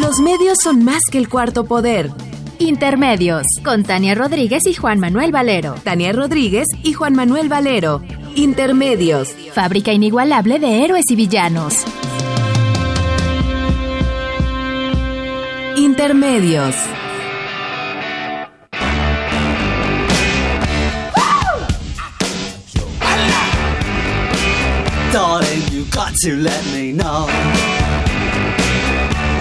Los 0.00 0.20
medios 0.20 0.58
son 0.62 0.84
más 0.84 1.00
que 1.10 1.18
el 1.18 1.28
cuarto 1.28 1.64
poder. 1.64 2.10
Intermedios. 2.60 3.44
Con 3.64 3.82
Tania 3.82 4.14
Rodríguez 4.14 4.64
y 4.66 4.74
Juan 4.74 5.00
Manuel 5.00 5.32
Valero. 5.32 5.74
Tania 5.82 6.12
Rodríguez 6.12 6.66
y 6.84 6.92
Juan 6.92 7.14
Manuel 7.14 7.48
Valero. 7.48 8.02
Intermedios. 8.36 9.30
Fábrica 9.52 9.92
inigualable 9.92 10.60
de 10.60 10.84
héroes 10.84 11.04
y 11.10 11.16
villanos. 11.16 11.84
Intermedios. 15.76 16.74
You 25.78 25.84
got 25.92 26.12
to 26.22 26.34
let 26.34 26.64
me 26.72 26.92
know. 26.92 27.28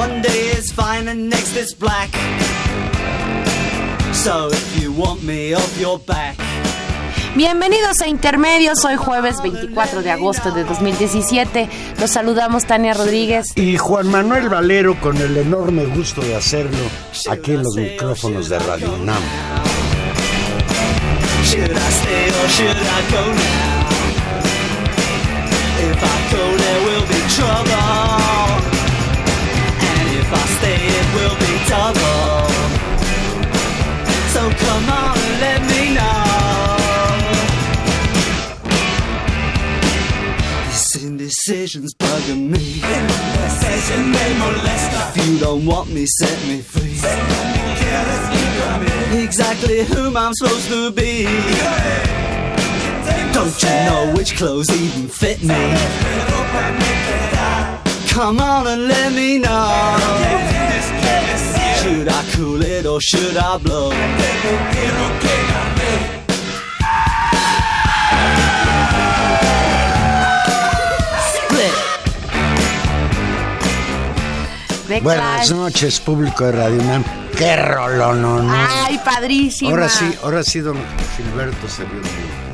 One 0.00 0.22
day 0.22 0.52
is 0.56 0.72
fine 0.72 1.08
and 1.08 1.28
next 1.28 1.54
is 1.56 1.74
black. 1.74 2.08
So 4.14 4.48
if 4.50 4.82
you 4.82 4.92
want 4.92 5.22
me 5.22 5.52
off 5.52 5.78
your 5.78 5.98
back. 5.98 6.38
Bienvenidos 7.36 8.00
a 8.00 8.08
Intermedios, 8.08 8.82
hoy 8.82 8.96
jueves 8.96 9.42
24 9.42 10.00
de 10.00 10.10
agosto 10.10 10.52
de 10.52 10.64
2017. 10.64 11.68
Los 12.00 12.12
saludamos 12.12 12.64
Tania 12.64 12.94
Rodríguez. 12.94 13.48
Y 13.56 13.76
Juan 13.76 14.06
Manuel 14.06 14.48
Valero 14.48 14.98
con 15.02 15.18
el 15.18 15.36
enorme 15.36 15.84
gusto 15.84 16.22
de 16.22 16.34
hacerlo 16.34 16.78
aquí 17.28 17.52
en 17.52 17.62
los 17.62 17.76
micrófonos 17.76 18.48
de 18.48 18.58
Radio 18.58 18.94
UNAM. 18.94 19.22
Should 21.44 21.72
I 21.72 21.90
stay 21.90 22.28
or 22.42 22.48
should 22.48 22.74
I 22.74 23.02
go 23.12 23.34
now? 23.34 23.80
If 25.82 26.02
I 26.02 26.32
go, 26.32 26.56
there 26.56 26.84
will 26.86 26.99
double. 31.70 32.50
So 34.34 34.42
come 34.64 34.86
on 34.90 35.14
and 35.24 35.34
let 35.46 35.60
me 35.72 35.82
know. 35.94 36.24
This 40.66 41.04
indecision's 41.04 41.94
bugging 41.94 42.50
me. 42.50 42.82
If 45.12 45.16
you 45.28 45.38
don't 45.38 45.64
want 45.64 45.90
me, 45.90 46.06
set 46.06 46.38
me 46.48 46.60
free. 46.60 46.98
Exactly 49.22 49.84
whom 49.84 50.16
I'm 50.16 50.34
supposed 50.34 50.68
to 50.68 50.90
be. 50.90 51.24
Don't 53.32 53.62
you 53.62 53.74
know 53.88 54.12
which 54.16 54.36
clothes 54.36 54.68
even 54.70 55.08
fit 55.08 55.40
me? 55.42 55.60
Come 58.08 58.40
on 58.40 58.66
and 58.66 58.88
let 58.88 59.12
me 59.12 59.38
know. 59.38 60.49
Should 61.90 62.08
I 62.08 62.22
cool 62.36 62.62
it 62.62 62.86
or 62.86 63.00
should 63.00 63.36
I 63.36 63.58
blow? 63.58 63.90
Buenas 75.02 75.50
noches, 75.50 75.98
público 75.98 76.44
de 76.44 76.52
Radio 76.52 76.80
UNAM. 76.80 77.04
¡Qué 77.36 77.56
rolón! 77.56 78.22
no, 78.22 78.40
no. 78.40 78.52
Ay, 78.54 79.00
padrísima. 79.04 79.72
Ahora 79.72 79.88
sí, 79.88 80.14
ahora 80.22 80.44
sí, 80.44 80.60
don 80.60 80.76
Gilberto 81.16 81.68
se 81.68 81.82
vio. 81.84 82.49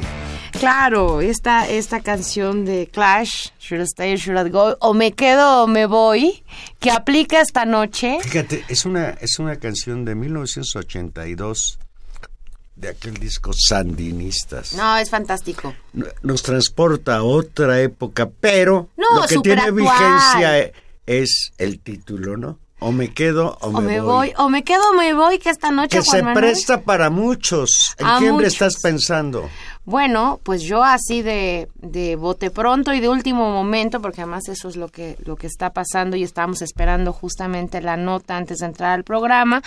Claro, 0.60 1.20
esta, 1.20 1.68
esta 1.68 2.00
canción 2.00 2.64
de 2.64 2.88
Clash, 2.92 3.48
Should 3.60 3.80
I 3.82 3.84
Stay 3.84 4.12
or 4.14 4.18
Should 4.18 4.46
I 4.46 4.50
Go, 4.50 4.76
o 4.80 4.94
me 4.94 5.12
quedo 5.12 5.62
o 5.64 5.66
me 5.66 5.86
voy, 5.86 6.42
que 6.80 6.90
aplica 6.90 7.40
esta 7.40 7.64
noche. 7.64 8.18
Fíjate, 8.22 8.64
es 8.68 8.84
una, 8.84 9.10
es 9.20 9.38
una 9.38 9.56
canción 9.56 10.04
de 10.04 10.14
1982 10.14 11.78
de 12.74 12.88
aquel 12.88 13.14
disco 13.14 13.52
Sandinistas. 13.54 14.74
No, 14.74 14.96
es 14.96 15.10
fantástico. 15.10 15.74
Nos 16.22 16.42
transporta 16.42 17.16
a 17.16 17.22
otra 17.22 17.80
época, 17.80 18.28
pero 18.40 18.88
No, 18.96 19.20
lo 19.20 19.26
que 19.26 19.38
tiene 19.38 19.62
actual. 19.62 19.74
vigencia 19.82 20.72
es 21.06 21.52
el 21.58 21.80
título, 21.80 22.36
¿no? 22.36 22.58
O 22.78 22.92
me 22.92 23.14
quedo 23.14 23.56
o, 23.62 23.68
O 23.68 23.80
me 23.80 24.02
voy, 24.02 24.34
o 24.36 24.50
me 24.50 24.62
quedo 24.62 24.82
o 24.90 24.92
me 24.92 25.14
voy, 25.14 25.38
que 25.38 25.48
esta 25.48 25.70
noche 25.70 25.98
Que 25.98 26.04
Juan 26.04 26.16
se 26.18 26.22
Manuel- 26.22 26.34
presta 26.44 26.82
para 26.82 27.08
muchos. 27.08 27.94
¿En 27.96 28.06
A 28.06 28.18
quién 28.18 28.36
le 28.36 28.46
estás 28.48 28.74
pensando? 28.82 29.48
Bueno, 29.86 30.40
pues 30.42 30.62
yo 30.62 30.82
así 30.82 31.22
de, 31.22 31.68
de 31.76 32.16
bote 32.16 32.50
pronto 32.50 32.92
y 32.92 32.98
de 32.98 33.08
último 33.08 33.52
momento, 33.52 34.02
porque 34.02 34.22
además 34.22 34.48
eso 34.48 34.68
es 34.68 34.74
lo 34.74 34.88
que, 34.88 35.16
lo 35.24 35.36
que 35.36 35.46
está 35.46 35.70
pasando 35.70 36.16
y 36.16 36.24
estábamos 36.24 36.60
esperando 36.60 37.12
justamente 37.12 37.80
la 37.80 37.96
nota 37.96 38.36
antes 38.36 38.58
de 38.58 38.66
entrar 38.66 38.90
al 38.90 39.04
programa, 39.04 39.62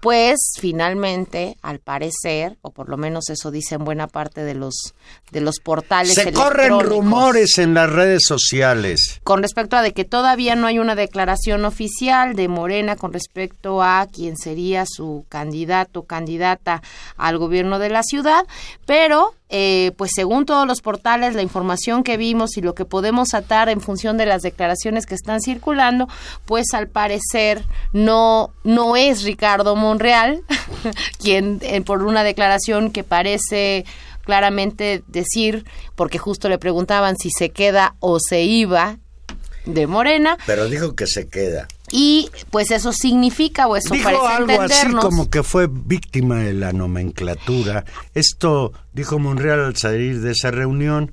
pues 0.00 0.38
finalmente, 0.58 1.58
al 1.60 1.80
parecer, 1.80 2.56
o 2.62 2.70
por 2.70 2.88
lo 2.88 2.96
menos 2.96 3.28
eso 3.28 3.50
dicen 3.50 3.84
buena 3.84 4.06
parte 4.06 4.42
de 4.42 4.54
los, 4.54 4.94
de 5.32 5.42
los 5.42 5.60
portales 5.60 6.14
Se 6.14 6.32
corren 6.32 6.80
rumores 6.80 7.58
en 7.58 7.74
las 7.74 7.90
redes 7.90 8.24
sociales. 8.24 9.20
con 9.22 9.42
respecto 9.42 9.76
a 9.76 9.82
de 9.82 9.92
que 9.92 10.06
todavía 10.06 10.56
no 10.56 10.66
hay 10.66 10.78
una 10.78 10.94
declaración 10.94 11.66
oficial 11.66 12.34
de 12.36 12.48
Morena 12.48 12.96
con 12.96 13.12
respecto 13.12 13.82
a 13.82 14.06
quién 14.10 14.38
sería 14.38 14.84
su 14.86 15.26
candidato 15.28 16.00
o 16.00 16.06
candidata 16.06 16.80
al 17.18 17.36
gobierno 17.36 17.78
de 17.78 17.90
la 17.90 18.02
ciudad, 18.02 18.46
pero 18.86 19.34
eh, 19.50 19.92
pues 19.96 20.10
según 20.14 20.44
todos 20.44 20.66
los 20.66 20.82
portales, 20.82 21.34
la 21.34 21.42
información 21.42 22.02
que 22.02 22.16
vimos 22.16 22.56
y 22.56 22.60
lo 22.60 22.74
que 22.74 22.84
podemos 22.84 23.34
atar 23.34 23.68
en 23.68 23.80
función 23.80 24.18
de 24.18 24.26
las 24.26 24.42
declaraciones 24.42 25.06
que 25.06 25.14
están 25.14 25.40
circulando, 25.40 26.08
pues 26.44 26.66
al 26.74 26.88
parecer 26.88 27.64
no, 27.92 28.52
no 28.64 28.96
es 28.96 29.22
Ricardo 29.22 29.74
Monreal, 29.76 30.42
quien 31.18 31.58
eh, 31.62 31.80
por 31.80 32.02
una 32.02 32.24
declaración 32.24 32.90
que 32.90 33.04
parece 33.04 33.84
claramente 34.24 35.02
decir, 35.06 35.64
porque 35.94 36.18
justo 36.18 36.50
le 36.50 36.58
preguntaban 36.58 37.16
si 37.16 37.30
se 37.30 37.48
queda 37.48 37.94
o 38.00 38.18
se 38.20 38.42
iba 38.42 38.98
de 39.64 39.86
Morena, 39.86 40.36
Pero 40.46 40.68
dijo 40.68 40.94
que 40.94 41.06
se 41.06 41.28
queda. 41.28 41.68
Y 41.90 42.30
pues 42.50 42.70
eso 42.70 42.92
significa, 42.92 43.66
o 43.66 43.76
eso 43.76 43.94
Dijo 43.94 44.04
parece 44.04 44.26
algo 44.26 44.60
así 44.62 44.92
como 44.94 45.30
que 45.30 45.42
fue 45.42 45.68
víctima 45.68 46.40
de 46.40 46.54
la 46.54 46.72
nomenclatura. 46.72 47.84
Esto 48.14 48.72
dijo 48.92 49.18
Monreal 49.18 49.60
al 49.60 49.76
salir 49.76 50.20
de 50.20 50.32
esa 50.32 50.50
reunión, 50.50 51.12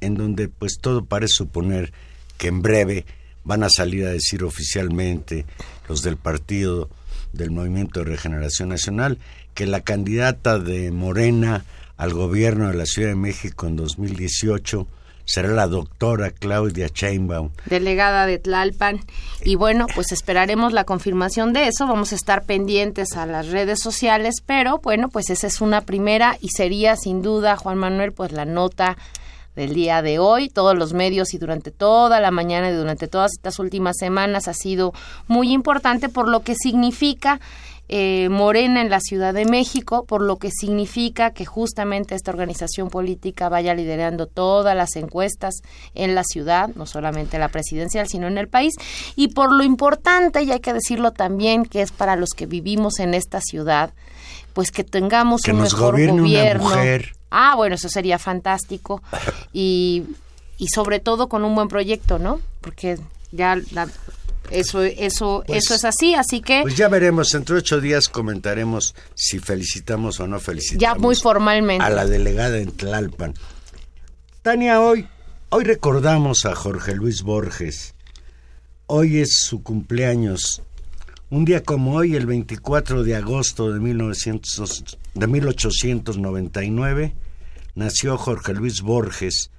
en 0.00 0.14
donde 0.14 0.48
pues 0.48 0.78
todo 0.80 1.04
parece 1.04 1.34
suponer 1.34 1.92
que 2.38 2.48
en 2.48 2.62
breve 2.62 3.06
van 3.44 3.62
a 3.62 3.68
salir 3.68 4.06
a 4.06 4.10
decir 4.10 4.42
oficialmente 4.42 5.44
los 5.88 6.02
del 6.02 6.16
partido 6.16 6.88
del 7.32 7.50
Movimiento 7.50 8.00
de 8.00 8.06
Regeneración 8.06 8.68
Nacional 8.70 9.18
que 9.54 9.66
la 9.66 9.80
candidata 9.80 10.58
de 10.58 10.90
Morena 10.90 11.64
al 11.96 12.12
gobierno 12.12 12.68
de 12.68 12.74
la 12.74 12.86
Ciudad 12.86 13.10
de 13.10 13.16
México 13.16 13.66
en 13.66 13.76
2018 13.76 14.86
será 15.24 15.48
la 15.48 15.66
doctora 15.66 16.30
Claudia 16.30 16.88
Sheinbaum. 16.92 17.50
delegada 17.66 18.26
de 18.26 18.38
Tlalpan. 18.38 19.00
Y 19.44 19.56
bueno, 19.56 19.86
pues 19.94 20.12
esperaremos 20.12 20.72
la 20.72 20.84
confirmación 20.84 21.52
de 21.52 21.68
eso. 21.68 21.86
Vamos 21.86 22.12
a 22.12 22.16
estar 22.16 22.44
pendientes 22.44 23.16
a 23.16 23.26
las 23.26 23.48
redes 23.48 23.80
sociales, 23.80 24.36
pero 24.44 24.78
bueno, 24.78 25.08
pues 25.08 25.30
esa 25.30 25.46
es 25.46 25.60
una 25.60 25.82
primera 25.82 26.36
y 26.40 26.48
sería 26.48 26.96
sin 26.96 27.22
duda, 27.22 27.56
Juan 27.56 27.78
Manuel, 27.78 28.12
pues 28.12 28.32
la 28.32 28.44
nota 28.44 28.96
del 29.56 29.74
día 29.74 30.02
de 30.02 30.18
hoy. 30.18 30.48
Todos 30.48 30.76
los 30.76 30.92
medios 30.92 31.34
y 31.34 31.38
durante 31.38 31.70
toda 31.70 32.20
la 32.20 32.30
mañana 32.30 32.70
y 32.70 32.74
durante 32.74 33.08
todas 33.08 33.32
estas 33.32 33.58
últimas 33.58 33.96
semanas 33.98 34.48
ha 34.48 34.54
sido 34.54 34.92
muy 35.28 35.52
importante 35.52 36.08
por 36.08 36.28
lo 36.28 36.40
que 36.40 36.54
significa 36.54 37.40
eh, 37.88 38.28
Morena 38.30 38.80
en 38.80 38.88
la 38.90 39.00
Ciudad 39.00 39.34
de 39.34 39.44
México, 39.44 40.04
por 40.06 40.22
lo 40.22 40.36
que 40.38 40.50
significa 40.50 41.32
que 41.32 41.44
justamente 41.44 42.14
esta 42.14 42.30
organización 42.30 42.88
política 42.88 43.48
vaya 43.48 43.74
liderando 43.74 44.26
todas 44.26 44.74
las 44.76 44.96
encuestas 44.96 45.54
en 45.94 46.14
la 46.14 46.24
ciudad, 46.24 46.70
no 46.76 46.86
solamente 46.86 47.38
la 47.38 47.48
presidencial, 47.48 48.08
sino 48.08 48.26
en 48.26 48.38
el 48.38 48.48
país, 48.48 48.74
y 49.16 49.28
por 49.28 49.52
lo 49.52 49.62
importante, 49.64 50.42
y 50.42 50.50
hay 50.52 50.60
que 50.60 50.72
decirlo 50.72 51.12
también, 51.12 51.64
que 51.66 51.82
es 51.82 51.92
para 51.92 52.16
los 52.16 52.30
que 52.30 52.46
vivimos 52.46 52.98
en 53.00 53.12
esta 53.14 53.40
ciudad, 53.40 53.92
pues 54.54 54.70
que 54.70 54.84
tengamos 54.84 55.42
Que 55.42 55.50
un 55.52 55.58
nos 55.58 55.74
mejor 55.74 55.92
gobierne 55.92 56.12
una 56.12 56.22
gobierno. 56.22 56.64
mujer. 56.70 57.12
Ah, 57.30 57.54
bueno, 57.56 57.74
eso 57.74 57.88
sería 57.88 58.18
fantástico. 58.18 59.02
Y, 59.52 60.04
y 60.58 60.68
sobre 60.68 61.00
todo 61.00 61.28
con 61.28 61.44
un 61.44 61.54
buen 61.54 61.68
proyecto, 61.68 62.18
¿no? 62.18 62.40
Porque 62.60 62.98
ya 63.32 63.56
la- 63.72 63.88
eso, 64.54 64.82
eso, 64.82 65.42
Pues- 65.46 65.64
eso 65.64 65.74
es 65.74 65.84
así, 65.84 66.14
así 66.14 66.40
que 66.40 66.62
Pues 66.62 66.76
ya 66.76 66.88
veremos, 66.88 67.34
entre 67.34 67.56
ocho 67.56 67.80
días 67.80 68.08
comentaremos 68.08 68.94
si 69.14 69.38
felicitamos 69.38 70.20
o 70.20 70.26
no 70.26 70.40
felicitamos. 70.40 70.80
ya 70.80 70.94
muy 70.94 71.16
formalmente. 71.16 71.84
A 71.84 71.90
la 71.90 72.06
delegada 72.06 72.58
en 72.58 72.70
Tlalpan. 72.72 73.34
Tania, 74.42 74.80
hoy, 74.80 75.06
hoy 75.50 75.64
recordamos 75.64 76.44
a 76.46 76.54
Jorge 76.54 76.94
Luis 76.94 77.22
Borges. 77.22 77.94
Hoy 78.86 79.18
es 79.18 79.36
su 79.38 79.62
cumpleaños. 79.62 80.62
Un 81.30 81.44
día 81.46 81.62
como 81.62 81.94
hoy, 81.96 82.14
el 82.14 82.26
24 82.26 83.02
de 83.02 83.16
agosto 83.16 83.72
de, 83.72 83.80
1900 83.80 84.98
de 85.14 85.26
1899, 85.26 87.14
nació 87.74 88.16
Jorge 88.18 88.52
Luis 88.52 88.82
Borges. 88.82 89.50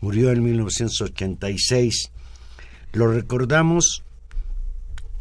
Murió 0.00 0.30
en 0.30 0.44
1986. 0.44 2.10
Lo 2.92 3.08
recordamos 3.08 4.02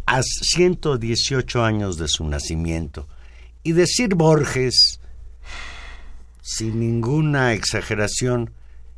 a 0.05 0.21
118 0.21 1.63
años 1.63 1.97
de 1.97 2.07
su 2.07 2.25
nacimiento. 2.25 3.07
Y 3.63 3.71
decir 3.71 4.15
Borges, 4.15 4.99
sin 6.41 6.79
ninguna 6.79 7.53
exageración, 7.53 8.51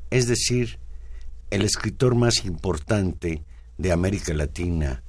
es 0.10 0.28
decir, 0.28 0.80
el 1.50 1.62
escritor 1.62 2.16
más 2.16 2.44
importante 2.46 3.44
de 3.78 3.92
América 3.92 4.34
Latina 4.34 5.04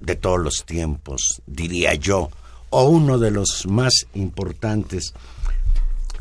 de 0.00 0.16
todos 0.16 0.40
los 0.40 0.64
tiempos, 0.66 1.42
diría 1.46 1.94
yo, 1.94 2.30
o 2.70 2.88
uno 2.88 3.18
de 3.18 3.30
los 3.30 3.66
más 3.66 4.06
importantes. 4.14 5.14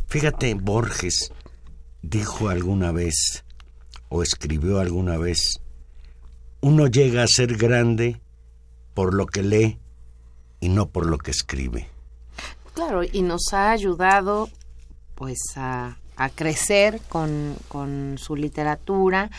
Fíjate, 0.07 0.53
Borges 0.53 1.31
dijo 2.01 2.49
alguna 2.49 2.91
vez, 2.91 3.43
o 4.09 4.21
escribió 4.21 4.79
alguna 4.79 5.17
vez, 5.17 5.59
uno 6.61 6.87
llega 6.87 7.23
a 7.23 7.27
ser 7.27 7.57
grande 7.57 8.21
por 8.95 9.13
lo 9.13 9.27
que 9.27 9.43
lee 9.43 9.77
y 10.59 10.69
no 10.69 10.87
por 10.87 11.05
lo 11.05 11.19
que 11.19 11.29
escribe. 11.29 11.87
Claro, 12.73 13.03
y 13.03 13.21
nos 13.21 13.53
ha 13.53 13.69
ayudado 13.69 14.49
pues 15.13 15.37
a, 15.55 15.97
a 16.17 16.29
crecer 16.29 16.99
con, 17.07 17.55
con 17.67 18.17
su 18.17 18.35
literatura, 18.35 19.29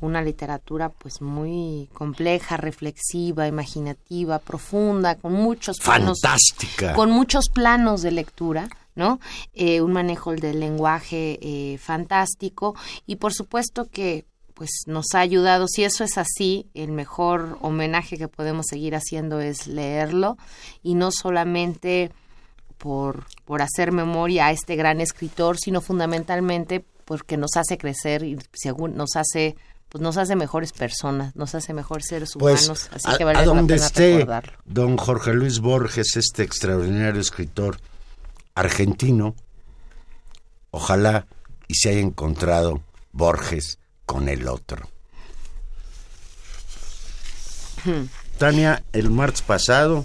una 0.00 0.22
literatura 0.22 0.88
pues 0.88 1.20
muy 1.20 1.88
compleja, 1.92 2.56
reflexiva, 2.56 3.46
imaginativa, 3.46 4.38
profunda, 4.38 5.16
con 5.16 5.34
muchos 5.34 5.78
planos, 5.78 6.20
Fantástica. 6.22 6.94
con 6.94 7.10
muchos 7.10 7.48
planos 7.50 8.02
de 8.02 8.10
lectura, 8.12 8.68
¿no? 8.94 9.20
Eh, 9.52 9.80
un 9.82 9.92
manejo 9.92 10.32
del 10.32 10.58
lenguaje 10.60 11.38
eh, 11.42 11.78
fantástico 11.78 12.74
y 13.06 13.16
por 13.16 13.34
supuesto 13.34 13.88
que 13.90 14.24
pues 14.60 14.82
nos 14.84 15.06
ha 15.14 15.20
ayudado. 15.20 15.66
Si 15.68 15.84
eso 15.84 16.04
es 16.04 16.18
así, 16.18 16.66
el 16.74 16.92
mejor 16.92 17.56
homenaje 17.62 18.18
que 18.18 18.28
podemos 18.28 18.66
seguir 18.68 18.94
haciendo 18.94 19.40
es 19.40 19.66
leerlo 19.66 20.36
y 20.82 20.96
no 20.96 21.10
solamente 21.12 22.12
por, 22.76 23.24
por 23.46 23.62
hacer 23.62 23.90
memoria 23.90 24.48
a 24.48 24.52
este 24.52 24.76
gran 24.76 25.00
escritor, 25.00 25.56
sino 25.56 25.80
fundamentalmente 25.80 26.84
porque 27.06 27.38
nos 27.38 27.56
hace 27.56 27.78
crecer 27.78 28.22
y 28.22 28.36
según 28.52 28.96
nos 28.96 29.16
hace 29.16 29.56
pues 29.88 30.02
nos 30.02 30.18
hace 30.18 30.36
mejores 30.36 30.72
personas, 30.72 31.34
nos 31.34 31.54
hace 31.54 31.72
mejores 31.72 32.04
seres 32.06 32.34
Pues 32.38 32.64
humanos, 32.64 32.90
así 32.92 33.08
a, 33.10 33.16
que 33.16 33.22
a 33.22 33.26
vale 33.26 33.38
la 33.38 33.44
donde 33.46 33.74
pena 33.76 33.86
esté 33.86 34.12
recordarlo. 34.18 34.58
don 34.66 34.98
Jorge 34.98 35.32
Luis 35.32 35.60
Borges, 35.60 36.16
este 36.16 36.42
extraordinario 36.42 37.18
escritor 37.18 37.78
argentino, 38.54 39.34
ojalá 40.70 41.26
y 41.66 41.76
se 41.76 41.88
haya 41.88 42.00
encontrado 42.00 42.82
Borges 43.12 43.78
con 44.10 44.28
el 44.28 44.48
otro. 44.48 44.90
Tania, 48.38 48.82
el 48.92 49.08
martes 49.08 49.42
pasado, 49.42 50.04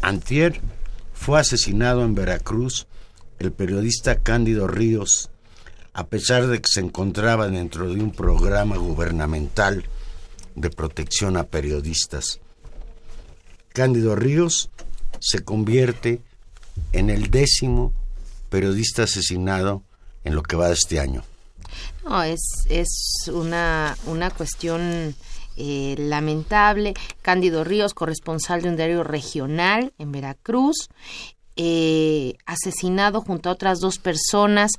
Antier, 0.00 0.60
fue 1.12 1.40
asesinado 1.40 2.04
en 2.04 2.14
Veracruz 2.14 2.86
el 3.40 3.50
periodista 3.50 4.20
Cándido 4.22 4.68
Ríos, 4.68 5.28
a 5.92 6.06
pesar 6.06 6.46
de 6.46 6.60
que 6.60 6.68
se 6.72 6.78
encontraba 6.78 7.48
dentro 7.48 7.92
de 7.92 8.00
un 8.00 8.12
programa 8.12 8.76
gubernamental 8.76 9.86
de 10.54 10.70
protección 10.70 11.36
a 11.36 11.42
periodistas. 11.42 12.38
Cándido 13.72 14.14
Ríos 14.14 14.70
se 15.18 15.42
convierte 15.42 16.22
en 16.92 17.10
el 17.10 17.28
décimo 17.28 17.92
periodista 18.50 19.02
asesinado 19.02 19.82
en 20.22 20.36
lo 20.36 20.44
que 20.44 20.54
va 20.54 20.68
de 20.68 20.74
este 20.74 21.00
año. 21.00 21.24
No, 22.04 22.22
es, 22.22 22.40
es 22.68 23.30
una, 23.32 23.96
una 24.06 24.30
cuestión 24.30 25.14
eh, 25.56 25.94
lamentable. 25.98 26.94
Cándido 27.20 27.64
Ríos, 27.64 27.94
corresponsal 27.94 28.62
de 28.62 28.70
un 28.70 28.76
diario 28.76 29.04
regional 29.04 29.92
en 29.98 30.12
Veracruz, 30.12 30.88
eh, 31.56 32.34
asesinado 32.46 33.20
junto 33.20 33.48
a 33.48 33.52
otras 33.52 33.78
dos 33.80 33.98
personas. 33.98 34.72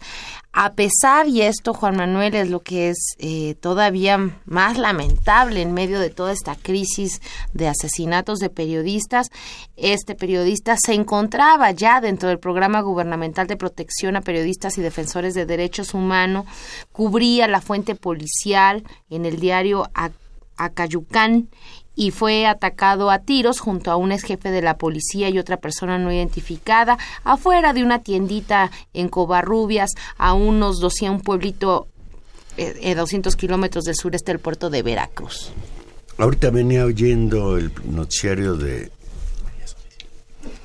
A 0.55 0.73
pesar, 0.73 1.27
y 1.27 1.41
esto, 1.41 1.73
Juan 1.73 1.95
Manuel, 1.97 2.35
es 2.35 2.49
lo 2.49 2.61
que 2.61 2.89
es 2.89 3.15
eh, 3.17 3.55
todavía 3.59 4.39
más 4.45 4.77
lamentable 4.77 5.61
en 5.61 5.73
medio 5.73 5.99
de 5.99 6.11
toda 6.11 6.31
esta 6.31 6.55
crisis 6.55 7.21
de 7.53 7.67
asesinatos 7.67 8.37
de 8.37 8.49
periodistas, 8.49 9.29
este 9.77 10.13
periodista 10.13 10.75
se 10.77 10.93
encontraba 10.93 11.71
ya 11.71 12.01
dentro 12.01 12.29
del 12.29 12.37
programa 12.37 12.81
gubernamental 12.81 13.47
de 13.47 13.57
protección 13.57 14.15
a 14.15 14.21
periodistas 14.21 14.77
y 14.77 14.81
defensores 14.81 15.33
de 15.33 15.47
derechos 15.47 15.95
humanos, 15.95 16.45
cubría 16.91 17.47
la 17.47 17.61
fuente 17.61 17.95
policial 17.95 18.83
en 19.09 19.25
el 19.25 19.39
diario 19.39 19.89
Ac- 19.95 20.11
Acayucán 20.55 21.49
y 21.95 22.11
fue 22.11 22.45
atacado 22.45 23.11
a 23.11 23.19
tiros 23.19 23.59
junto 23.59 23.91
a 23.91 23.95
un 23.95 24.11
ex 24.11 24.23
jefe 24.23 24.51
de 24.51 24.61
la 24.61 24.77
policía 24.77 25.29
y 25.29 25.39
otra 25.39 25.57
persona 25.57 25.97
no 25.97 26.11
identificada 26.11 26.97
afuera 27.23 27.73
de 27.73 27.83
una 27.83 27.99
tiendita 27.99 28.71
en 28.93 29.09
Covarrubias 29.09 29.91
a 30.17 30.33
unos 30.33 30.79
200, 30.79 31.17
un 31.17 31.23
pueblito 31.23 31.87
eh, 32.57 32.75
eh, 32.81 32.95
200 32.95 33.35
kilómetros 33.35 33.85
del 33.85 33.95
sureste 33.95 34.31
del 34.31 34.39
puerto 34.39 34.69
de 34.69 34.83
Veracruz. 34.83 35.51
Ahorita 36.17 36.51
venía 36.51 36.85
oyendo 36.85 37.57
el 37.57 37.71
noticiario 37.85 38.55
de 38.55 38.91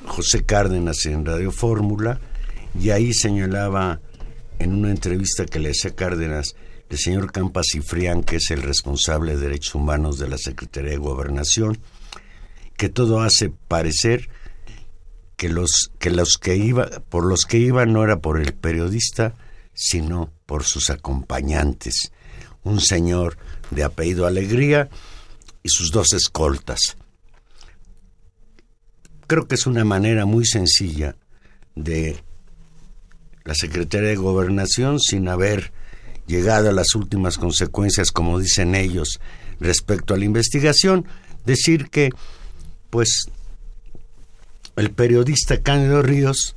José 0.07 0.45
Cárdenas 0.45 1.07
en 1.07 1.25
Radio 1.25 1.51
Fórmula 1.51 2.21
y 2.79 2.91
ahí 2.91 3.15
señalaba 3.15 4.01
en 4.59 4.75
una 4.75 4.91
entrevista 4.91 5.47
que 5.47 5.59
le 5.59 5.71
hacía 5.71 5.95
Cárdenas 5.95 6.55
el 6.89 6.99
señor 6.99 7.33
Campas 7.33 7.67
Cifrián, 7.73 8.23
que 8.23 8.37
es 8.37 8.51
el 8.51 8.63
responsable 8.63 9.37
de 9.37 9.43
derechos 9.43 9.75
humanos 9.75 10.19
de 10.19 10.29
la 10.29 10.39
Secretaría 10.39 10.93
de 10.93 10.97
Gobernación, 10.97 11.79
que 12.77 12.89
todo 12.89 13.21
hace 13.21 13.51
parecer 13.51 14.29
que 15.37 15.49
los 15.49 15.91
que 15.99 16.11
los 16.11 16.39
que 16.41 16.57
iba 16.57 16.89
por 17.09 17.25
los 17.25 17.45
que 17.45 17.59
iba 17.59 17.87
no 17.87 18.03
era 18.03 18.21
por 18.21 18.41
el 18.41 18.55
periodista, 18.55 19.35
sino 19.75 20.33
por 20.47 20.65
sus 20.65 20.91
acompañantes, 20.91 22.13
un 22.65 22.81
señor 22.81 23.37
de 23.71 23.85
apellido 23.85 24.27
Alegría 24.27 24.89
y 25.63 25.69
sus 25.69 25.93
dos 25.93 26.13
escoltas. 26.13 26.97
Creo 29.27 29.47
que 29.47 29.57
es 29.57 29.67
una 29.67 29.85
manera 29.85 30.25
muy 30.25 30.47
sencilla 30.47 31.15
de 31.75 32.23
la 33.45 33.55
Secretaría 33.55 34.09
de 34.09 34.17
Gobernación 34.17 34.99
sin 34.99 35.29
haber 35.29 35.73
llegado 36.29 36.69
a 36.69 36.73
las 36.73 36.95
últimas 36.95 37.39
consecuencias, 37.39 38.13
como 38.13 38.39
dicen 38.39 38.75
ellos, 38.77 39.19
respecto 39.59 40.15
a 40.15 40.19
la 40.19 40.25
investigación, 40.25 41.07
decir 41.45 41.91
que, 41.91 42.11
pues, 42.91 43.29
el 44.77 44.93
periodista 44.93 45.61
Cándido 45.63 46.03
Ríos 46.03 46.55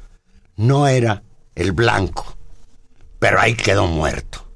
no 0.57 0.87
era 0.87 1.23
el 1.55 1.71
blanco, 1.71 2.37
pero 3.17 3.39
ahí 3.39 3.55
quedó 3.55 3.87
muerto. 3.87 4.50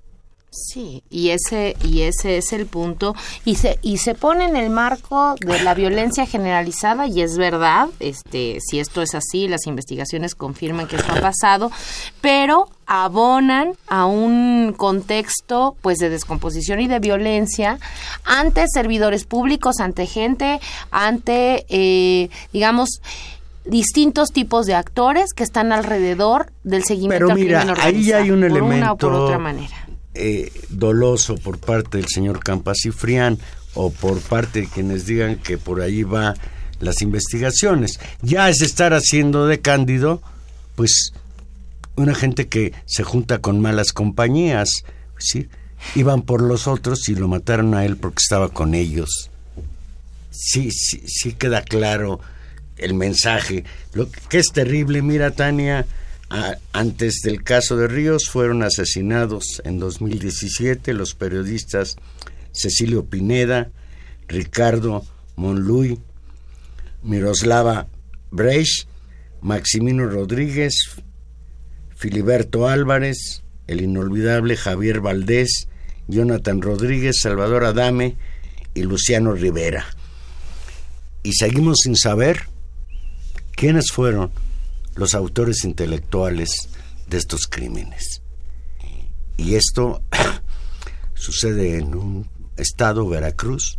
Sí, 0.55 1.03
y 1.09 1.31
ese 1.31 1.75
y 1.83 2.03
ese 2.03 2.37
es 2.37 2.53
el 2.53 2.65
punto 2.65 3.13
y 3.43 3.55
se 3.55 3.77
y 3.81 3.97
se 3.97 4.15
pone 4.15 4.45
en 4.45 4.55
el 4.55 4.69
marco 4.69 5.35
de 5.41 5.61
la 5.61 5.73
violencia 5.73 6.25
generalizada 6.25 7.07
y 7.07 7.21
es 7.21 7.37
verdad, 7.37 7.89
este 7.99 8.59
si 8.61 8.79
esto 8.79 9.01
es 9.01 9.15
así, 9.15 9.49
las 9.49 9.67
investigaciones 9.67 10.33
confirman 10.33 10.87
que 10.87 10.95
esto 10.95 11.11
ha 11.11 11.19
pasado, 11.19 11.71
pero 12.21 12.69
abonan 12.85 13.73
a 13.87 14.05
un 14.05 14.73
contexto 14.77 15.75
pues 15.81 15.97
de 15.97 16.09
descomposición 16.09 16.79
y 16.79 16.87
de 16.87 16.99
violencia 16.99 17.77
ante 18.23 18.65
servidores 18.69 19.25
públicos, 19.25 19.81
ante 19.81 20.05
gente, 20.05 20.61
ante 20.89 21.65
eh, 21.67 22.29
digamos 22.53 23.01
distintos 23.65 24.29
tipos 24.31 24.65
de 24.67 24.75
actores 24.75 25.33
que 25.33 25.43
están 25.43 25.71
alrededor 25.71 26.51
del 26.63 26.83
seguimiento 26.83 27.27
Pero 27.27 27.31
al 27.31 27.39
mira, 27.39 27.59
crimen 27.61 27.77
ahí 27.81 28.11
hay 28.11 28.31
un 28.31 28.43
organizado, 28.43 28.59
por 28.59 28.73
una 28.77 28.91
o 28.93 28.97
por 28.97 29.09
elemento 29.09 29.25
otra 29.25 29.39
manera. 29.39 29.84
Eh, 30.15 30.51
doloso 30.69 31.35
por 31.35 31.59
parte 31.59 31.97
del 31.97 32.07
señor 32.07 32.39
Campas 32.39 32.77
Cifrián 32.81 33.37
o 33.73 33.91
por 33.91 34.21
parte 34.21 34.61
de 34.61 34.67
quienes 34.67 35.05
digan 35.05 35.35
que 35.35 35.57
por 35.57 35.81
ahí 35.81 36.03
va 36.03 36.33
las 36.79 37.01
investigaciones. 37.01 37.99
Ya 38.21 38.49
es 38.49 38.61
estar 38.61 38.93
haciendo 38.93 39.47
de 39.47 39.59
Cándido, 39.59 40.21
pues, 40.75 41.13
una 41.95 42.15
gente 42.15 42.47
que 42.47 42.73
se 42.85 43.03
junta 43.03 43.39
con 43.39 43.61
malas 43.61 43.91
compañías, 43.91 44.69
¿sí? 45.17 45.47
Iban 45.95 46.21
por 46.21 46.41
los 46.41 46.67
otros 46.67 47.09
y 47.09 47.15
lo 47.15 47.27
mataron 47.27 47.73
a 47.73 47.85
él 47.85 47.97
porque 47.97 48.21
estaba 48.21 48.49
con 48.49 48.73
ellos. 48.73 49.29
Sí, 50.31 50.71
sí, 50.71 51.03
sí 51.05 51.33
queda 51.33 51.61
claro 51.61 52.19
el 52.77 52.93
mensaje. 52.93 53.63
Lo 53.93 54.09
que 54.09 54.39
es 54.39 54.47
terrible, 54.53 55.01
mira, 55.01 55.31
Tania, 55.31 55.85
a- 56.29 56.55
antes 56.73 57.21
del 57.23 57.43
caso 57.43 57.77
de 57.77 57.87
Ríos 57.87 58.29
fueron 58.29 58.63
asesinados 58.63 59.61
en 59.65 59.79
2017 59.79 60.93
los 60.93 61.13
periodistas 61.15 61.95
Cecilio 62.51 63.05
Pineda, 63.05 63.69
Ricardo 64.27 65.05
Monluy, 65.35 65.99
Miroslava 67.03 67.87
Breich, 68.31 68.87
Maximino 69.41 70.07
Rodríguez, 70.07 70.73
Filiberto 71.95 72.67
Álvarez, 72.67 73.43
el 73.67 73.81
inolvidable 73.81 74.57
Javier 74.57 75.01
Valdés, 75.01 75.67
Jonathan 76.07 76.61
Rodríguez, 76.61 77.17
Salvador 77.21 77.65
Adame 77.65 78.15
y 78.73 78.83
Luciano 78.83 79.33
Rivera. 79.33 79.85
Y 81.23 81.33
seguimos 81.33 81.79
sin 81.83 81.95
saber 81.95 82.41
quiénes 83.55 83.91
fueron 83.91 84.31
los 84.95 85.13
autores 85.15 85.63
intelectuales 85.65 86.69
de 87.07 87.17
estos 87.17 87.47
crímenes. 87.47 88.21
Y 89.37 89.55
esto 89.55 90.01
sucede 91.13 91.77
en 91.77 91.95
un 91.95 92.27
estado, 92.57 93.07
Veracruz, 93.07 93.77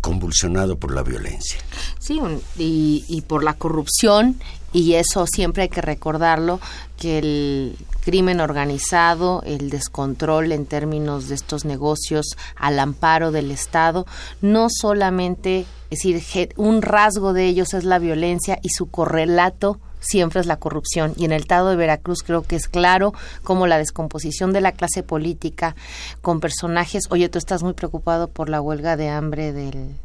convulsionado 0.00 0.78
por 0.78 0.92
la 0.94 1.02
violencia. 1.02 1.60
Sí, 2.00 2.18
un- 2.18 2.42
y, 2.58 3.04
y 3.08 3.20
por 3.22 3.44
la 3.44 3.54
corrupción, 3.54 4.40
y 4.72 4.94
eso 4.94 5.26
siempre 5.32 5.64
hay 5.64 5.68
que 5.68 5.80
recordarlo, 5.80 6.60
que 6.98 7.18
el 7.18 7.76
crimen 8.00 8.40
organizado, 8.40 9.42
el 9.46 9.70
descontrol 9.70 10.50
en 10.50 10.66
términos 10.66 11.28
de 11.28 11.36
estos 11.36 11.64
negocios 11.64 12.26
al 12.56 12.80
amparo 12.80 13.30
del 13.30 13.52
Estado, 13.52 14.06
no 14.40 14.66
solamente, 14.70 15.66
es 15.90 16.00
decir, 16.02 16.52
un 16.56 16.82
rasgo 16.82 17.32
de 17.32 17.46
ellos 17.46 17.72
es 17.74 17.84
la 17.84 18.00
violencia 18.00 18.58
y 18.60 18.70
su 18.70 18.86
correlato 18.90 19.78
siempre 20.02 20.40
es 20.40 20.46
la 20.46 20.58
corrupción. 20.58 21.14
Y 21.16 21.24
en 21.24 21.32
el 21.32 21.40
estado 21.40 21.70
de 21.70 21.76
Veracruz 21.76 22.22
creo 22.22 22.42
que 22.42 22.56
es 22.56 22.68
claro 22.68 23.14
como 23.42 23.66
la 23.66 23.78
descomposición 23.78 24.52
de 24.52 24.60
la 24.60 24.72
clase 24.72 25.02
política 25.02 25.74
con 26.20 26.40
personajes, 26.40 27.04
oye, 27.08 27.30
tú 27.30 27.38
estás 27.38 27.62
muy 27.62 27.72
preocupado 27.72 28.28
por 28.28 28.50
la 28.50 28.60
huelga 28.60 28.96
de 28.96 29.08
hambre 29.08 29.52
del 29.52 29.96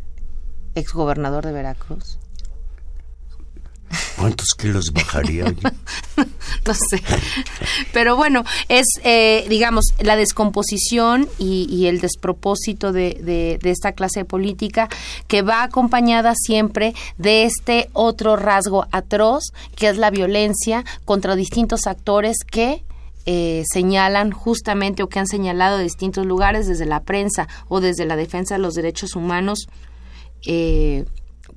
exgobernador 0.76 1.46
de 1.46 1.52
Veracruz. 1.52 2.20
¿Cuántos 4.18 4.50
kilos 4.58 4.92
bajaría? 4.94 5.46
no 6.66 6.74
sé. 6.74 7.02
Pero 7.94 8.16
bueno, 8.16 8.44
es, 8.68 8.86
eh, 9.04 9.46
digamos, 9.50 9.86
la 10.00 10.16
descomposición 10.16 11.28
y, 11.38 11.86
el 11.88 12.02
despropósito 12.02 12.92
de, 12.92 13.20
de- 13.22 13.60
de 13.62 13.72
esta 13.72 13.92
clase 13.94 14.26
política 14.26 14.90
que 15.28 15.42
va 15.42 15.64
acompañada 15.64 16.34
siempre 16.36 16.94
de 17.18 17.44
este 17.44 17.90
otro 17.94 18.36
rasgo 18.36 18.86
atroz, 18.92 19.44
que 19.76 19.88
es 19.90 19.98
la 19.98 20.10
violencia 20.10 20.84
contra 21.06 21.36
distintos 21.36 21.88
actores 21.88 22.38
que 22.50 22.84
eh, 23.26 23.64
señalan 23.72 24.32
justamente 24.32 25.04
o 25.04 25.10
que 25.10 25.20
han 25.20 25.28
señalado 25.28 25.78
de 25.78 25.84
distintos 25.84 26.26
lugares 26.26 26.68
desde 26.68 26.86
la 26.86 27.02
prensa 27.02 27.48
o 27.68 27.82
desde 27.82 28.06
la 28.06 28.16
defensa 28.16 28.56
de 28.56 28.62
los 28.62 28.74
derechos 28.74 29.16
humanos 29.16 29.68
eh, 30.46 31.06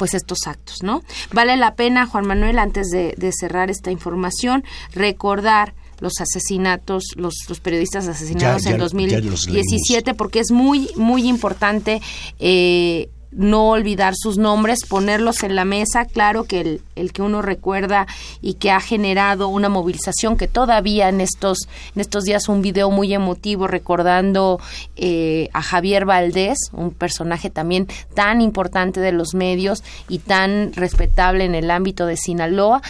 pues 0.01 0.15
estos 0.15 0.39
actos, 0.47 0.83
¿no? 0.83 1.03
Vale 1.31 1.57
la 1.59 1.75
pena, 1.75 2.07
Juan 2.07 2.27
Manuel, 2.27 2.59
antes 2.59 2.89
de, 2.89 3.15
de 3.19 3.31
cerrar 3.39 3.69
esta 3.71 3.91
información, 3.91 4.65
recordar 4.95 5.75
los 6.01 6.15
asesinatos, 6.21 7.05
los, 7.17 7.35
los 7.51 7.61
periodistas 7.61 8.09
asesinados 8.09 8.63
Ya- 8.63 8.71
en 8.71 8.77
ya- 8.77 8.79
ya 8.79 8.83
los 8.85 8.93
2017, 8.93 10.15
porque 10.15 10.41
es 10.41 10.51
muy, 10.51 10.89
muy 10.97 11.29
importante 11.29 12.01
eh, 12.39 13.11
no 13.33 13.71
olvidar 13.71 14.15
sus 14.17 14.39
nombres, 14.39 14.85
ponerlos 14.87 15.43
en 15.43 15.55
la 15.55 15.65
mesa. 15.65 16.05
Claro 16.05 16.45
que 16.45 16.61
el, 16.61 16.83
el 16.97 17.13
que 17.13 17.23
uno 17.23 17.43
recuerda 17.43 18.07
y 18.41 18.55
que 18.55 18.71
ha 18.71 18.81
generado 18.81 19.49
una 19.49 19.69
movilización 19.69 20.37
que 20.37 20.49
todavía 20.49 21.09
en 21.09 21.21
estos, 21.21 21.69
en 21.95 22.01
estos 22.01 22.25
días 22.25 22.49
un 22.49 22.63
video 22.63 22.91
muy 22.91 23.13
emotivo 23.15 23.67
recordando 23.67 24.61
eh, 24.97 25.49
a 25.53 25.63
Javier 25.63 26.05
Valdés, 26.05 26.59
un 26.73 26.91
personaje 26.91 27.51
también 27.51 27.87
tan 28.15 28.41
importante 28.41 29.01
de 29.01 29.13
los 29.13 29.35
medios 29.35 29.85
y 30.09 30.19
tan 30.19 30.73
respetable 30.73 31.45
en 31.45 31.55
el 31.55 31.71
ámbito 31.71 32.07
de 32.07 32.17
Sinaloa 32.17 32.83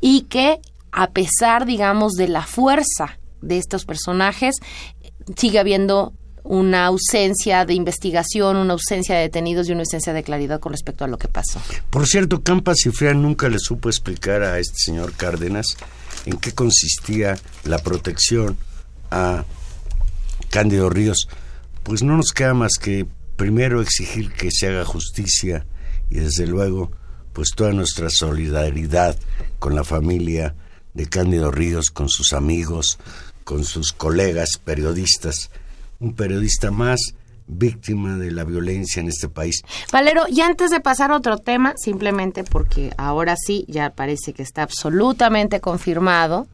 y 0.00 0.22
que 0.22 0.60
a 0.92 1.10
pesar, 1.10 1.64
digamos, 1.64 2.12
de 2.12 2.28
la 2.28 2.42
fuerza 2.42 3.18
de 3.40 3.58
estos 3.58 3.84
personajes, 3.86 4.56
sigue 5.36 5.58
habiendo 5.58 6.12
una 6.44 6.86
ausencia 6.86 7.64
de 7.64 7.74
investigación, 7.74 8.56
una 8.56 8.72
ausencia 8.72 9.14
de 9.16 9.22
detenidos 9.22 9.68
y 9.68 9.72
una 9.72 9.82
ausencia 9.82 10.12
de 10.12 10.22
claridad 10.22 10.60
con 10.60 10.72
respecto 10.72 11.04
a 11.04 11.08
lo 11.08 11.18
que 11.18 11.28
pasó. 11.28 11.60
Por 11.90 12.06
cierto, 12.06 12.42
Campas 12.42 12.78
Cifrián 12.82 13.22
nunca 13.22 13.48
le 13.48 13.58
supo 13.58 13.88
explicar 13.88 14.42
a 14.42 14.58
este 14.58 14.76
señor 14.76 15.12
Cárdenas 15.14 15.76
en 16.26 16.38
qué 16.38 16.52
consistía 16.52 17.38
la 17.64 17.78
protección 17.78 18.56
a 19.10 19.44
Cándido 20.50 20.90
Ríos. 20.90 21.28
Pues 21.82 22.02
no 22.02 22.16
nos 22.16 22.32
queda 22.32 22.54
más 22.54 22.72
que 22.80 23.06
primero 23.36 23.80
exigir 23.80 24.32
que 24.32 24.50
se 24.50 24.68
haga 24.68 24.84
justicia 24.84 25.66
y 26.10 26.16
desde 26.16 26.46
luego 26.46 26.92
pues 27.32 27.50
toda 27.56 27.72
nuestra 27.72 28.10
solidaridad 28.10 29.16
con 29.58 29.74
la 29.74 29.84
familia 29.84 30.54
de 30.94 31.06
Cándido 31.06 31.50
Ríos, 31.50 31.90
con 31.90 32.08
sus 32.08 32.32
amigos, 32.32 32.98
con 33.44 33.64
sus 33.64 33.92
colegas 33.92 34.58
periodistas. 34.62 35.50
Un 36.02 36.14
periodista 36.14 36.70
más 36.70 36.98
víctima 37.46 38.16
de 38.16 38.30
la 38.30 38.44
violencia 38.44 39.00
en 39.00 39.08
este 39.08 39.28
país. 39.28 39.62
Valero, 39.92 40.24
y 40.28 40.40
antes 40.40 40.70
de 40.70 40.80
pasar 40.80 41.10
a 41.12 41.16
otro 41.16 41.38
tema, 41.38 41.74
simplemente 41.76 42.44
porque 42.44 42.92
ahora 42.96 43.36
sí 43.36 43.64
ya 43.68 43.90
parece 43.90 44.32
que 44.32 44.42
está 44.42 44.62
absolutamente 44.62 45.60
confirmado, 45.60 46.46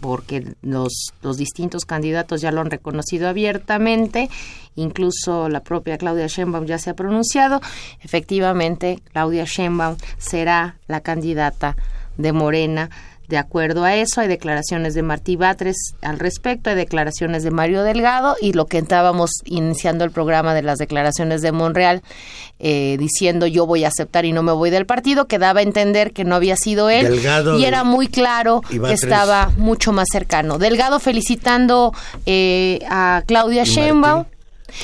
porque 0.00 0.54
los, 0.62 1.12
los 1.22 1.36
distintos 1.36 1.84
candidatos 1.84 2.40
ya 2.40 2.52
lo 2.52 2.60
han 2.60 2.70
reconocido 2.70 3.28
abiertamente, 3.28 4.28
incluso 4.74 5.48
la 5.48 5.60
propia 5.60 5.98
Claudia 5.98 6.26
Sheinbaum 6.26 6.66
ya 6.66 6.78
se 6.78 6.90
ha 6.90 6.94
pronunciado, 6.94 7.60
efectivamente 8.02 9.00
Claudia 9.12 9.44
Sheinbaum 9.44 9.96
será 10.18 10.76
la 10.86 11.00
candidata 11.00 11.76
de 12.16 12.32
Morena. 12.32 12.90
De 13.28 13.36
acuerdo 13.36 13.84
a 13.84 13.94
eso, 13.94 14.22
hay 14.22 14.28
declaraciones 14.28 14.94
de 14.94 15.02
Martí 15.02 15.36
Batres 15.36 15.76
al 16.00 16.18
respecto, 16.18 16.70
hay 16.70 16.76
declaraciones 16.76 17.42
de 17.42 17.50
Mario 17.50 17.82
Delgado 17.82 18.36
y 18.40 18.54
lo 18.54 18.64
que 18.64 18.78
estábamos 18.78 19.30
iniciando 19.44 20.04
el 20.04 20.10
programa 20.10 20.54
de 20.54 20.62
las 20.62 20.78
declaraciones 20.78 21.42
de 21.42 21.52
Monreal 21.52 22.02
eh, 22.58 22.96
diciendo 22.98 23.46
yo 23.46 23.66
voy 23.66 23.84
a 23.84 23.88
aceptar 23.88 24.24
y 24.24 24.32
no 24.32 24.42
me 24.42 24.52
voy 24.52 24.70
del 24.70 24.86
partido, 24.86 25.26
que 25.26 25.38
daba 25.38 25.60
a 25.60 25.62
entender 25.62 26.12
que 26.12 26.24
no 26.24 26.34
había 26.34 26.56
sido 26.56 26.88
él 26.88 27.06
Delgado 27.06 27.58
y 27.58 27.66
era 27.66 27.84
muy 27.84 28.08
claro 28.08 28.62
que 28.62 28.92
estaba 28.92 29.52
mucho 29.58 29.92
más 29.92 30.06
cercano. 30.10 30.56
Delgado 30.58 30.98
felicitando 30.98 31.92
eh, 32.24 32.80
a 32.88 33.22
Claudia 33.26 33.64
Sheinbaum. 33.64 34.24
Martí. 34.24 34.37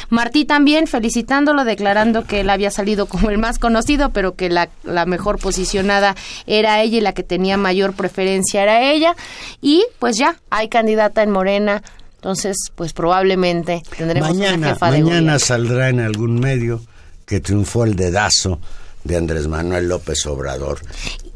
Martí 0.08 0.44
también 0.44 0.86
felicitándolo, 0.86 1.64
declarando 1.64 2.24
que 2.24 2.40
él 2.40 2.50
había 2.50 2.70
salido 2.70 3.06
como 3.06 3.30
el 3.30 3.38
más 3.38 3.58
conocido, 3.58 4.10
pero 4.10 4.34
que 4.34 4.48
la, 4.48 4.68
la 4.82 5.06
mejor 5.06 5.38
posicionada 5.38 6.14
era 6.46 6.80
ella 6.82 6.98
y 6.98 7.00
la 7.00 7.12
que 7.12 7.22
tenía 7.22 7.56
mayor 7.56 7.94
preferencia 7.94 8.62
era 8.62 8.82
ella. 8.90 9.14
Y 9.60 9.84
pues 9.98 10.16
ya, 10.16 10.36
hay 10.50 10.68
candidata 10.68 11.22
en 11.22 11.30
Morena, 11.30 11.82
entonces 12.16 12.56
pues 12.74 12.92
probablemente 12.92 13.82
tendremos 13.96 14.30
una 14.30 14.38
Mañana, 14.38 14.68
jefa 14.68 14.86
de 14.90 15.02
mañana 15.02 15.20
gobierno. 15.20 15.38
saldrá 15.38 15.88
en 15.88 16.00
algún 16.00 16.40
medio 16.40 16.80
que 17.26 17.40
triunfó 17.40 17.84
el 17.84 17.96
dedazo 17.96 18.60
de 19.04 19.16
Andrés 19.18 19.48
Manuel 19.48 19.88
López 19.88 20.24
Obrador. 20.26 20.80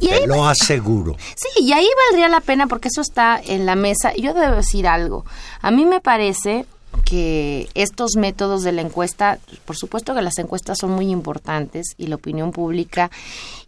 Y 0.01 0.09
ahí 0.09 0.27
lo 0.27 0.49
aseguro. 0.49 1.17
Sí, 1.35 1.65
y 1.65 1.73
ahí 1.73 1.87
valdría 2.07 2.29
la 2.31 2.41
pena 2.41 2.67
porque 2.67 2.89
eso 2.89 3.03
está 3.03 3.39
en 3.45 3.67
la 3.67 3.75
mesa. 3.75 4.15
Yo 4.17 4.33
debo 4.33 4.57
decir 4.57 4.87
algo. 4.87 5.27
A 5.61 5.71
mí 5.71 5.85
me 5.85 6.01
parece 6.01 6.65
que 7.05 7.69
estos 7.75 8.17
métodos 8.17 8.63
de 8.63 8.73
la 8.73 8.83
encuesta, 8.83 9.39
por 9.65 9.77
supuesto 9.77 10.15
que 10.15 10.23
las 10.23 10.39
encuestas 10.39 10.79
son 10.79 10.91
muy 10.91 11.11
importantes 11.11 11.95
y 11.97 12.07
la 12.07 12.17
opinión 12.17 12.53
pública, 12.53 13.11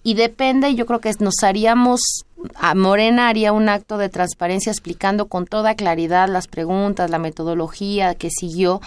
y 0.03 0.15
depende, 0.15 0.75
yo 0.75 0.87
creo 0.87 1.01
que 1.01 1.13
nos 1.21 1.43
haríamos, 1.43 2.01
a 2.55 2.75
Morena 2.75 3.29
haría 3.29 3.53
un 3.53 3.69
acto 3.69 3.99
de 3.99 4.09
transparencia 4.09 4.73
explicando 4.73 5.27
con 5.27 5.47
toda 5.47 5.75
claridad 5.75 6.29
las 6.29 6.49
preguntas, 6.49 7.11
la 7.11 7.19
metodología 7.19 8.15
que 8.15 8.31
siguió, 8.31 8.81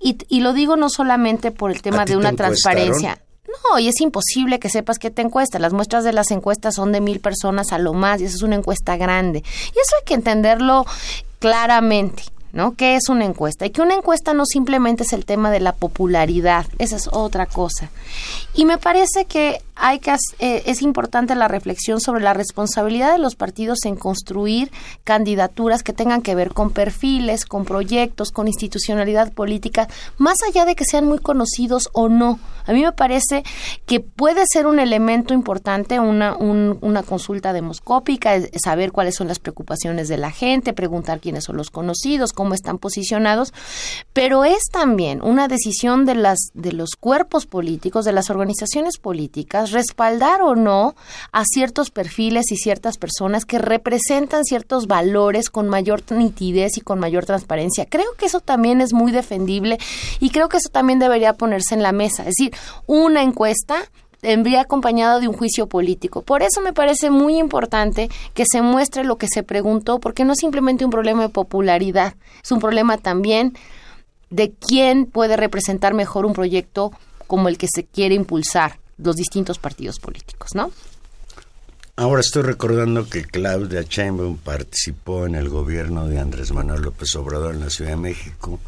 y, 0.00 0.18
y 0.28 0.40
lo 0.40 0.52
digo 0.52 0.76
no 0.76 0.88
solamente 0.88 1.50
por 1.50 1.70
el 1.70 1.82
tema 1.82 2.02
¿A 2.02 2.04
ti 2.04 2.12
de 2.12 2.18
una 2.18 2.32
transparencia. 2.32 3.20
No, 3.68 3.78
y 3.80 3.88
es 3.88 4.00
imposible 4.00 4.60
que 4.60 4.68
sepas 4.68 4.98
qué 4.98 5.10
te 5.10 5.22
encuesta. 5.22 5.58
Las 5.58 5.72
muestras 5.72 6.04
de 6.04 6.12
las 6.12 6.30
encuestas 6.30 6.76
son 6.76 6.92
de 6.92 7.00
mil 7.00 7.18
personas 7.18 7.72
a 7.72 7.78
lo 7.78 7.92
más 7.92 8.20
y 8.20 8.24
esa 8.24 8.36
es 8.36 8.42
una 8.42 8.54
encuesta 8.54 8.96
grande. 8.96 9.40
Y 9.40 9.78
eso 9.78 9.96
hay 9.98 10.04
que 10.04 10.14
entenderlo 10.14 10.86
claramente. 11.40 12.22
¿No? 12.52 12.74
¿Qué 12.74 12.96
es 12.96 13.08
una 13.08 13.24
encuesta? 13.24 13.66
Y 13.66 13.70
que 13.70 13.82
una 13.82 13.94
encuesta 13.94 14.34
no 14.34 14.44
simplemente 14.46 15.04
es 15.04 15.12
el 15.12 15.24
tema 15.24 15.50
de 15.50 15.60
la 15.60 15.72
popularidad, 15.72 16.66
esa 16.78 16.96
es 16.96 17.08
otra 17.12 17.46
cosa. 17.46 17.90
Y 18.54 18.64
me 18.64 18.78
parece 18.78 19.24
que 19.24 19.62
hay 19.80 19.98
que 19.98 20.10
eh, 20.38 20.62
es 20.66 20.82
importante 20.82 21.34
la 21.34 21.48
reflexión 21.48 22.00
sobre 22.00 22.22
la 22.22 22.34
responsabilidad 22.34 23.12
de 23.12 23.18
los 23.18 23.34
partidos 23.34 23.84
en 23.84 23.96
construir 23.96 24.70
candidaturas 25.04 25.82
que 25.82 25.92
tengan 25.92 26.22
que 26.22 26.34
ver 26.34 26.52
con 26.52 26.70
perfiles, 26.70 27.46
con 27.46 27.64
proyectos, 27.64 28.30
con 28.30 28.46
institucionalidad 28.46 29.32
política, 29.32 29.88
más 30.18 30.36
allá 30.48 30.64
de 30.64 30.74
que 30.74 30.84
sean 30.84 31.06
muy 31.06 31.18
conocidos 31.18 31.88
o 31.92 32.08
no. 32.08 32.38
A 32.66 32.72
mí 32.72 32.82
me 32.82 32.92
parece 32.92 33.42
que 33.86 34.00
puede 34.00 34.44
ser 34.46 34.66
un 34.66 34.78
elemento 34.78 35.32
importante 35.34 35.98
una, 35.98 36.36
una 36.36 37.02
consulta 37.02 37.52
demoscópica, 37.52 38.34
saber 38.62 38.92
cuáles 38.92 39.16
son 39.16 39.28
las 39.28 39.38
preocupaciones 39.38 40.08
de 40.08 40.18
la 40.18 40.30
gente, 40.30 40.72
preguntar 40.72 41.20
quiénes 41.20 41.44
son 41.44 41.56
los 41.56 41.70
conocidos, 41.70 42.32
cómo 42.32 42.54
están 42.54 42.78
posicionados, 42.78 43.52
pero 44.12 44.44
es 44.44 44.64
también 44.70 45.22
una 45.22 45.48
decisión 45.48 46.04
de 46.04 46.14
las 46.14 46.38
de 46.54 46.72
los 46.72 46.90
cuerpos 46.98 47.46
políticos, 47.46 48.04
de 48.04 48.12
las 48.12 48.30
organizaciones 48.30 48.98
políticas 48.98 49.69
respaldar 49.70 50.42
o 50.42 50.54
no 50.54 50.94
a 51.32 51.44
ciertos 51.44 51.90
perfiles 51.90 52.50
y 52.50 52.56
ciertas 52.56 52.98
personas 52.98 53.44
que 53.44 53.58
representan 53.58 54.44
ciertos 54.44 54.86
valores 54.86 55.50
con 55.50 55.68
mayor 55.68 56.02
nitidez 56.10 56.76
y 56.76 56.80
con 56.80 56.98
mayor 56.98 57.26
transparencia. 57.26 57.86
Creo 57.86 58.12
que 58.18 58.26
eso 58.26 58.40
también 58.40 58.80
es 58.80 58.92
muy 58.92 59.12
defendible 59.12 59.78
y 60.18 60.30
creo 60.30 60.48
que 60.48 60.58
eso 60.58 60.68
también 60.70 60.98
debería 60.98 61.34
ponerse 61.34 61.74
en 61.74 61.82
la 61.82 61.92
mesa. 61.92 62.22
Es 62.22 62.34
decir, 62.36 62.54
una 62.86 63.22
encuesta 63.22 63.76
vendría 64.22 64.62
acompañado 64.62 65.20
de 65.20 65.28
un 65.28 65.34
juicio 65.34 65.66
político. 65.66 66.22
Por 66.22 66.42
eso 66.42 66.60
me 66.60 66.72
parece 66.72 67.10
muy 67.10 67.38
importante 67.38 68.10
que 68.34 68.44
se 68.50 68.62
muestre 68.62 69.04
lo 69.04 69.16
que 69.16 69.28
se 69.28 69.42
preguntó, 69.42 69.98
porque 69.98 70.24
no 70.24 70.32
es 70.32 70.38
simplemente 70.38 70.84
un 70.84 70.90
problema 70.90 71.22
de 71.22 71.28
popularidad, 71.28 72.14
es 72.42 72.52
un 72.52 72.60
problema 72.60 72.98
también 72.98 73.54
de 74.28 74.52
quién 74.52 75.06
puede 75.06 75.36
representar 75.36 75.94
mejor 75.94 76.26
un 76.26 76.34
proyecto 76.34 76.92
como 77.26 77.48
el 77.48 77.58
que 77.58 77.68
se 77.72 77.84
quiere 77.84 78.14
impulsar 78.14 78.79
los 79.02 79.16
distintos 79.16 79.58
partidos 79.58 79.98
políticos, 79.98 80.54
¿no? 80.54 80.72
Ahora 81.96 82.20
estoy 82.20 82.42
recordando 82.42 83.08
que 83.08 83.24
Claudia 83.24 83.82
Sheinbaum 83.82 84.38
participó 84.38 85.26
en 85.26 85.34
el 85.34 85.50
gobierno 85.50 86.06
de 86.06 86.18
Andrés 86.18 86.50
Manuel 86.52 86.82
López 86.82 87.14
Obrador 87.16 87.54
en 87.54 87.60
la 87.60 87.68
Ciudad 87.68 87.90
de 87.90 87.96
México, 87.96 88.58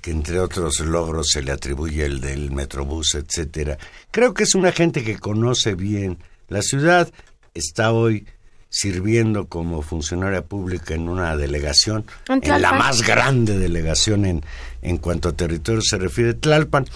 que 0.00 0.10
entre 0.10 0.40
otros 0.40 0.80
logros 0.80 1.28
se 1.30 1.42
le 1.42 1.52
atribuye 1.52 2.06
el 2.06 2.20
del 2.20 2.50
Metrobús, 2.50 3.14
etcétera. 3.14 3.76
Creo 4.10 4.32
que 4.32 4.44
es 4.44 4.54
una 4.54 4.72
gente 4.72 5.04
que 5.04 5.18
conoce 5.18 5.74
bien 5.74 6.18
la 6.48 6.62
ciudad, 6.62 7.12
está 7.52 7.92
hoy 7.92 8.26
sirviendo 8.70 9.46
como 9.46 9.82
funcionaria 9.82 10.42
pública 10.42 10.94
en 10.94 11.08
una 11.08 11.36
delegación, 11.36 12.04
en 12.28 12.62
la 12.62 12.72
más 12.72 13.02
grande 13.02 13.58
delegación 13.58 14.24
en, 14.24 14.44
en 14.82 14.98
cuanto 14.98 15.30
a 15.30 15.32
territorio 15.32 15.82
se 15.82 15.98
refiere, 15.98 16.34
Tlalpan. 16.34 16.86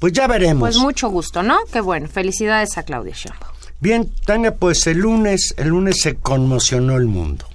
Pues 0.00 0.14
ya 0.14 0.26
veremos. 0.26 0.60
Pues 0.60 0.78
mucho 0.78 1.10
gusto, 1.10 1.42
¿no? 1.42 1.58
Qué 1.70 1.80
bueno. 1.80 2.08
Felicidades 2.08 2.78
a 2.78 2.82
Claudia 2.82 3.14
Sheinbaum. 3.14 3.52
Bien, 3.80 4.10
Tania, 4.24 4.56
pues 4.56 4.86
el 4.86 4.98
lunes, 4.98 5.54
el 5.58 5.68
lunes 5.68 6.00
se 6.00 6.16
conmocionó 6.16 6.96
el 6.96 7.06
mundo 7.06 7.46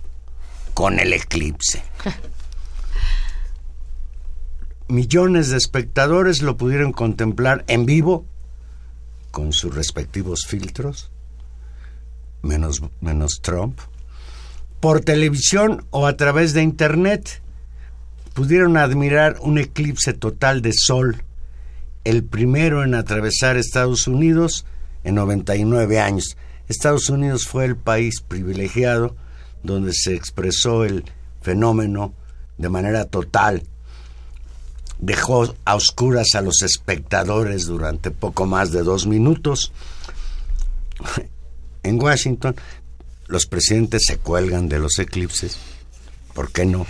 con 0.75 1.00
el 1.00 1.12
eclipse. 1.12 1.84
Millones 4.88 5.50
de 5.50 5.58
espectadores 5.58 6.44
lo 6.44 6.56
pudieron 6.56 6.92
contemplar 6.92 7.66
en 7.68 7.88
vivo 7.88 8.25
con 9.32 9.52
sus 9.52 9.74
respectivos 9.74 10.46
filtros, 10.48 11.10
menos, 12.44 12.84
menos 13.02 13.40
Trump, 13.42 13.80
por 14.80 15.02
televisión 15.02 15.88
o 15.90 16.06
a 16.06 16.16
través 16.16 16.54
de 16.54 16.62
Internet. 16.62 17.42
Pudieron 18.34 18.77
admirar 18.77 19.38
un 19.42 19.58
eclipse 19.58 20.14
total 20.14 20.62
de 20.62 20.74
sol 20.74 21.25
el 22.05 22.24
primero 22.24 22.83
en 22.83 22.96
atravesar 22.96 23.57
Estados 23.57 24.07
Unidos 24.07 24.65
en 25.03 25.15
99 25.15 26.00
años. 26.00 26.37
Estados 26.70 27.09
Unidos 27.09 27.48
fue 27.48 27.65
el 27.65 27.75
país 27.75 28.22
privilegiado 28.22 29.15
donde 29.63 29.91
se 29.94 30.15
expresó 30.15 30.85
el 30.85 31.03
fenómeno 31.41 32.13
de 32.57 32.70
manera 32.70 33.05
total. 33.05 33.63
Dejó 35.00 35.53
a 35.65 35.75
oscuras 35.75 36.35
a 36.35 36.41
los 36.41 36.61
espectadores 36.61 37.65
durante 37.65 38.11
poco 38.11 38.46
más 38.46 38.72
de 38.72 38.83
dos 38.83 39.05
minutos. 39.05 39.74
En 41.83 42.01
Washington, 42.01 42.55
los 43.27 43.46
presidentes 43.46 44.05
se 44.07 44.18
cuelgan 44.18 44.68
de 44.68 44.79
los 44.79 44.98
eclipses. 44.98 45.59
¿Por 46.33 46.51
qué 46.51 46.65
no? 46.65 46.87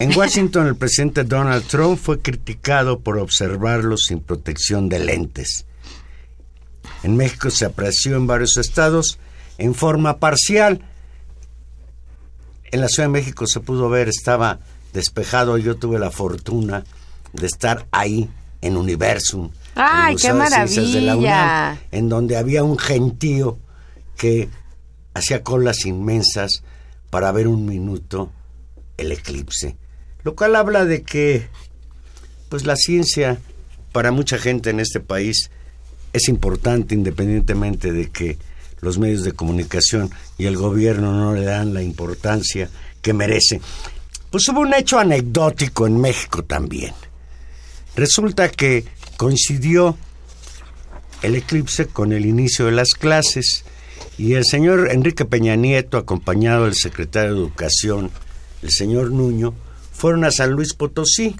En 0.00 0.16
Washington, 0.16 0.66
el 0.66 0.76
presidente 0.76 1.24
Donald 1.24 1.66
Trump 1.66 1.98
fue 1.98 2.22
criticado 2.22 3.00
por 3.00 3.18
observarlos 3.18 4.06
sin 4.06 4.20
protección 4.20 4.88
de 4.88 4.98
lentes. 4.98 5.66
En 7.02 7.18
México 7.18 7.50
se 7.50 7.66
apreció 7.66 8.16
en 8.16 8.26
varios 8.26 8.56
estados 8.56 9.18
en 9.58 9.74
forma 9.74 10.16
parcial. 10.16 10.80
En 12.72 12.80
la 12.80 12.88
Ciudad 12.88 13.10
de 13.10 13.12
México 13.12 13.46
se 13.46 13.60
pudo 13.60 13.90
ver, 13.90 14.08
estaba 14.08 14.60
despejado. 14.94 15.58
Yo 15.58 15.76
tuve 15.76 15.98
la 15.98 16.10
fortuna 16.10 16.82
de 17.34 17.46
estar 17.46 17.86
ahí 17.90 18.30
en 18.62 18.78
Universum. 18.78 19.50
¡Ay, 19.74 20.16
qué 20.16 20.32
maravilla! 20.32 21.78
en 21.92 22.08
donde 22.08 22.38
había 22.38 22.64
un 22.64 22.78
gentío 22.78 23.58
que 24.16 24.48
hacía 25.12 25.42
colas 25.42 25.84
inmensas 25.84 26.62
para 27.10 27.32
ver 27.32 27.48
un 27.48 27.66
minuto 27.66 28.32
el 28.96 29.12
eclipse. 29.12 29.76
Lo 30.22 30.34
cual 30.34 30.56
habla 30.56 30.84
de 30.84 31.02
que 31.02 31.48
pues 32.48 32.66
la 32.66 32.76
ciencia 32.76 33.38
para 33.92 34.12
mucha 34.12 34.38
gente 34.38 34.70
en 34.70 34.80
este 34.80 35.00
país 35.00 35.50
es 36.12 36.28
importante 36.28 36.94
independientemente 36.94 37.92
de 37.92 38.10
que 38.10 38.38
los 38.80 38.98
medios 38.98 39.24
de 39.24 39.32
comunicación 39.32 40.10
y 40.38 40.46
el 40.46 40.56
gobierno 40.56 41.12
no 41.12 41.34
le 41.34 41.44
dan 41.44 41.74
la 41.74 41.82
importancia 41.82 42.70
que 43.02 43.12
merece. 43.12 43.60
Pues 44.30 44.48
hubo 44.48 44.60
un 44.60 44.74
hecho 44.74 44.98
anecdótico 44.98 45.86
en 45.86 46.00
México 46.00 46.44
también. 46.44 46.92
Resulta 47.96 48.48
que 48.48 48.84
coincidió 49.16 49.96
el 51.22 51.34
eclipse 51.34 51.86
con 51.86 52.12
el 52.12 52.26
inicio 52.26 52.66
de 52.66 52.72
las 52.72 52.94
clases 52.94 53.64
y 54.16 54.34
el 54.34 54.44
señor 54.44 54.90
Enrique 54.90 55.24
Peña 55.24 55.56
Nieto, 55.56 55.98
acompañado 55.98 56.64
del 56.64 56.74
secretario 56.74 57.34
de 57.34 57.40
Educación, 57.40 58.10
el 58.62 58.70
señor 58.70 59.10
Nuño, 59.10 59.54
fueron 60.00 60.24
a 60.24 60.30
San 60.30 60.52
Luis 60.52 60.72
Potosí 60.72 61.36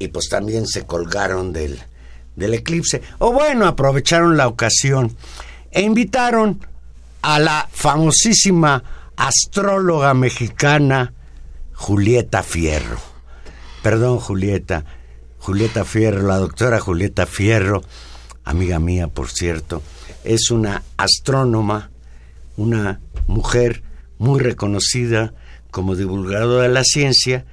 y 0.00 0.08
pues 0.08 0.28
también 0.28 0.66
se 0.66 0.84
colgaron 0.84 1.52
del, 1.52 1.78
del 2.34 2.54
eclipse. 2.54 3.02
O 3.18 3.32
bueno, 3.32 3.66
aprovecharon 3.68 4.36
la 4.36 4.48
ocasión 4.48 5.16
e 5.70 5.82
invitaron 5.82 6.66
a 7.22 7.38
la 7.38 7.68
famosísima 7.70 8.82
astróloga 9.16 10.12
mexicana 10.14 11.12
Julieta 11.72 12.42
Fierro. 12.42 12.98
Perdón, 13.84 14.18
Julieta. 14.18 14.84
Julieta 15.38 15.84
Fierro, 15.84 16.26
la 16.26 16.38
doctora 16.38 16.80
Julieta 16.80 17.26
Fierro, 17.26 17.82
amiga 18.42 18.80
mía, 18.80 19.06
por 19.06 19.30
cierto, 19.30 19.84
es 20.24 20.50
una 20.50 20.82
astrónoma, 20.96 21.92
una 22.56 23.00
mujer 23.28 23.84
muy 24.18 24.40
reconocida 24.40 25.32
como 25.70 25.94
divulgadora 25.94 26.64
de 26.64 26.70
la 26.70 26.82
ciencia 26.82 27.46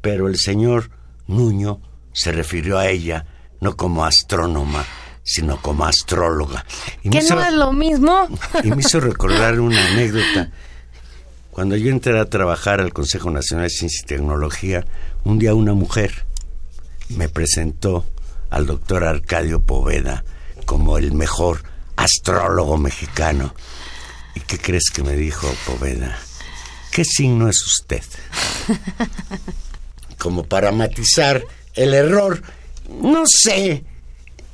pero 0.00 0.28
el 0.28 0.36
señor 0.36 0.90
Nuño 1.26 1.80
se 2.12 2.32
refirió 2.32 2.78
a 2.78 2.88
ella 2.88 3.26
no 3.60 3.76
como 3.76 4.04
astrónoma, 4.04 4.84
sino 5.22 5.60
como 5.60 5.84
astróloga. 5.84 6.64
Y 7.02 7.10
¿Que 7.10 7.22
no 7.22 7.40
es 7.40 7.52
lo 7.52 7.72
mismo? 7.72 8.28
Y 8.64 8.70
me 8.70 8.80
hizo 8.80 9.00
recordar 9.00 9.60
una 9.60 9.84
anécdota. 9.88 10.50
Cuando 11.50 11.76
yo 11.76 11.90
entré 11.90 12.18
a 12.18 12.24
trabajar 12.24 12.80
al 12.80 12.92
Consejo 12.92 13.30
Nacional 13.30 13.66
de 13.66 13.70
Ciencia 13.70 14.00
y 14.04 14.06
Tecnología, 14.06 14.84
un 15.24 15.38
día 15.38 15.54
una 15.54 15.74
mujer 15.74 16.24
me 17.10 17.28
presentó 17.28 18.04
al 18.50 18.66
doctor 18.66 19.04
Arcadio 19.04 19.60
Poveda 19.60 20.24
como 20.64 20.98
el 20.98 21.12
mejor 21.12 21.62
astrólogo 21.96 22.78
mexicano. 22.78 23.54
¿Y 24.34 24.40
qué 24.40 24.58
crees 24.58 24.90
que 24.92 25.02
me 25.02 25.14
dijo 25.14 25.48
Poveda? 25.66 26.16
¿Qué 26.92 27.04
signo 27.04 27.48
es 27.48 27.60
usted? 27.66 28.02
como 30.18 30.44
para 30.44 30.72
matizar 30.72 31.42
el 31.74 31.94
error. 31.94 32.42
No 33.02 33.24
sé 33.26 33.84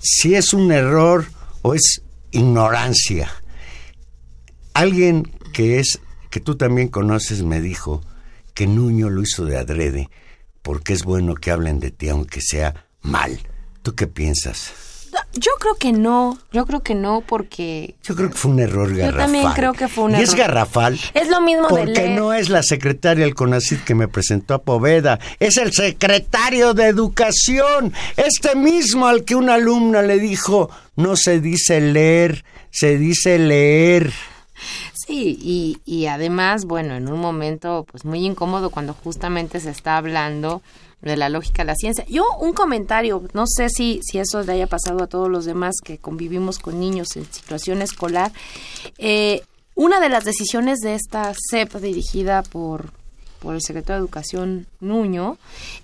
si 0.00 0.34
es 0.34 0.52
un 0.52 0.70
error 0.72 1.26
o 1.62 1.74
es 1.74 2.02
ignorancia. 2.30 3.30
Alguien 4.74 5.24
que 5.52 5.78
es 5.78 6.00
que 6.30 6.40
tú 6.40 6.56
también 6.56 6.88
conoces 6.88 7.42
me 7.42 7.60
dijo 7.60 8.02
que 8.54 8.66
Nuño 8.66 9.08
lo 9.08 9.22
hizo 9.22 9.44
de 9.44 9.56
adrede 9.56 10.10
porque 10.62 10.92
es 10.92 11.04
bueno 11.04 11.34
que 11.34 11.50
hablen 11.50 11.80
de 11.80 11.90
ti 11.90 12.08
aunque 12.08 12.40
sea 12.40 12.86
mal. 13.02 13.38
¿Tú 13.82 13.94
qué 13.94 14.06
piensas? 14.06 14.72
Yo 15.32 15.50
creo 15.58 15.74
que 15.74 15.92
no, 15.92 16.38
yo 16.52 16.64
creo 16.66 16.80
que 16.80 16.94
no 16.94 17.22
porque... 17.26 17.96
Yo 18.02 18.14
creo 18.14 18.30
que 18.30 18.36
fue 18.36 18.52
un 18.52 18.60
error 18.60 18.88
garrafal. 18.94 19.12
Yo 19.12 19.18
también 19.18 19.52
creo 19.52 19.72
que 19.72 19.88
fue 19.88 20.04
un 20.04 20.10
y 20.12 20.14
error. 20.14 20.24
es 20.24 20.34
garrafal. 20.34 21.00
Es 21.14 21.28
lo 21.28 21.40
mismo 21.40 21.68
de 21.68 21.84
Porque 21.84 22.08
no 22.10 22.32
es 22.32 22.48
la 22.48 22.62
secretaria 22.62 23.24
del 23.24 23.34
CONACYT 23.34 23.84
que 23.84 23.94
me 23.94 24.08
presentó 24.08 24.54
a 24.54 24.62
Poveda, 24.62 25.18
es 25.40 25.56
el 25.56 25.72
secretario 25.72 26.74
de 26.74 26.84
Educación, 26.84 27.92
este 28.16 28.54
mismo 28.54 29.06
al 29.06 29.24
que 29.24 29.34
una 29.34 29.54
alumna 29.54 30.02
le 30.02 30.18
dijo, 30.18 30.70
no 30.96 31.16
se 31.16 31.40
dice 31.40 31.80
leer, 31.80 32.44
se 32.70 32.98
dice 32.98 33.38
leer. 33.38 34.12
Sí, 35.06 35.36
y, 35.40 35.80
y 35.84 36.06
además, 36.06 36.64
bueno, 36.64 36.94
en 36.94 37.08
un 37.08 37.20
momento 37.20 37.84
pues 37.90 38.04
muy 38.04 38.24
incómodo 38.24 38.70
cuando 38.70 38.94
justamente 38.94 39.60
se 39.60 39.70
está 39.70 39.96
hablando 39.98 40.62
de 41.04 41.16
la 41.16 41.28
lógica 41.28 41.62
de 41.62 41.66
la 41.66 41.74
ciencia. 41.74 42.04
Yo 42.08 42.24
un 42.40 42.52
comentario, 42.52 43.22
no 43.32 43.46
sé 43.46 43.68
si, 43.68 44.00
si 44.02 44.18
eso 44.18 44.42
le 44.42 44.52
haya 44.52 44.66
pasado 44.66 45.02
a 45.02 45.06
todos 45.06 45.28
los 45.28 45.44
demás 45.44 45.76
que 45.82 45.98
convivimos 45.98 46.58
con 46.58 46.80
niños 46.80 47.08
en 47.16 47.30
situación 47.32 47.82
escolar. 47.82 48.32
Eh, 48.98 49.42
una 49.74 50.00
de 50.00 50.08
las 50.08 50.24
decisiones 50.24 50.78
de 50.80 50.94
esta 50.94 51.32
CEP 51.50 51.74
dirigida 51.76 52.42
por, 52.42 52.90
por 53.40 53.54
el 53.54 53.60
secretario 53.60 53.96
de 53.96 54.06
Educación 54.06 54.66
Nuño 54.80 55.36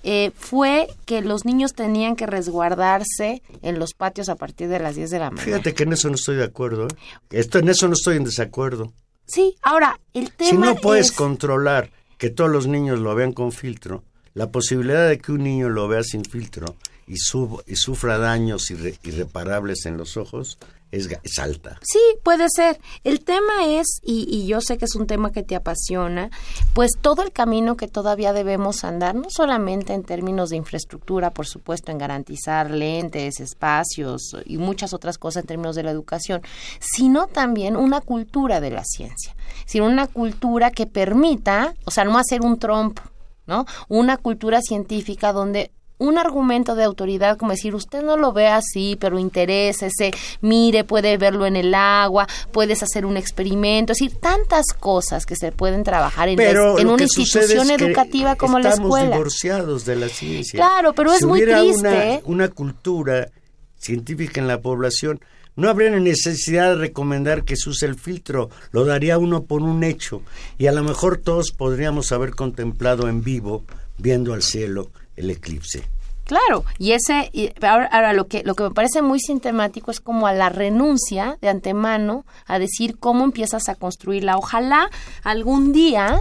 eh, 0.05 0.31
fue 0.37 0.89
que 1.07 1.21
los 1.21 1.45
niños 1.45 1.75
tenían 1.75 2.17
que 2.17 2.27
resguardarse 2.27 3.43
en 3.63 3.79
los 3.79 3.95
patios 3.95 4.29
a 4.29 4.37
partir 4.37 4.69
de 4.69 4.79
las 4.79 4.95
10 4.95 5.11
de 5.11 5.19
la 5.19 5.31
mañana. 5.31 5.45
Fíjate 5.45 5.75
que 5.75 5.83
en 5.83 5.93
eso 5.93 6.09
no 6.09 6.15
estoy 6.15 6.37
de 6.37 6.45
acuerdo. 6.45 6.87
¿eh? 6.87 6.89
Esto, 7.31 7.59
en 7.59 7.69
eso 7.69 7.89
no 7.89 7.95
estoy 7.95 8.17
en 8.17 8.25
desacuerdo. 8.25 8.93
Sí, 9.27 9.57
ahora, 9.63 10.01
el 10.15 10.33
tema 10.33 10.51
Si 10.51 10.57
no 10.57 10.75
puedes 10.77 11.07
es... 11.07 11.13
controlar 11.13 11.91
que 12.17 12.31
todos 12.31 12.51
los 12.51 12.67
niños 12.67 12.99
lo 12.99 13.15
vean 13.15 13.33
con 13.33 13.51
filtro, 13.53 14.05
la 14.35 14.51
posibilidad 14.51 15.09
de 15.09 15.19
que 15.19 15.33
un 15.33 15.45
niño 15.45 15.69
lo 15.69 15.89
vea 15.89 16.03
sin 16.03 16.25
filtro 16.25 16.77
y, 17.07 17.15
y 17.15 17.77
sufra 17.77 18.19
daños 18.19 18.71
irre- 18.71 18.99
irreparables 19.03 19.87
en 19.87 19.97
los 19.97 20.17
ojos 20.17 20.59
es, 20.93 21.09
es 21.23 21.39
alta. 21.39 21.79
Sí, 21.83 22.01
puede 22.25 22.47
ser. 22.49 22.81
El 23.05 23.21
tema 23.23 23.65
es, 23.67 24.01
y, 24.03 24.27
y 24.29 24.49
yo 24.49 24.61
sé 24.61 24.77
que 24.77 24.87
es 24.87 24.97
un 24.97 25.07
tema 25.07 25.31
que 25.31 25.45
te 25.45 25.55
apasiona, 25.55 26.31
pues 26.75 26.91
todo 27.01 27.23
el 27.23 27.31
camino 27.31 27.77
que 27.77 27.87
todavía 27.87 28.33
debemos 28.33 28.83
andar, 28.83 29.15
no 29.15 29.31
solamente 29.31 29.93
en 29.93 30.03
términos 30.03 30.51
de 30.51 30.57
infraestructura, 30.57 31.31
por 31.31 31.47
supuesto, 31.47 31.93
en 31.93 31.99
garantizar 31.99 32.73
lentes, 32.73 33.39
espacios 33.39 34.35
y 34.47 34.59
muchas 34.59 34.93
otras 34.93 35.17
cosas 35.17 35.43
en 35.43 35.47
términos 35.47 35.77
de 35.77 35.85
la 35.85 35.93
educación, 35.93 36.43
sino 36.81 37.29
también 37.29 37.77
una 37.77 38.01
cultura 38.01 38.61
de 38.61 38.71
la 38.71 38.85
ciencia. 38.85 39.35
sino 39.67 39.87
una 39.87 40.09
cultura 40.09 40.73
que 40.73 40.87
permita, 40.87 41.75
o 41.85 41.93
sea, 41.93 42.03
no 42.05 42.19
hacer 42.19 42.41
un 42.41 42.59
trompo, 42.59 43.03
¿no? 43.51 43.67
Una 43.89 44.17
cultura 44.17 44.63
científica 44.63 45.33
donde 45.33 45.73
un 45.99 46.17
argumento 46.17 46.77
de 46.77 46.85
autoridad 46.85 47.37
como 47.37 47.51
decir 47.51 47.75
usted 47.75 48.03
no 48.03 48.17
lo 48.17 48.33
ve 48.33 48.47
así 48.47 48.97
pero 48.99 49.19
interésese 49.19 50.13
mire 50.41 50.83
puede 50.83 51.19
verlo 51.19 51.45
en 51.45 51.57
el 51.57 51.75
agua 51.75 52.27
puedes 52.53 52.83
hacer 52.83 53.05
un 53.05 53.19
experimento 53.19 53.93
es 53.93 53.99
decir 53.99 54.19
tantas 54.19 54.73
cosas 54.73 55.27
que 55.27 55.37
se 55.37 55.53
pueden 55.53 55.85
trabajar 55.85 56.31
en, 56.31 56.37
Pero 56.37 56.79
en 56.79 56.89
una 56.89 57.03
institución 57.03 57.71
es 57.71 57.83
educativa 57.83 58.37
como 58.37 58.59
la 58.59 58.71
estamos 58.71 58.89
escuela 58.89 59.17
divorciados 59.17 59.85
de 59.85 59.97
la 59.97 60.09
ciencia. 60.09 60.57
Claro, 60.57 60.95
pero 60.95 61.13
es 61.13 61.19
Si 61.19 61.27
muy 61.27 61.43
hubiera 61.43 61.61
triste, 61.61 61.81
Una, 61.81 62.05
¿eh? 62.05 62.23
una 62.25 62.49
cultura 62.49 63.29
científica 63.77 64.41
en 64.41 64.47
la 64.47 64.63
población, 64.63 65.21
no 65.57 65.69
habría 65.69 65.91
necesidad 65.91 66.71
de 66.71 66.77
recomendar 66.77 67.45
que 67.45 67.57
se 67.57 67.71
use 67.71 67.87
el 67.87 67.97
filtro, 67.97 68.51
lo 68.73 68.85
daría 68.85 69.19
uno 69.19 69.45
por 69.45 69.63
un 69.63 69.85
hecho. 69.85 70.23
Y 70.59 70.67
a 70.67 70.73
lo 70.73 70.83
mejor 70.83 71.19
todos 71.19 71.53
podríamos 71.53 72.13
haber 72.13 72.31
contemplado 72.35 73.09
en 73.09 73.23
vivo, 73.23 73.65
viendo 73.99 74.33
al 74.33 74.43
cielo, 74.43 74.91
el 75.17 75.31
eclipse. 75.31 75.85
Claro, 76.25 76.65
y 76.79 76.93
ese 76.93 77.29
y 77.33 77.51
ahora, 77.61 77.87
ahora 77.87 78.13
lo 78.13 78.29
que 78.29 78.45
lo 78.45 78.55
que 78.55 78.63
me 78.63 78.71
parece 78.71 79.03
muy 79.03 79.19
sintomático 79.19 79.91
es 79.91 79.99
como 79.99 80.29
a 80.29 80.33
la 80.33 80.49
renuncia 80.49 81.37
de 81.41 81.49
antemano 81.49 82.25
a 82.47 82.61
decir 82.61 82.99
cómo 83.01 83.25
empiezas 83.25 83.69
a 83.69 83.75
construirla. 83.75 84.37
Ojalá 84.37 84.91
algún 85.25 85.73
día 85.73 86.21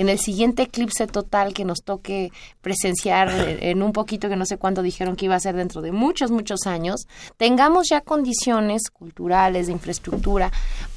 en 0.00 0.08
el 0.08 0.18
siguiente 0.18 0.62
eclipse 0.62 1.06
total 1.06 1.52
que 1.52 1.64
nos 1.64 1.82
toque 1.84 2.30
presenciar 2.62 3.28
en 3.60 3.82
un 3.82 3.92
poquito 3.92 4.28
que 4.28 4.36
no 4.36 4.46
sé 4.46 4.56
cuánto 4.56 4.82
dijeron 4.82 5.14
que 5.16 5.26
iba 5.26 5.34
a 5.34 5.40
ser 5.40 5.54
dentro 5.56 5.82
de 5.82 5.92
muchos 5.92 6.30
muchos 6.30 6.66
años, 6.66 7.06
tengamos 7.36 7.88
ya 7.90 8.00
condiciones 8.00 8.88
culturales 8.90 9.66
de 9.66 9.72
infraestructura 9.72 10.50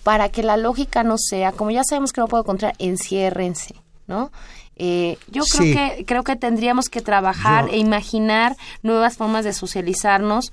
para 0.04 0.30
que 0.30 0.44
la 0.44 0.58
lógica 0.58 1.04
no 1.04 1.16
sea, 1.18 1.52
como 1.52 1.72
ya 1.72 1.84
sabemos 1.84 2.12
que 2.13 2.22
no 2.22 2.28
puedo 2.28 2.44
encontrar, 2.44 2.74
enciérrense, 2.80 3.76
¿no? 4.08 4.32
Eh, 4.76 5.18
yo 5.30 5.44
creo 5.44 5.63
Sí. 5.66 5.74
que 5.74 6.06
creo 6.06 6.24
que 6.24 6.36
tendríamos 6.36 6.89
que 6.89 7.02
trabajar 7.02 7.68
Yo- 7.68 7.74
e 7.74 7.78
imaginar 7.78 8.56
nuevas 8.82 9.18
formas 9.18 9.44
de 9.46 9.54
socializarnos 9.54 10.52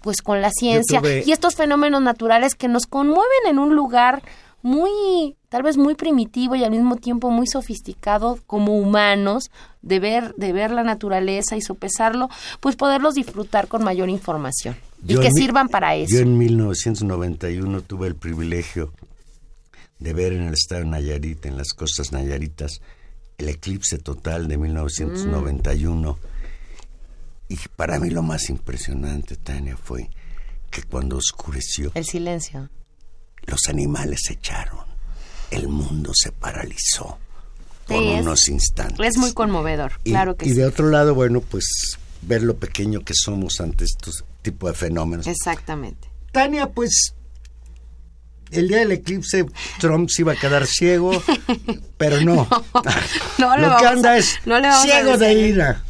pues 0.00 0.20
con 0.22 0.40
la 0.40 0.50
ciencia 0.50 1.00
tuve- 1.00 1.22
y 1.26 1.32
estos 1.32 1.54
fenómenos 1.54 2.00
naturales 2.02 2.54
que 2.54 2.66
nos 2.68 2.86
conmueven 2.86 3.46
en 3.48 3.58
un 3.58 3.74
lugar 3.76 4.22
muy 4.62 5.36
tal 5.48 5.62
vez 5.62 5.76
muy 5.76 5.94
primitivo 5.94 6.54
y 6.54 6.64
al 6.64 6.70
mismo 6.70 6.96
tiempo 6.96 7.30
muy 7.30 7.46
sofisticado 7.46 8.38
como 8.46 8.78
humanos 8.78 9.50
de 9.82 9.98
ver 10.00 10.34
de 10.36 10.52
ver 10.52 10.70
la 10.70 10.84
naturaleza 10.84 11.56
y 11.56 11.60
sopesarlo 11.60 12.28
pues 12.60 12.76
poderlos 12.76 13.14
disfrutar 13.14 13.68
con 13.68 13.84
mayor 13.84 14.08
información 14.08 14.76
y 15.06 15.18
que 15.18 15.30
sirvan 15.30 15.68
para 15.68 15.96
eso 15.96 16.14
Yo 16.14 16.20
en 16.20 16.38
1991 16.38 17.82
tuve 17.82 18.06
el 18.06 18.14
privilegio 18.14 18.92
de 20.02 20.12
ver 20.12 20.32
en 20.32 20.42
el 20.42 20.54
estado 20.54 20.82
de 20.82 20.88
Nayarit, 20.88 21.46
en 21.46 21.56
las 21.56 21.72
costas 21.72 22.12
nayaritas, 22.12 22.80
el 23.38 23.48
eclipse 23.48 23.98
total 23.98 24.48
de 24.48 24.58
1991. 24.58 26.18
Y 27.48 27.56
para 27.76 27.98
mí 28.00 28.10
lo 28.10 28.22
más 28.22 28.50
impresionante, 28.50 29.36
Tania, 29.36 29.76
fue 29.76 30.10
que 30.70 30.82
cuando 30.82 31.16
oscureció, 31.16 31.92
el 31.94 32.04
silencio 32.04 32.68
los 33.46 33.66
animales 33.68 34.20
se 34.26 34.34
echaron. 34.34 34.80
El 35.50 35.68
mundo 35.68 36.12
se 36.14 36.32
paralizó 36.32 37.18
por 37.86 37.98
Sí, 38.02 38.08
es- 38.12 38.20
unos 38.22 38.48
instantes. 38.48 39.06
es 39.06 39.16
muy 39.18 39.32
conmovedor 39.32 39.92
Y, 40.04 40.10
claro 40.10 40.36
que 40.36 40.46
y 40.46 40.50
sí 40.50 40.54
de 40.54 40.64
otro 40.66 40.88
lado, 40.88 41.14
bueno, 41.14 41.40
pues 41.40 41.98
ver 42.22 42.42
lo 42.42 42.56
pequeño 42.56 43.00
que 43.00 43.12
somos 43.14 43.60
ante 43.60 43.84
estos 43.84 44.24
tipos 44.42 44.70
de 44.72 44.78
fenómenos. 44.78 45.26
exactamente 45.26 46.08
Tania, 46.30 46.68
pues 46.70 47.14
el 48.50 48.68
día 48.68 48.78
del 48.78 48.92
eclipse 48.92 49.46
Trump 49.80 50.08
se 50.10 50.22
iba 50.22 50.32
a 50.32 50.36
quedar 50.36 50.66
ciego, 50.66 51.10
pero 51.98 52.20
no. 52.20 52.46
no 53.38 53.56
le 53.56 53.62
lo 53.62 53.76
que 53.76 53.84
vamos 53.84 53.90
anda 53.98 54.10
a- 54.12 54.16
es 54.18 54.38
no 54.46 54.58
le 54.60 54.68
vamos 54.68 54.84
a 54.84 54.92
ciego 54.92 55.16
de 55.18 55.32
ira. 55.34 55.84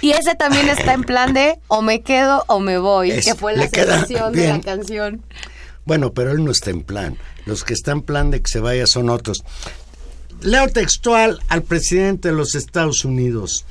Y 0.00 0.10
ese 0.12 0.34
también 0.36 0.68
está 0.68 0.92
en 0.94 1.02
plan 1.02 1.32
de 1.34 1.58
o 1.68 1.82
me 1.82 2.02
quedo 2.02 2.44
o 2.48 2.60
me 2.60 2.78
voy, 2.78 3.10
Es- 3.10 3.24
que 3.24 3.34
fue 3.34 3.56
la 3.56 3.68
selección 3.68 4.32
de 4.32 4.48
la 4.48 4.60
canción. 4.60 5.22
Bueno, 5.86 6.12
pero 6.12 6.32
él 6.32 6.44
no 6.44 6.50
está 6.50 6.70
en 6.70 6.82
plan. 6.82 7.16
Los 7.46 7.64
que 7.64 7.72
están 7.72 7.98
en 7.98 8.02
plan 8.02 8.30
de 8.30 8.42
que 8.42 8.50
se 8.50 8.60
vaya 8.60 8.86
son 8.86 9.08
otros. 9.08 9.44
Leo 10.42 10.68
textual 10.68 11.40
al 11.48 11.62
presidente 11.62 12.28
de 12.28 12.34
los 12.34 12.54
Estados 12.54 13.04
Unidos. 13.04 13.64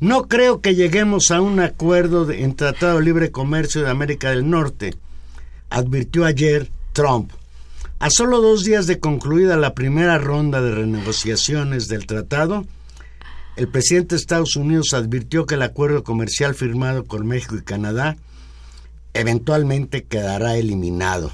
No 0.00 0.28
creo 0.28 0.60
que 0.60 0.74
lleguemos 0.74 1.30
a 1.30 1.40
un 1.40 1.60
acuerdo 1.60 2.30
en 2.30 2.56
Tratado 2.56 2.98
de 2.98 3.04
Libre 3.04 3.30
Comercio 3.30 3.82
de 3.82 3.90
América 3.90 4.30
del 4.30 4.48
Norte, 4.48 4.94
advirtió 5.68 6.24
ayer 6.24 6.70
Trump. 6.92 7.32
A 7.98 8.08
solo 8.10 8.40
dos 8.40 8.64
días 8.64 8.86
de 8.86 8.98
concluida 8.98 9.56
la 9.56 9.74
primera 9.74 10.18
ronda 10.18 10.62
de 10.62 10.74
renegociaciones 10.74 11.86
del 11.86 12.06
tratado, 12.06 12.66
el 13.56 13.68
presidente 13.68 14.14
de 14.14 14.20
Estados 14.20 14.56
Unidos 14.56 14.94
advirtió 14.94 15.44
que 15.44 15.56
el 15.56 15.62
acuerdo 15.62 16.02
comercial 16.02 16.54
firmado 16.54 17.04
con 17.04 17.26
México 17.26 17.56
y 17.56 17.62
Canadá 17.62 18.16
eventualmente 19.12 20.04
quedará 20.04 20.56
eliminado. 20.56 21.32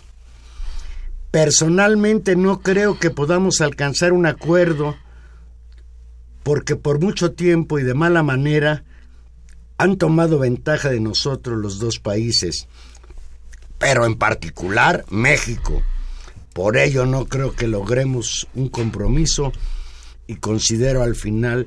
Personalmente 1.30 2.36
no 2.36 2.60
creo 2.60 2.98
que 2.98 3.10
podamos 3.10 3.60
alcanzar 3.60 4.12
un 4.12 4.26
acuerdo 4.26 4.96
porque 6.42 6.76
por 6.76 7.00
mucho 7.00 7.32
tiempo 7.32 7.78
y 7.78 7.82
de 7.82 7.94
mala 7.94 8.22
manera 8.22 8.84
han 9.78 9.96
tomado 9.96 10.38
ventaja 10.38 10.90
de 10.90 11.00
nosotros 11.00 11.58
los 11.58 11.78
dos 11.78 11.98
países, 11.98 12.68
pero 13.78 14.06
en 14.06 14.16
particular 14.16 15.04
México. 15.10 15.82
Por 16.54 16.78
ello 16.78 17.04
no 17.04 17.26
creo 17.26 17.52
que 17.54 17.66
logremos 17.66 18.48
un 18.54 18.68
compromiso 18.68 19.52
y 20.26 20.36
considero 20.36 21.02
al 21.02 21.14
final 21.14 21.66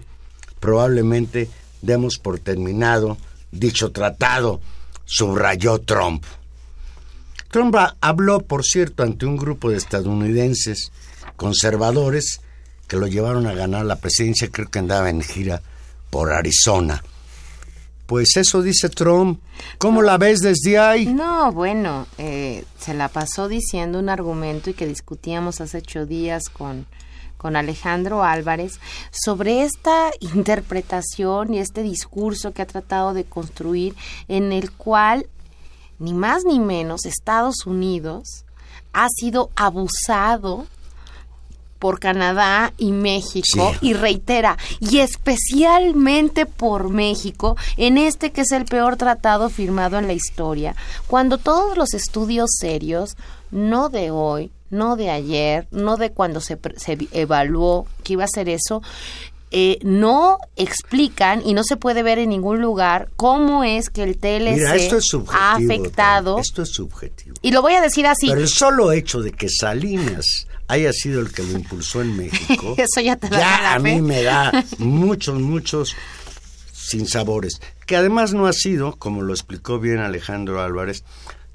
probablemente 0.60 1.50
demos 1.82 2.18
por 2.18 2.40
terminado 2.40 3.18
dicho 3.52 3.92
tratado, 3.92 4.62
subrayó 5.06 5.80
Trump. 5.80 6.24
Trump 7.50 7.76
ha- 7.76 7.96
habló, 8.02 8.42
por 8.42 8.64
cierto, 8.64 9.04
ante 9.04 9.26
un 9.26 9.38
grupo 9.38 9.70
de 9.70 9.78
estadounidenses 9.78 10.92
conservadores 11.36 12.42
que 12.88 12.98
lo 12.98 13.08
llevaron 13.08 13.48
a 13.48 13.54
ganar 13.54 13.86
la 13.86 13.98
presidencia, 13.98 14.50
creo 14.52 14.68
que 14.70 14.80
andaba 14.80 15.10
en 15.10 15.22
gira 15.22 15.62
por 16.10 16.32
Arizona. 16.32 17.04
Pues 18.06 18.36
eso 18.38 18.64
dice 18.64 18.90
Trump. 18.90 19.40
¿Cómo 19.78 20.02
la 20.02 20.18
ves 20.18 20.40
desde 20.40 20.80
ahí? 20.80 21.06
No, 21.06 21.52
bueno, 21.52 22.08
eh, 22.18 22.64
se 22.80 22.96
la 22.96 23.08
pasó 23.10 23.48
diciendo 23.48 24.00
un 24.00 24.10
argumento 24.10 24.72
y 24.72 24.74
que 24.74 24.88
discutíamos 24.88 25.62
hace 25.62 25.78
ocho 25.78 26.08
días 26.08 26.50
con, 26.50 26.88
con 27.38 27.56
Alejandro 27.56 28.24
Álvarez 28.24 28.80
sobre 29.12 29.62
esta 29.64 30.10
interpretación 30.22 31.54
y 31.54 31.60
este 31.60 31.84
discurso 31.84 32.52
que 32.52 32.64
ha 32.64 32.68
tratado 32.68 33.14
de 33.14 33.26
construir 33.26 33.94
en 34.28 34.52
el 34.54 34.72
cual 34.72 35.28
ni 36.00 36.14
más 36.14 36.44
ni 36.46 36.60
menos, 36.60 37.06
Estados 37.06 37.66
Unidos 37.66 38.46
ha 38.94 39.08
sido 39.10 39.50
abusado 39.56 40.66
por 41.78 42.00
Canadá 42.00 42.74
y 42.78 42.92
México 42.92 43.72
Sí. 43.80 43.88
y 43.90 43.94
reitera, 43.94 44.58
y 44.82 44.98
especialmente 45.00 46.46
por 46.46 46.90
México, 46.90 47.56
en 47.78 47.98
este 47.98 48.32
que 48.32 48.42
es 48.42 48.52
el 48.52 48.66
peor 48.66 48.98
tratado 48.98 49.50
firmado 49.50 49.98
en 49.98 50.08
la 50.08 50.14
historia, 50.14 50.76
cuando 51.08 51.38
todos 51.38 51.78
los 51.78 51.94
estudios 51.94 52.50
serios, 52.60 53.16
no 53.52 53.88
de 53.90 54.12
hoy, 54.12 54.52
no 54.70 54.98
de 54.98 55.10
ayer, 55.10 55.68
no 55.72 55.96
de 55.98 56.12
cuando 56.12 56.42
se, 56.42 56.60
se 56.76 56.98
evaluó 57.12 57.88
que 58.04 58.14
iba 58.14 58.26
a 58.26 58.28
ser 58.28 58.50
eso, 58.50 58.82
eh, 59.52 59.80
no 59.82 60.38
explican 60.56 61.42
y 61.46 61.54
no 61.54 61.64
se 61.64 61.76
puede 61.76 62.04
ver 62.04 62.20
en 62.20 62.30
ningún 62.30 62.62
lugar 62.62 63.10
cómo 63.16 63.64
es 63.64 63.90
que 63.90 64.04
el 64.04 64.18
TLC 64.18 64.56
Mira, 64.56 64.76
esto 64.76 64.98
es 64.98 65.06
subjetivo. 65.06 65.42
ha 65.42 65.56
afectado. 65.56 66.40
Esto 66.40 66.62
es 66.62 66.70
subjetivo. 66.70 67.36
Y 67.42 67.52
lo 67.52 67.62
voy 67.62 67.74
a 67.74 67.82
decir 67.82 68.06
así. 68.06 68.28
Pero 68.30 68.42
el 68.42 68.48
solo 68.48 68.92
hecho 68.92 69.22
de 69.22 69.32
que 69.32 69.50
Salinas 69.50 70.48
haya 70.68 70.94
sido 70.94 71.20
el 71.20 71.32
que 71.32 71.42
lo 71.44 71.54
impulsó 71.54 72.02
en 72.02 72.16
México, 72.16 72.76
Eso 72.78 73.02
ya 73.02 73.16
te 73.16 73.28
a 73.36 73.80
mí 73.80 74.02
me 74.02 74.22
da 74.22 74.64
muchos, 74.78 75.40
muchos 75.40 75.96
sinsabores. 76.72 77.60
Que 77.88 77.96
además 77.96 78.34
no 78.34 78.46
ha 78.46 78.54
sido, 78.54 78.96
como 78.98 79.24
lo 79.24 79.34
explicó 79.34 79.80
bien 79.80 79.98
Alejandro 79.98 80.62
Álvarez, 80.62 81.04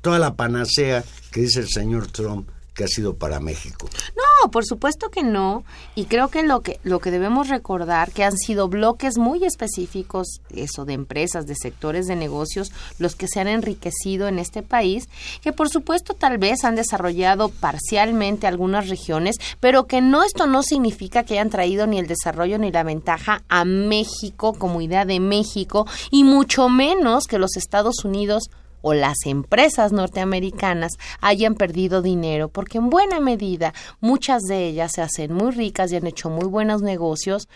toda 0.01 0.19
la 0.19 0.35
panacea 0.35 1.05
que 1.31 1.43
dice 1.43 1.61
el 1.61 1.69
señor 1.69 2.09
Trump 2.09 2.49
que 2.75 2.85
ha 2.85 2.89
sido 2.89 3.17
para 3.17 3.39
México. 3.39 3.89
No, 4.17 4.24
por 4.51 4.65
supuesto 4.65 5.11
que 5.11 5.23
no. 5.23 5.65
Y 5.95 6.07
creo 6.07 6.29
que 6.29 6.43
lo 6.43 6.61
que 6.61 6.81
lo 6.83 7.01
que 7.01 7.11
debemos 7.11 7.49
recordar 7.49 8.13
que 8.13 8.25
han 8.25 8.37
sido 8.37 8.69
bloques 8.69 9.19
muy 9.19 9.45
específicos, 9.45 10.41
eso 10.55 10.85
de 10.85 10.95
empresas, 10.95 11.47
de 11.47 11.55
sectores 11.55 12.07
de 12.07 12.17
negocios, 12.17 12.73
los 12.99 13.17
que 13.17 13.29
se 13.29 13.41
han 13.41 13.49
enriquecido 13.49 14.29
en 14.29 14.39
este 14.39 14.63
país, 14.63 15.09
que 15.43 15.53
por 15.53 15.69
supuesto 15.69 16.15
tal 16.15 16.39
vez 16.39 16.65
han 16.65 16.75
desarrollado 16.75 17.49
parcialmente 17.49 18.47
algunas 18.47 18.89
regiones, 18.89 19.37
pero 19.61 19.87
que 19.87 20.01
no 20.01 20.23
esto 20.23 20.47
no 20.47 20.63
significa 20.63 21.25
que 21.25 21.35
hayan 21.35 21.51
traído 21.51 21.87
ni 21.87 21.99
el 21.99 22.07
desarrollo 22.07 22.59
ni 22.59 22.71
la 22.71 22.83
ventaja 22.83 23.43
a 23.49 23.65
México 23.65 24.55
como 24.55 24.81
idea 24.81 25.05
de 25.05 25.21
México 25.21 25.87
y 26.11 26.25
mucho 26.25 26.69
menos 26.69 27.25
que 27.27 27.39
los 27.39 27.57
Estados 27.57 28.05
Unidos 28.05 28.51
o 28.85 28.93
las 28.93 29.17
empresas 29.25 29.93
norteamericanas 29.93 30.93
hayan 31.23 31.55
perdido 31.55 32.03
dinero, 32.03 32.51
porque 32.51 32.77
en 32.77 32.91
buena 32.91 33.19
medida 33.19 33.73
muchas 34.01 34.43
de 34.43 34.67
ellas 34.67 34.93
se 34.93 35.01
hacen 35.01 35.33
muy 35.33 35.53
ricas 35.53 35.91
y 35.91 35.97
han 35.97 36.07
hecho 36.07 36.29
muy 36.29 36.45
buenos 36.45 36.83
negocios 36.83 37.49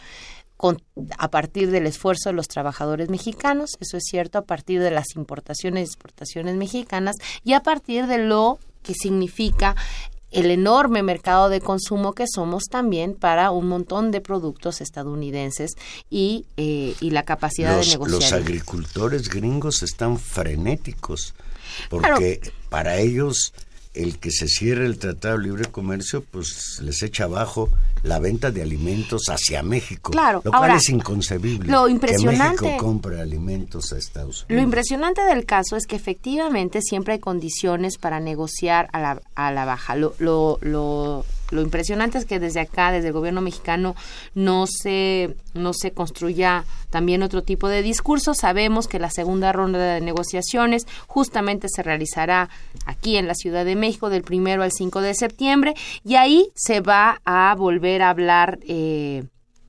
con, 0.56 0.82
a 1.18 1.30
partir 1.30 1.70
del 1.70 1.86
esfuerzo 1.86 2.30
de 2.30 2.32
los 2.32 2.48
trabajadores 2.48 3.10
mexicanos, 3.10 3.76
eso 3.78 3.98
es 3.98 4.04
cierto, 4.10 4.38
a 4.38 4.46
partir 4.46 4.80
de 4.80 4.90
las 4.90 5.14
importaciones 5.16 5.82
y 5.82 5.84
exportaciones 5.84 6.56
mexicanas 6.56 7.16
y 7.44 7.52
a 7.52 7.62
partir 7.62 8.06
de 8.06 8.18
lo 8.18 8.58
que 8.82 8.94
significa 8.94 9.76
el 10.30 10.50
enorme 10.50 11.02
mercado 11.02 11.48
de 11.48 11.60
consumo 11.60 12.12
que 12.12 12.26
somos 12.26 12.64
también 12.64 13.14
para 13.14 13.50
un 13.50 13.68
montón 13.68 14.10
de 14.10 14.20
productos 14.20 14.80
estadounidenses 14.80 15.72
y, 16.10 16.46
eh, 16.56 16.94
y 17.00 17.10
la 17.10 17.24
capacidad 17.24 17.78
de 17.78 17.86
negociar. 17.86 18.20
los 18.20 18.32
agricultores 18.32 19.28
gringos 19.28 19.82
están 19.82 20.18
frenéticos 20.18 21.34
porque 21.88 22.40
para 22.68 22.98
ellos 22.98 23.52
el 23.98 24.18
que 24.18 24.30
se 24.30 24.48
cierre 24.48 24.86
el 24.86 24.98
Tratado 24.98 25.38
de 25.38 25.44
Libre 25.44 25.64
Comercio 25.66 26.22
pues 26.22 26.78
les 26.82 27.02
echa 27.02 27.24
abajo 27.24 27.68
la 28.02 28.18
venta 28.20 28.50
de 28.50 28.62
alimentos 28.62 29.22
hacia 29.28 29.62
México. 29.62 30.12
Claro, 30.12 30.40
lo 30.44 30.50
cual 30.52 30.62
ahora, 30.62 30.76
es 30.76 30.88
inconcebible. 30.88 31.70
lo 31.70 31.86
Que 31.86 31.92
impresionante- 31.92 32.62
México 32.64 32.84
compre 32.84 33.20
alimentos 33.20 33.92
a 33.92 33.98
Estados 33.98 34.46
Lo 34.48 34.54
Unidos. 34.54 34.64
impresionante 34.64 35.22
del 35.22 35.44
caso 35.44 35.76
es 35.76 35.86
que 35.86 35.96
efectivamente 35.96 36.80
siempre 36.80 37.14
hay 37.14 37.18
condiciones 37.20 37.98
para 37.98 38.20
negociar 38.20 38.88
a 38.92 39.00
la, 39.00 39.20
a 39.34 39.50
la 39.52 39.64
baja. 39.64 39.96
Lo, 39.96 40.14
lo, 40.20 40.58
lo, 40.62 41.24
lo 41.50 41.62
impresionante 41.62 42.18
es 42.18 42.24
que 42.24 42.38
desde 42.38 42.60
acá, 42.60 42.92
desde 42.92 43.08
el 43.08 43.14
gobierno 43.14 43.40
mexicano, 43.40 43.96
no 44.34 44.66
se, 44.66 45.36
no 45.54 45.72
se 45.72 45.92
construya 45.92 46.64
también 46.90 47.22
otro 47.22 47.42
tipo 47.42 47.68
de 47.68 47.82
discurso. 47.82 48.34
Sabemos 48.34 48.86
que 48.86 48.98
la 48.98 49.10
segunda 49.10 49.52
ronda 49.52 49.78
de 49.78 50.00
negociaciones 50.00 50.86
justamente 51.06 51.68
se 51.68 51.82
realizará 51.82 52.50
aquí 52.84 53.16
en 53.16 53.26
la 53.26 53.34
Ciudad 53.34 53.64
de 53.64 53.76
México 53.76 54.10
del 54.10 54.22
primero 54.22 54.62
al 54.62 54.72
5 54.72 55.00
de 55.00 55.14
septiembre 55.14 55.74
y 56.04 56.16
ahí 56.16 56.50
se 56.54 56.80
va 56.80 57.20
a 57.24 57.54
volver 57.54 58.02
a 58.02 58.10
hablar. 58.10 58.58
Eh, 58.66 59.24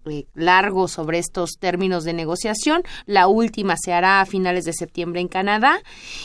eh, 0.05 0.25
largo 0.33 0.87
sobre 0.87 1.19
estos 1.19 1.57
términos 1.59 2.03
de 2.03 2.13
negociación. 2.13 2.83
La 3.05 3.27
última 3.27 3.75
se 3.77 3.93
hará 3.93 4.21
a 4.21 4.25
finales 4.25 4.63
de 4.63 4.73
septiembre 4.73 5.19
en 5.19 5.27
Canadá 5.27 5.81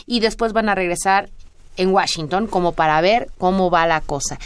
y 0.07 0.21
después 0.21 0.53
van 0.53 0.69
a 0.69 0.75
regresar 0.75 1.29
en 1.77 1.91
Washington 1.91 2.47
como 2.47 2.73
para 2.73 3.01
ver 3.01 3.31
cómo 3.39 3.71
va 3.71 3.87
la 3.87 4.01
cosa. 4.01 4.39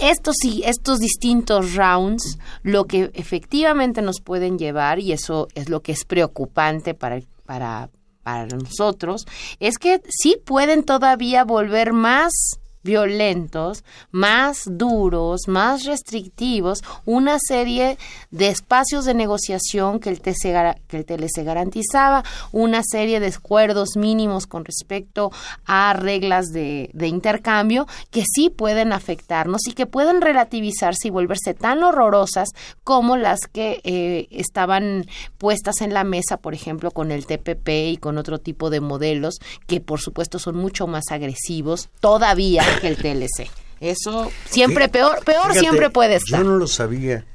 Estos, 0.00 0.36
estos 0.64 0.98
distintos 0.98 1.74
rounds, 1.74 2.38
lo 2.62 2.86
que 2.86 3.10
efectivamente 3.14 4.02
nos 4.02 4.20
pueden 4.20 4.58
llevar, 4.58 4.98
y 4.98 5.12
eso 5.12 5.48
es 5.54 5.68
lo 5.68 5.80
que 5.80 5.92
es 5.92 6.04
preocupante 6.04 6.94
para, 6.94 7.20
para, 7.44 7.90
para 8.22 8.46
nosotros, 8.46 9.26
es 9.58 9.78
que 9.78 10.00
sí 10.08 10.36
pueden 10.44 10.84
todavía 10.84 11.44
volver 11.44 11.92
más 11.92 12.59
violentos, 12.82 13.84
más 14.10 14.62
duros, 14.66 15.42
más 15.46 15.84
restrictivos, 15.84 16.82
una 17.04 17.38
serie 17.38 17.98
de 18.30 18.48
espacios 18.48 19.04
de 19.04 19.14
negociación 19.14 20.00
que 20.00 20.10
el, 20.10 20.20
TC 20.20 20.76
que 20.88 21.04
TLC 21.04 21.44
garantizaba, 21.44 22.24
una 22.52 22.82
serie 22.82 23.20
de 23.20 23.28
acuerdos 23.28 23.96
mínimos 23.96 24.46
con 24.46 24.64
respecto 24.64 25.30
a 25.66 25.92
reglas 25.92 26.46
de, 26.46 26.90
de 26.94 27.08
intercambio 27.08 27.86
que 28.10 28.24
sí 28.26 28.50
pueden 28.50 28.92
afectarnos 28.92 29.66
y 29.66 29.72
que 29.72 29.86
pueden 29.86 30.20
relativizarse 30.20 31.08
y 31.08 31.10
volverse 31.10 31.54
tan 31.54 31.82
horrorosas 31.82 32.50
como 32.84 33.16
las 33.16 33.40
que 33.52 33.80
eh, 33.84 34.28
estaban 34.30 35.06
puestas 35.38 35.80
en 35.80 35.94
la 35.94 36.04
mesa, 36.04 36.38
por 36.38 36.54
ejemplo, 36.54 36.90
con 36.90 37.10
el 37.10 37.26
TPP 37.26 37.68
y 37.68 37.96
con 37.96 38.18
otro 38.18 38.38
tipo 38.38 38.70
de 38.70 38.80
modelos 38.80 39.38
que 39.66 39.80
por 39.80 40.00
supuesto 40.00 40.38
son 40.38 40.56
mucho 40.56 40.86
más 40.86 41.04
agresivos 41.10 41.88
todavía 42.00 42.62
que 42.80 42.88
el 42.88 42.96
TLC. 42.96 43.50
Eso 43.80 44.30
siempre 44.44 44.88
peor, 44.88 45.24
peor 45.24 45.48
Fíjate, 45.48 45.60
siempre 45.60 45.90
puede 45.90 46.16
estar. 46.16 46.40
Yo 46.40 46.48
no 46.48 46.56
lo 46.56 46.66
sabía. 46.66 47.26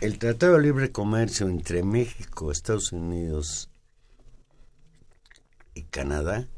El 0.00 0.18
Tratado 0.18 0.54
de 0.54 0.62
Libre 0.62 0.90
Comercio 0.90 1.48
entre 1.48 1.82
México, 1.82 2.50
Estados 2.50 2.92
Unidos 2.92 3.70
y 5.74 5.82
Canadá 5.84 6.48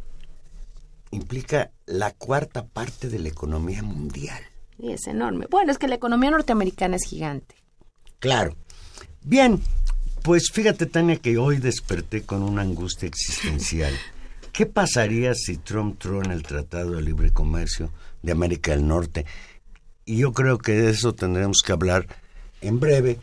implica 1.11 1.71
la 1.87 2.13
cuarta 2.13 2.67
parte 2.67 3.09
de 3.09 3.19
la 3.19 3.29
economía 3.29 3.83
mundial. 3.83 4.43
Sí, 4.79 4.93
es 4.93 5.07
enorme. 5.07 5.47
Bueno, 5.51 5.73
es 5.73 5.79
que 5.79 5.89
la 5.89 5.95
economía 5.95 6.31
norteamericana 6.31 6.97
es 6.97 7.05
gigante. 7.05 7.57
Claro. 8.19 8.57
Bien, 9.23 9.61
pues 10.23 10.51
fíjate, 10.51 10.87
Tania, 10.87 11.17
que 11.17 11.39
hoy 11.39 11.59
desperté 11.59 12.23
con 12.23 12.43
una 12.43 12.63
angustia 12.63 13.09
existencial. 13.09 13.93
¿Qué 14.55 14.67
pasaría 14.67 15.35
si 15.35 15.57
Trump 15.57 15.99
trona 15.99 16.33
el 16.33 16.45
Tratado 16.45 16.93
de 16.93 17.03
Libre 17.03 17.33
Comercio 17.33 17.91
de 18.23 18.31
América 18.31 18.71
del 18.71 18.87
Norte? 18.87 19.27
Y 20.05 20.19
yo 20.19 20.33
creo 20.33 20.59
que 20.59 20.75
de 20.75 20.91
eso 20.91 21.13
tendremos 21.13 21.61
que 21.61 21.73
hablar 21.73 22.07
en 22.61 22.79
breve. 22.79 23.19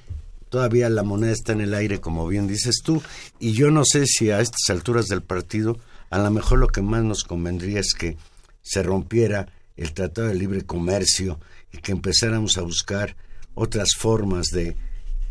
Todavía 0.50 0.90
la 0.90 1.04
moneda 1.04 1.32
está 1.32 1.54
en 1.54 1.62
el 1.62 1.74
aire, 1.74 2.02
como 2.02 2.28
bien 2.28 2.48
dices 2.48 2.82
tú, 2.84 3.02
y 3.40 3.54
yo 3.54 3.72
no 3.72 3.86
sé 3.86 4.08
si 4.08 4.30
a 4.30 4.42
estas 4.42 4.70
alturas 4.70 5.06
del 5.08 5.22
partido, 5.22 5.80
a 6.10 6.20
lo 6.20 6.30
mejor 6.32 6.60
lo 6.60 6.68
que 6.68 6.82
más 6.82 7.02
nos 7.06 7.24
convendría 7.24 7.80
es 7.80 7.94
que 7.94 8.18
se 8.62 8.84
rompiera 8.84 9.48
el 9.78 9.94
Tratado 9.94 10.28
de 10.28 10.36
Libre 10.36 10.66
Comercio 10.66 11.40
y 11.72 11.78
que 11.78 11.94
empezáramos 11.94 12.58
a 12.58 12.62
buscar 12.64 13.16
otras 13.54 13.92
formas 13.98 14.48
de 14.48 14.76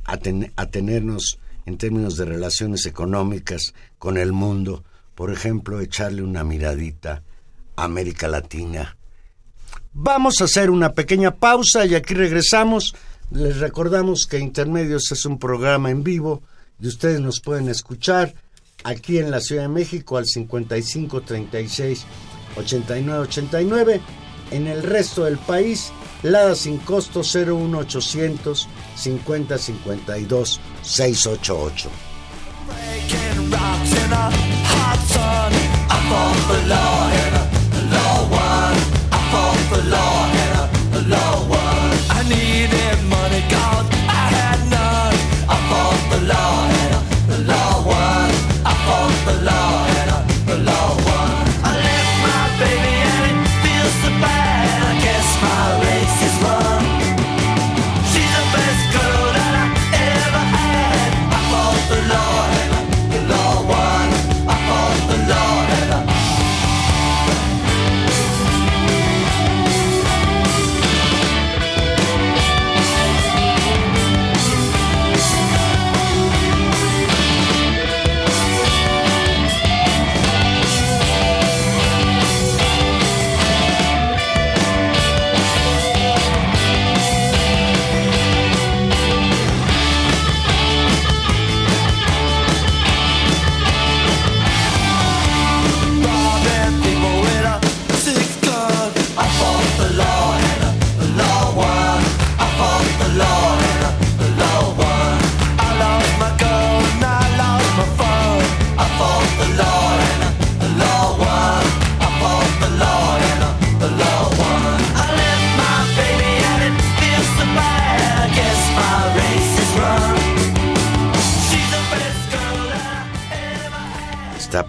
aten- 0.07 0.51
atenernos 0.57 1.39
en 1.67 1.77
términos 1.77 2.17
de 2.17 2.25
relaciones 2.25 2.87
económicas 2.87 3.75
con 3.99 4.17
el 4.17 4.33
mundo. 4.33 4.83
Por 5.21 5.31
ejemplo, 5.31 5.83
echarle 5.83 6.23
una 6.23 6.45
miradita 6.45 7.23
a 7.77 7.85
América 7.85 8.27
Latina. 8.27 8.97
Vamos 9.93 10.41
a 10.41 10.45
hacer 10.45 10.71
una 10.71 10.95
pequeña 10.95 11.35
pausa 11.35 11.85
y 11.85 11.95
aquí 11.95 12.15
regresamos. 12.15 12.95
Les 13.31 13.59
recordamos 13.59 14.27
que 14.27 14.39
Intermedios 14.39 15.13
es 15.13 15.27
un 15.27 15.39
programa 15.39 15.91
en 15.91 16.03
vivo 16.03 16.43
y 16.81 16.87
ustedes 16.87 17.21
nos 17.21 17.43
pueden 17.43 17.69
escuchar 17.69 18.33
aquí 18.83 19.19
en 19.19 19.31
la 19.31 19.43
Ciudad 19.43 19.65
de 19.65 19.69
México 19.69 20.17
al 20.17 20.25
55 20.25 21.21
36 21.21 22.07
89 22.57 23.21
89. 23.25 24.01
En 24.53 24.69
el 24.69 24.83
resto 24.83 25.25
del 25.25 25.37
país, 25.37 25.93
Lada 26.23 26.55
sin 26.55 26.79
costo 26.79 27.21
01800 27.21 28.69
50 28.97 29.59
52 29.59 30.61
688. 30.81 31.91
Fought 36.11 36.37
for 36.49 36.61
law 36.67 37.09
and 37.77 37.91
law 37.95 38.17
won. 38.35 38.75
I 39.15 39.19
fought 39.31 39.61
for 39.71 39.83
law 39.95 40.40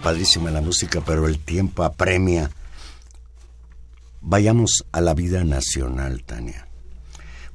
padrísima 0.02 0.50
la 0.50 0.60
música, 0.60 1.00
pero 1.00 1.26
el 1.26 1.38
tiempo 1.38 1.84
apremia. 1.84 2.50
Vayamos 4.20 4.84
a 4.92 5.00
la 5.00 5.14
vida 5.14 5.44
nacional, 5.44 6.22
Tania. 6.24 6.66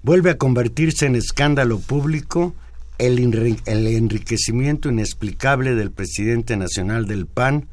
Vuelve 0.02 0.32
a 0.32 0.38
convertirse 0.38 1.06
en 1.06 1.16
escándalo 1.16 1.80
público 1.80 2.56
el, 2.98 3.20
el 3.66 3.88
enriquecimiento 3.88 4.90
inexplicable 4.90 5.76
del 5.76 5.92
presidente 5.92 6.58
nacional 6.58 7.06
del 7.06 7.26
PAN, 7.26 7.68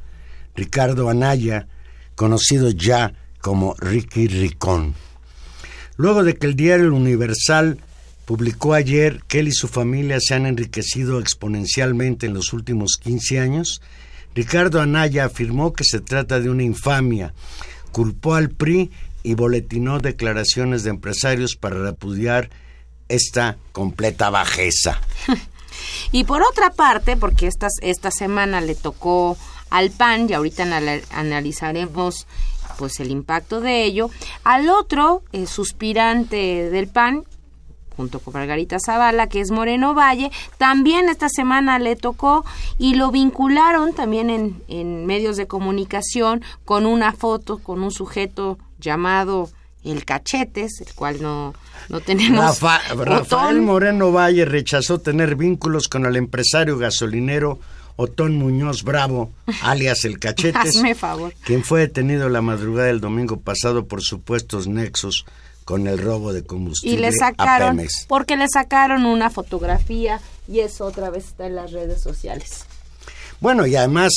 Ricardo 0.55 1.09
Anaya, 1.09 1.67
conocido 2.15 2.71
ya 2.71 3.15
como 3.41 3.75
Ricky 3.79 4.29
Ricón. 4.29 4.95
Luego 5.97 6.25
de 6.25 6.37
que 6.37 6.47
el 6.47 6.57
diario 6.57 6.95
Universal 6.95 7.79
publicó 8.25 8.75
ayer 8.75 9.23
que 9.29 9.41
él 9.41 9.49
y 9.49 9.53
su 9.53 9.69
familia 9.69 10.19
se 10.21 10.35
han 10.35 10.47
enriquecido 10.47 11.21
exponencialmente 11.21 12.27
en 12.27 12.35
los 12.35 12.53
últimos 12.53 12.97
15 13.01 13.39
años, 13.39 13.81
Ricardo 14.35 14.81
Anaya 14.81 15.27
afirmó 15.27 15.73
que 15.73 15.85
se 15.85 16.01
trata 16.01 16.41
de 16.41 16.51
una 16.51 16.63
infamia, 16.63 17.35
culpó 17.93 18.35
al 18.35 18.51
PRI 18.51 18.91
y 19.23 19.35
boletinó 19.35 20.01
declaraciones 20.01 20.83
de 20.83 20.91
empresarios 20.91 21.57
para 21.57 21.77
repudiar 21.77 22.51
esta 23.09 23.57
completa 23.73 24.31
bajeza. 24.31 25.01
y 26.13 26.25
por 26.25 26.43
otra 26.43 26.71
parte, 26.71 27.17
porque 27.17 27.47
esta, 27.47 27.69
esta 27.81 28.11
semana 28.11 28.61
le 28.61 28.75
tocó 28.75 29.37
al 29.71 29.91
PAN, 29.91 30.29
y 30.29 30.35
ahorita 30.35 30.65
analizaremos 31.11 32.27
pues 32.79 33.01
el 33.01 33.11
impacto 33.11 33.61
de 33.61 33.85
ello, 33.85 34.11
al 34.43 34.69
otro 34.69 35.23
eh, 35.33 35.47
suspirante 35.47 36.71
del 36.71 36.89
PAN, 36.89 37.25
junto 37.97 38.19
con 38.21 38.35
Margarita 38.35 38.79
Zavala, 38.85 39.29
que 39.29 39.41
es 39.41 39.51
Moreno 39.51 39.95
Valle, 39.95 40.31
también 40.59 41.09
esta 41.09 41.29
semana 41.29 41.79
le 41.79 41.97
tocó 41.97 42.45
y 42.79 42.95
lo 42.95 43.11
vincularon 43.11 43.95
también 43.95 44.31
en, 44.31 44.63
en 44.69 45.07
medios 45.07 45.37
de 45.37 45.47
comunicación 45.47 46.43
con 46.65 46.87
una 46.87 47.13
foto 47.13 47.59
con 47.59 47.83
un 47.83 47.91
sujeto 47.91 48.59
llamado 48.79 49.51
el 49.85 50.05
Cachetes, 50.05 50.81
el 50.81 50.95
cual 50.95 51.21
no, 51.21 51.55
no 51.89 52.01
tenemos. 52.01 52.61
Rafael 52.61 53.61
Moreno 53.61 54.13
Valle 54.13 54.45
rechazó 54.45 54.99
tener 54.99 55.37
vínculos 55.37 55.89
con 55.89 56.07
el 56.07 56.17
empresario 56.17 56.79
gasolinero 56.79 57.59
Otón 57.97 58.37
Muñoz 58.37 58.83
Bravo, 58.83 59.31
alias 59.63 60.05
el 60.05 60.19
Cachetes, 60.19 60.83
favor. 60.97 61.35
quien 61.45 61.63
fue 61.63 61.81
detenido 61.81 62.29
la 62.29 62.43
madrugada 62.43 62.89
del 62.89 63.01
domingo 63.01 63.41
pasado 63.41 63.87
por 63.87 64.03
supuestos 64.03 64.67
nexos 64.67 65.27
con 65.65 65.87
el 65.87 65.99
robo 65.99 66.33
de 66.33 66.45
combustible. 66.45 66.97
Y 66.97 66.99
le 66.99 67.13
sacaron, 67.13 67.81
porque 68.09 68.37
le 68.37 68.47
sacaron 68.49 69.07
una 69.07 69.31
fotografía 69.31 70.21
y 70.47 70.61
eso 70.61 70.85
otra 70.85 71.11
vez 71.11 71.27
está 71.27 71.47
en 71.47 71.57
las 71.57 71.73
redes 71.73 72.03
sociales. 72.03 72.65
Bueno, 73.41 73.67
y 73.67 73.77
además 73.77 74.13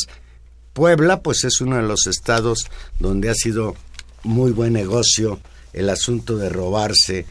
Puebla 0.73 1.21
pues 1.21 1.43
es 1.43 1.61
uno 1.61 1.77
de 1.77 1.83
los 1.83 2.05
estados 2.07 2.67
donde 2.99 3.29
ha 3.29 3.33
sido 3.33 3.75
muy 4.23 4.51
buen 4.51 4.73
negocio 4.73 5.39
el 5.73 5.89
asunto 5.89 6.37
de 6.37 6.49
robarse 6.49 7.25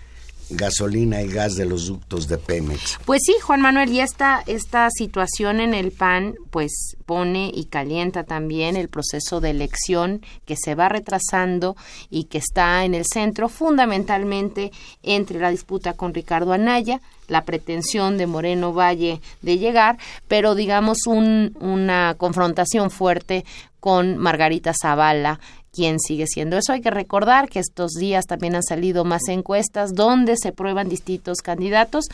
gasolina 0.50 1.22
y 1.22 1.28
gas 1.28 1.56
de 1.56 1.64
los 1.64 1.86
ductos 1.86 2.28
de 2.28 2.38
Pemex. 2.38 2.98
Pues 3.04 3.22
sí, 3.24 3.34
Juan 3.42 3.60
Manuel, 3.60 3.92
y 3.92 4.00
esta, 4.00 4.42
esta 4.46 4.88
situación 4.90 5.60
en 5.60 5.74
el 5.74 5.92
PAN 5.92 6.34
pues 6.50 6.96
pone 7.04 7.50
y 7.52 7.66
calienta 7.66 8.24
también 8.24 8.76
el 8.76 8.88
proceso 8.88 9.40
de 9.40 9.50
elección 9.50 10.22
que 10.44 10.56
se 10.56 10.74
va 10.74 10.88
retrasando 10.88 11.76
y 12.10 12.24
que 12.24 12.38
está 12.38 12.84
en 12.84 12.94
el 12.94 13.04
centro 13.04 13.48
fundamentalmente 13.48 14.72
entre 15.02 15.38
la 15.38 15.50
disputa 15.50 15.94
con 15.94 16.14
Ricardo 16.14 16.52
Anaya, 16.52 17.00
la 17.28 17.44
pretensión 17.44 18.18
de 18.18 18.26
Moreno 18.26 18.72
Valle 18.72 19.20
de 19.42 19.58
llegar, 19.58 19.98
pero 20.28 20.54
digamos 20.54 21.06
un, 21.06 21.56
una 21.60 22.14
confrontación 22.16 22.90
fuerte 22.90 23.44
con 23.80 24.16
Margarita 24.16 24.72
Zavala, 24.80 25.38
quién 25.76 26.00
sigue 26.00 26.26
siendo. 26.26 26.56
Eso 26.56 26.72
hay 26.72 26.80
que 26.80 26.90
recordar 26.90 27.50
que 27.50 27.58
estos 27.58 27.92
días 27.92 28.26
también 28.26 28.56
han 28.56 28.62
salido 28.62 29.04
más 29.04 29.28
encuestas 29.28 29.94
donde 29.94 30.36
se 30.36 30.52
prueban 30.52 30.88
distintos 30.88 31.42
candidatos 31.42 32.06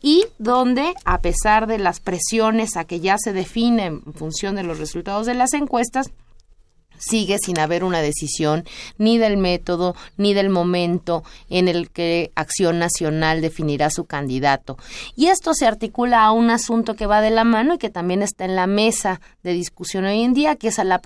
y 0.00 0.24
donde, 0.38 0.94
a 1.04 1.20
pesar 1.20 1.66
de 1.66 1.78
las 1.78 1.98
presiones 1.98 2.76
a 2.76 2.84
que 2.84 3.00
ya 3.00 3.16
se 3.18 3.32
define 3.32 3.86
en 3.86 4.14
función 4.14 4.54
de 4.54 4.62
los 4.62 4.78
resultados 4.78 5.26
de 5.26 5.34
las 5.34 5.52
encuestas, 5.52 6.12
sigue 6.98 7.38
sin 7.38 7.58
haber 7.58 7.84
una 7.84 8.00
decisión 8.00 8.64
ni 8.98 9.18
del 9.18 9.36
método 9.36 9.94
ni 10.16 10.34
del 10.34 10.50
momento 10.50 11.24
en 11.48 11.68
el 11.68 11.90
que 11.90 12.30
Acción 12.34 12.78
Nacional 12.78 13.40
definirá 13.40 13.90
su 13.90 14.04
candidato. 14.04 14.76
Y 15.16 15.26
esto 15.26 15.54
se 15.54 15.66
articula 15.66 16.24
a 16.24 16.32
un 16.32 16.50
asunto 16.50 16.94
que 16.94 17.06
va 17.06 17.20
de 17.20 17.30
la 17.30 17.44
mano 17.44 17.74
y 17.74 17.78
que 17.78 17.90
también 17.90 18.22
está 18.22 18.44
en 18.44 18.56
la 18.56 18.66
mesa 18.66 19.20
de 19.42 19.52
discusión 19.52 20.04
hoy 20.04 20.22
en 20.22 20.34
día, 20.34 20.56
que 20.56 20.68
es 20.68 20.78
a 20.78 20.84
la, 20.84 21.00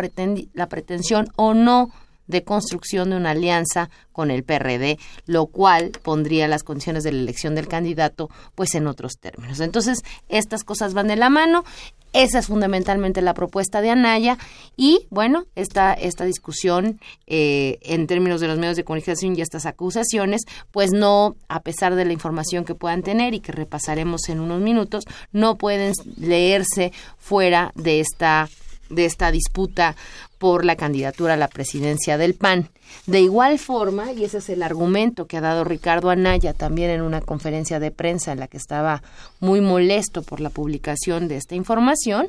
la 0.54 0.68
pretensión 0.68 1.28
o 1.36 1.54
no 1.54 1.90
de 2.26 2.44
construcción 2.44 3.10
de 3.10 3.16
una 3.16 3.30
alianza 3.30 3.90
con 4.12 4.30
el 4.30 4.44
PRD, 4.44 4.98
lo 5.26 5.46
cual 5.46 5.92
pondría 6.02 6.48
las 6.48 6.62
condiciones 6.62 7.04
de 7.04 7.12
la 7.12 7.20
elección 7.20 7.54
del 7.54 7.68
candidato 7.68 8.30
pues 8.54 8.74
en 8.74 8.86
otros 8.86 9.14
términos. 9.20 9.60
Entonces, 9.60 10.02
estas 10.28 10.64
cosas 10.64 10.94
van 10.94 11.08
de 11.08 11.16
la 11.16 11.30
mano. 11.30 11.64
Esa 12.12 12.40
es 12.40 12.46
fundamentalmente 12.46 13.22
la 13.22 13.32
propuesta 13.32 13.80
de 13.80 13.88
Anaya 13.88 14.36
y, 14.76 15.06
bueno, 15.08 15.46
esta, 15.54 15.94
esta 15.94 16.26
discusión 16.26 17.00
eh, 17.26 17.78
en 17.80 18.06
términos 18.06 18.42
de 18.42 18.48
los 18.48 18.58
medios 18.58 18.76
de 18.76 18.84
comunicación 18.84 19.34
y 19.34 19.40
estas 19.40 19.64
acusaciones, 19.64 20.42
pues 20.72 20.92
no, 20.92 21.36
a 21.48 21.60
pesar 21.60 21.94
de 21.94 22.04
la 22.04 22.12
información 22.12 22.66
que 22.66 22.74
puedan 22.74 23.02
tener 23.02 23.32
y 23.32 23.40
que 23.40 23.52
repasaremos 23.52 24.28
en 24.28 24.40
unos 24.40 24.60
minutos, 24.60 25.04
no 25.32 25.56
pueden 25.56 25.94
leerse 26.18 26.92
fuera 27.16 27.72
de 27.76 28.00
esta 28.00 28.46
de 28.92 29.04
esta 29.04 29.30
disputa 29.30 29.96
por 30.38 30.64
la 30.64 30.76
candidatura 30.76 31.34
a 31.34 31.36
la 31.36 31.48
presidencia 31.48 32.18
del 32.18 32.34
PAN. 32.34 32.68
De 33.06 33.20
igual 33.20 33.58
forma, 33.58 34.12
y 34.12 34.24
ese 34.24 34.38
es 34.38 34.48
el 34.48 34.62
argumento 34.62 35.26
que 35.26 35.36
ha 35.36 35.40
dado 35.40 35.64
Ricardo 35.64 36.10
Anaya 36.10 36.52
también 36.52 36.90
en 36.90 37.02
una 37.02 37.20
conferencia 37.20 37.80
de 37.80 37.90
prensa 37.90 38.32
en 38.32 38.40
la 38.40 38.48
que 38.48 38.56
estaba 38.56 39.02
muy 39.40 39.60
molesto 39.60 40.22
por 40.22 40.40
la 40.40 40.50
publicación 40.50 41.28
de 41.28 41.36
esta 41.36 41.54
información, 41.54 42.28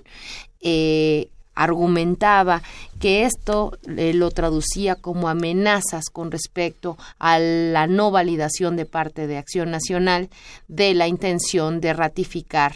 eh, 0.62 1.30
argumentaba 1.56 2.62
que 3.00 3.26
esto 3.26 3.78
eh, 3.98 4.14
lo 4.14 4.32
traducía 4.32 4.96
como 4.96 5.28
amenazas 5.28 6.06
con 6.12 6.32
respecto 6.32 6.98
a 7.20 7.40
la 7.40 7.88
no 7.88 8.12
validación 8.12 8.76
de 8.76 8.86
parte 8.86 9.28
de 9.28 9.38
Acción 9.38 9.70
Nacional 9.70 10.30
de 10.68 10.94
la 10.94 11.08
intención 11.08 11.80
de 11.80 11.94
ratificar 11.94 12.76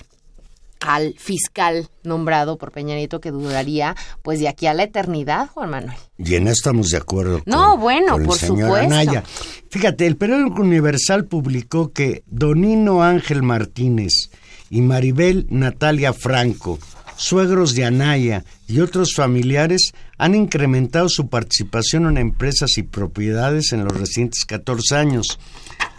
al 0.80 1.16
fiscal 1.18 1.90
nombrado 2.04 2.58
por 2.58 2.72
Peña 2.72 2.96
Nieto 2.96 3.20
que 3.20 3.32
duraría 3.32 3.96
pues 4.22 4.40
de 4.40 4.48
aquí 4.48 4.68
a 4.68 4.74
la 4.74 4.84
eternidad, 4.84 5.50
Juan 5.54 5.70
Manuel. 5.70 5.98
Y 6.18 6.36
en 6.36 6.44
eso 6.44 6.54
estamos 6.54 6.90
de 6.90 6.98
acuerdo. 6.98 7.42
no, 7.46 7.78
bueno, 7.78 8.18
por 8.18 8.38
supuesto. 8.38 9.24
Fíjate, 9.70 10.08
el 10.08 10.18
periódico 10.18 10.62
Universal 10.62 11.26
publicó 11.26 11.92
que 11.92 12.24
Donino 12.28 13.04
Ángel 13.04 13.44
Martínez 13.44 14.30
y 14.70 14.82
Maribel 14.82 15.46
Natalia 15.50 16.14
Franco, 16.14 16.80
suegros 17.16 17.74
de 17.74 17.86
Anaya 17.86 18.44
y 18.68 18.80
otros 18.80 19.14
familiares 19.14 19.94
han 20.18 20.36
incrementado 20.36 21.10
su 21.10 21.28
participación 21.30 22.08
en 22.08 22.18
empresas 22.18 22.78
y 22.78 22.84
propiedades 22.84 23.74
en 23.74 23.84
los 23.84 23.98
recientes 23.98 24.46
14 24.46 24.96
años, 24.96 25.40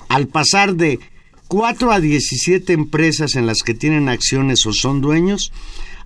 al 0.08 0.28
pasar 0.28 0.74
de 0.74 0.98
4 1.48 1.92
a 1.92 2.00
17 2.00 2.72
empresas 2.72 3.34
en 3.34 3.46
las 3.46 3.62
que 3.62 3.74
tienen 3.74 4.08
acciones 4.08 4.66
o 4.66 4.72
son 4.72 5.00
dueños, 5.00 5.52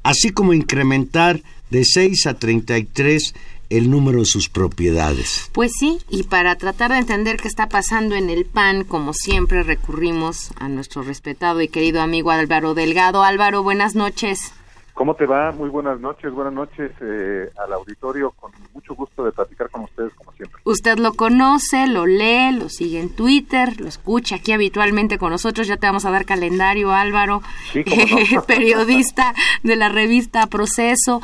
así 0.03 0.31
como 0.31 0.53
incrementar 0.53 1.43
de 1.71 1.85
6 1.85 2.27
a 2.27 2.35
33 2.35 3.35
el 3.71 3.91
número 3.91 4.21
de 4.21 4.27
sus 4.27 4.49
propiedades. 4.49 5.49
Pues 5.53 5.73
sí, 5.79 5.99
y 6.11 6.25
para 6.25 6.57
tratar 6.57 6.93
de 6.93 6.99
entender 6.99 7.39
qué 7.39 7.49
está 7.49 7.69
pasando 7.69 8.15
en 8.15 8.31
el 8.31 8.45
PAN, 8.45 8.85
como 8.85 9.15
siempre 9.15 9.63
recurrimos 9.63 10.51
a 10.57 10.69
nuestro 10.69 11.03
respetado 11.03 11.61
y 11.63 11.69
querido 11.69 12.03
amigo 12.03 12.31
Álvaro 12.31 12.75
Delgado. 12.75 13.25
Álvaro, 13.25 13.63
buenas 13.63 13.95
noches. 13.95 14.53
¿Cómo 14.95 15.15
te 15.15 15.25
va? 15.25 15.53
Muy 15.53 15.71
buenas 15.71 15.99
noches, 16.01 16.33
buenas 16.33 16.53
noches 16.53 16.93
eh, 17.01 17.51
al 17.57 17.73
auditorio, 17.73 18.31
con 18.33 18.53
mucho 18.75 18.95
gusto 18.95 19.25
de 19.25 19.33
platicar 19.33 19.71
con 19.71 19.85
ustedes 19.85 20.13
como 20.15 20.33
siempre. 20.33 20.61
Usted 20.65 20.99
lo 20.99 21.15
conoce, 21.15 21.87
lo 21.87 22.07
lee, 22.07 22.53
lo 22.53 22.69
sigue 22.69 23.01
en 23.01 23.15
Twitter, 23.15 23.81
lo 23.81 23.89
escucha 23.89 24.37
aquí 24.37 24.53
habitualmente 24.53 25.17
con 25.17 25.31
nosotros, 25.31 25.67
ya 25.67 25.79
te 25.79 25.87
vamos 25.87 26.05
a 26.05 26.11
dar 26.11 26.27
calendario 26.27 26.93
Álvaro, 26.93 27.41
sí, 27.73 27.83
periodista 28.47 29.35
de 29.63 29.77
la 29.77 29.89
revista 29.89 30.47
Proceso 30.47 31.23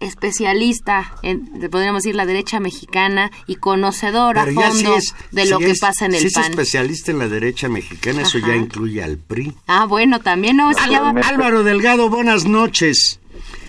especialista 0.00 1.12
en, 1.22 1.68
podríamos 1.70 2.02
decir, 2.02 2.14
la 2.14 2.26
derecha 2.26 2.60
mexicana 2.60 3.30
y 3.46 3.56
conocedor 3.56 4.38
a 4.38 4.46
fondo 4.46 4.96
de 5.30 5.46
lo 5.46 5.58
que 5.58 5.74
pasa 5.80 6.06
en 6.06 6.14
el 6.14 6.20
si 6.20 6.30
PAN. 6.30 6.44
es 6.44 6.50
especialista 6.50 7.10
en 7.10 7.18
la 7.18 7.28
derecha 7.28 7.68
mexicana, 7.68 8.22
eso 8.22 8.38
ya 8.38 8.54
incluye 8.54 9.02
al 9.02 9.18
PRI. 9.18 9.54
Ah, 9.66 9.86
bueno, 9.86 10.20
también 10.20 10.56
no, 10.56 10.70
Álvaro 10.70 11.62
Delgado, 11.62 12.08
buenas 12.08 12.46
noches. 12.46 13.20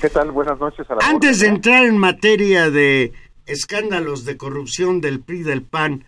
¿Qué 0.01 0.09
tal? 0.09 0.31
Buenas 0.31 0.59
noches 0.59 0.89
a 0.89 0.95
la 0.95 1.07
Antes 1.07 1.39
de 1.39 1.47
entrar 1.47 1.85
en 1.85 1.97
materia 1.97 2.69
de 2.69 3.13
escándalos 3.45 4.25
de 4.25 4.37
corrupción 4.37 5.01
del 5.01 5.19
PRI 5.19 5.43
del 5.43 5.61
PAN, 5.61 6.05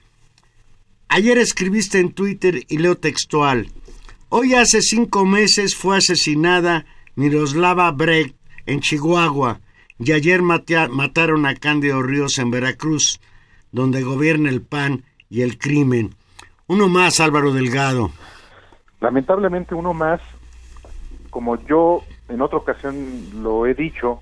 ayer 1.08 1.38
escribiste 1.38 2.00
en 2.00 2.12
Twitter 2.12 2.64
y 2.68 2.78
leo 2.78 2.96
textual. 2.96 3.68
Hoy 4.30 4.56
hace 4.56 4.82
cinco 4.82 5.26
meses 5.26 5.76
fue 5.76 5.98
asesinada 5.98 6.86
Miroslava 7.16 7.90
Brecht 7.92 8.36
en 8.66 8.82
Chihuahua 8.82 9.62
Y 10.00 10.12
ayer 10.12 10.42
mataron 10.42 11.46
a 11.46 11.56
Cándido 11.56 12.04
Ríos 12.04 12.38
en 12.38 12.52
Veracruz, 12.52 13.20
donde 13.72 14.04
gobierna 14.04 14.50
el 14.50 14.62
PAN 14.62 15.04
y 15.30 15.42
el 15.42 15.58
crimen. 15.58 16.16
Uno 16.68 16.88
más, 16.88 17.20
Álvaro 17.20 17.54
Delgado. 17.54 18.12
Lamentablemente 19.00 19.76
uno 19.76 19.94
más, 19.94 20.22
como 21.30 21.56
yo 21.66 22.04
en 22.30 22.42
otra 22.42 22.58
ocasión 22.58 22.96
lo 23.42 23.66
he 23.66 23.74
dicho, 23.74 24.22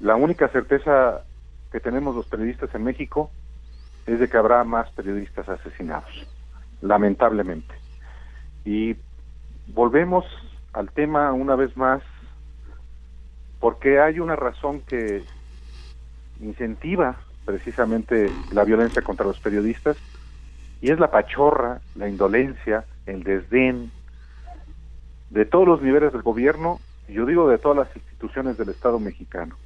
la 0.00 0.16
única 0.16 0.48
certeza 0.48 1.22
que 1.72 1.80
tenemos 1.80 2.14
los 2.14 2.26
periodistas 2.26 2.74
en 2.74 2.84
México 2.84 3.30
es 4.06 4.20
de 4.20 4.28
que 4.28 4.36
habrá 4.36 4.62
más 4.64 4.90
periodistas 4.90 5.48
asesinados, 5.48 6.10
lamentablemente. 6.82 7.74
Y 8.64 8.96
volvemos 9.68 10.24
al 10.72 10.90
tema 10.90 11.32
una 11.32 11.56
vez 11.56 11.76
más, 11.76 12.02
porque 13.64 13.98
hay 13.98 14.20
una 14.20 14.36
razón 14.36 14.82
que 14.82 15.24
incentiva 16.38 17.16
precisamente 17.46 18.30
la 18.52 18.62
violencia 18.62 19.00
contra 19.00 19.24
los 19.24 19.40
periodistas, 19.40 19.96
y 20.82 20.90
es 20.90 21.00
la 21.00 21.10
pachorra, 21.10 21.80
la 21.94 22.06
indolencia, 22.06 22.84
el 23.06 23.22
desdén 23.22 23.90
de 25.30 25.46
todos 25.46 25.66
los 25.66 25.80
niveles 25.80 26.12
del 26.12 26.20
gobierno, 26.20 26.78
yo 27.08 27.24
digo 27.24 27.48
de 27.48 27.56
todas 27.56 27.78
las 27.78 27.96
instituciones 27.96 28.58
del 28.58 28.68
Estado 28.68 29.00
mexicano. 29.00 29.56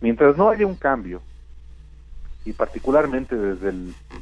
Mientras 0.00 0.36
no 0.36 0.48
haya 0.48 0.66
un 0.66 0.74
cambio, 0.74 1.22
y 2.44 2.52
particularmente 2.52 3.36
desde 3.36 3.72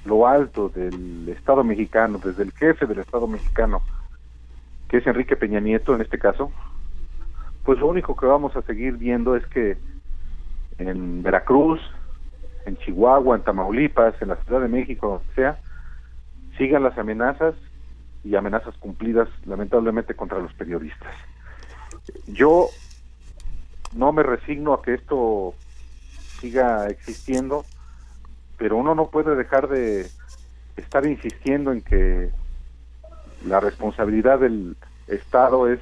lo 0.05 0.27
alto 0.27 0.69
del 0.69 1.31
Estado 1.31 1.65
mexicano, 1.65 2.21
desde 2.23 2.43
el 2.43 2.53
jefe 2.53 2.85
del 2.85 2.99
Estado 2.99 3.27
mexicano, 3.27 3.81
que 4.87 4.99
es 4.99 5.07
Enrique 5.07 5.35
Peña 5.35 5.61
Nieto 5.61 5.95
en 5.95 6.03
este 6.03 6.19
caso, 6.19 6.53
pues 7.69 7.81
lo 7.81 7.89
único 7.89 8.17
que 8.17 8.25
vamos 8.25 8.57
a 8.57 8.63
seguir 8.63 8.95
viendo 8.95 9.37
es 9.37 9.45
que 9.49 9.77
en 10.79 11.23
Veracruz, 11.23 11.79
en 12.65 12.79
Chihuahua, 12.79 13.37
en 13.37 13.43
Tamaulipas, 13.43 14.15
en 14.23 14.29
la 14.29 14.37
Ciudad 14.37 14.63
de 14.63 14.69
México, 14.69 15.07
donde 15.07 15.35
sea, 15.35 15.61
sigan 16.57 16.83
las 16.83 16.97
amenazas 16.97 17.55
y 18.25 18.35
amenazas 18.37 18.75
cumplidas 18.79 19.29
lamentablemente 19.45 20.15
contra 20.15 20.39
los 20.39 20.51
periodistas. 20.55 21.15
Yo 22.27 22.69
no 23.95 24.13
me 24.13 24.23
resigno 24.23 24.73
a 24.73 24.81
que 24.81 24.95
esto 24.95 25.53
siga 26.41 26.87
existiendo, 26.87 27.67
pero 28.57 28.79
uno 28.79 28.95
no 28.95 29.11
puede 29.11 29.37
dejar 29.37 29.69
de 29.69 30.07
estar 30.79 31.05
insistiendo 31.05 31.73
en 31.73 31.83
que 31.83 32.31
la 33.45 33.61
responsabilidad 33.61 34.39
del 34.39 34.75
Estado 35.07 35.71
es 35.71 35.81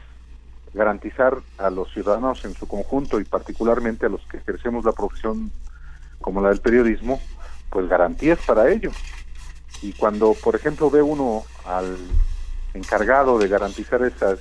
garantizar 0.76 1.38
a 1.58 1.70
los 1.70 1.90
ciudadanos 1.92 2.44
en 2.44 2.54
su 2.54 2.68
conjunto 2.68 3.18
y 3.18 3.24
particularmente 3.24 4.06
a 4.06 4.08
los 4.10 4.20
que 4.26 4.36
ejercemos 4.36 4.84
la 4.84 4.92
profesión 4.92 5.50
como 6.20 6.40
la 6.40 6.50
del 6.50 6.60
periodismo, 6.60 7.20
pues 7.70 7.88
garantías 7.88 8.38
para 8.46 8.70
ello. 8.70 8.90
Y 9.82 9.92
cuando, 9.94 10.34
por 10.34 10.54
ejemplo, 10.54 10.90
ve 10.90 11.02
uno 11.02 11.44
al 11.64 11.96
encargado 12.74 13.38
de 13.38 13.48
garantizar 13.48 14.02
esas 14.02 14.38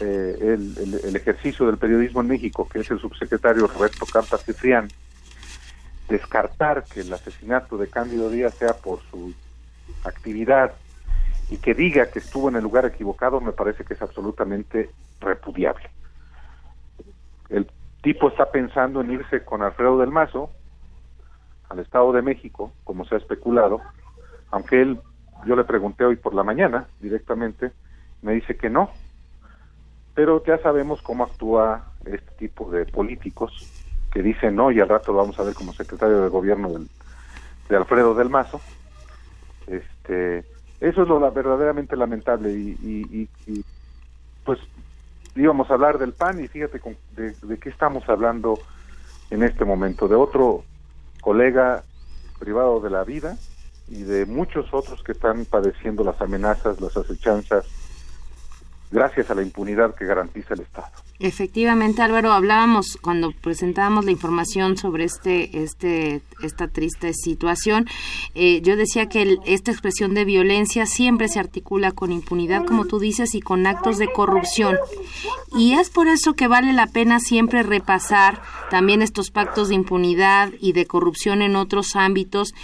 eh, 0.00 0.36
el, 0.40 0.76
el- 0.78 1.00
el 1.06 1.16
ejercicio 1.16 1.66
del 1.66 1.76
periodismo 1.76 2.20
en 2.20 2.28
México, 2.28 2.68
que 2.68 2.78
es 2.80 2.90
el 2.90 3.00
subsecretario 3.00 3.66
Roberto 3.66 4.06
Carta 4.06 4.38
Ciprián, 4.38 4.88
descartar 6.08 6.84
que 6.84 7.00
el 7.00 7.12
asesinato 7.12 7.76
de 7.76 7.88
Cándido 7.88 8.30
Díaz 8.30 8.54
sea 8.54 8.74
por 8.74 9.00
su 9.10 9.34
actividad 10.04 10.72
y 11.50 11.56
que 11.58 11.74
diga 11.74 12.10
que 12.10 12.18
estuvo 12.18 12.48
en 12.48 12.56
el 12.56 12.62
lugar 12.62 12.84
equivocado, 12.84 13.40
me 13.40 13.52
parece 13.52 13.84
que 13.84 13.94
es 13.94 14.02
absolutamente 14.02 14.90
repudiable. 15.20 15.90
El 17.48 17.70
tipo 18.02 18.28
está 18.28 18.50
pensando 18.50 19.00
en 19.00 19.12
irse 19.12 19.44
con 19.44 19.62
Alfredo 19.62 19.98
del 19.98 20.10
Mazo 20.10 20.50
al 21.68 21.78
Estado 21.80 22.12
de 22.12 22.22
México, 22.22 22.72
como 22.84 23.04
se 23.04 23.14
ha 23.14 23.18
especulado, 23.18 23.80
aunque 24.50 24.80
él, 24.80 25.00
yo 25.46 25.56
le 25.56 25.64
pregunté 25.64 26.04
hoy 26.04 26.16
por 26.16 26.34
la 26.34 26.42
mañana 26.42 26.88
directamente, 27.00 27.72
me 28.22 28.32
dice 28.32 28.56
que 28.56 28.70
no, 28.70 28.90
pero 30.14 30.42
ya 30.44 30.58
sabemos 30.58 31.02
cómo 31.02 31.24
actúa 31.24 31.92
este 32.04 32.30
tipo 32.38 32.70
de 32.70 32.86
políticos 32.86 33.52
que 34.10 34.22
dicen 34.22 34.56
no 34.56 34.70
y 34.70 34.80
al 34.80 34.88
rato 34.88 35.12
lo 35.12 35.18
vamos 35.18 35.38
a 35.38 35.44
ver 35.44 35.54
como 35.54 35.72
secretario 35.72 36.22
de 36.22 36.28
gobierno 36.28 36.70
del, 36.70 36.88
de 37.68 37.76
Alfredo 37.76 38.14
del 38.14 38.30
Mazo. 38.30 38.60
Este, 39.66 40.44
eso 40.80 41.02
es 41.02 41.08
lo 41.08 41.20
la- 41.20 41.30
verdaderamente 41.30 41.96
lamentable 41.96 42.52
y, 42.52 42.76
y- 42.80 43.22
y- 43.46 43.52
y, 43.60 43.64
pues 44.44 44.58
íbamos 45.34 45.70
a 45.70 45.74
hablar 45.74 45.98
del 45.98 46.14
PAN 46.14 46.44
y 46.44 46.48
fíjate 46.48 46.80
con- 46.80 46.98
de, 47.10 47.36
de 47.42 47.58
qué 47.58 47.70
estamos 47.70 48.04
hablando 48.08 48.64
en 49.30 49.42
este 49.42 49.64
momento, 49.64 50.08
de 50.08 50.16
otro 50.16 50.66
colega 51.20 51.84
privado 52.38 52.80
de 52.80 52.90
la 52.90 53.04
vida 53.04 53.38
y 53.86 54.02
de 54.02 54.26
muchos 54.26 54.66
otros 54.72 55.02
que 55.04 55.12
están 55.12 55.46
padeciendo 55.46 56.04
las 56.04 56.20
amenazas, 56.20 56.80
las 56.80 56.96
acechanzas, 56.96 57.64
gracias 58.90 59.30
a 59.30 59.34
la 59.34 59.42
impunidad 59.42 59.94
que 59.94 60.04
garantiza 60.04 60.54
el 60.54 60.60
Estado. 60.60 60.88
Efectivamente, 61.20 62.00
Álvaro, 62.00 62.30
hablábamos 62.30 62.96
cuando 63.00 63.32
presentábamos 63.32 64.04
la 64.04 64.12
información 64.12 64.76
sobre 64.76 65.02
este, 65.02 65.64
este, 65.64 66.22
esta 66.42 66.68
triste 66.68 67.12
situación. 67.12 67.86
eh, 68.36 68.60
yo 68.62 68.76
decía 68.76 69.08
que 69.08 69.38
esta 69.44 69.72
expresión 69.72 70.14
de 70.14 70.24
violencia 70.24 70.86
siempre 70.86 71.26
se 71.26 71.40
articula 71.40 71.90
con 71.90 72.12
impunidad, 72.12 72.64
como 72.64 72.84
tú 72.84 73.00
dices, 73.00 73.34
y 73.34 73.40
con 73.40 73.66
actos 73.66 73.98
de 73.98 74.12
corrupción. 74.12 74.76
Y 75.56 75.74
es 75.74 75.90
por 75.90 76.06
eso 76.06 76.34
que 76.34 76.46
vale 76.46 76.72
la 76.72 76.86
pena 76.86 77.18
siempre 77.18 77.64
repasar 77.64 78.40
también 78.70 79.02
estos 79.02 79.32
pactos 79.32 79.70
de 79.70 79.74
impunidad 79.74 80.52
y 80.60 80.72
de 80.72 80.86
corrupción 80.86 81.42
en 81.42 81.56
otros 81.56 81.96
ámbitos. 81.96 82.54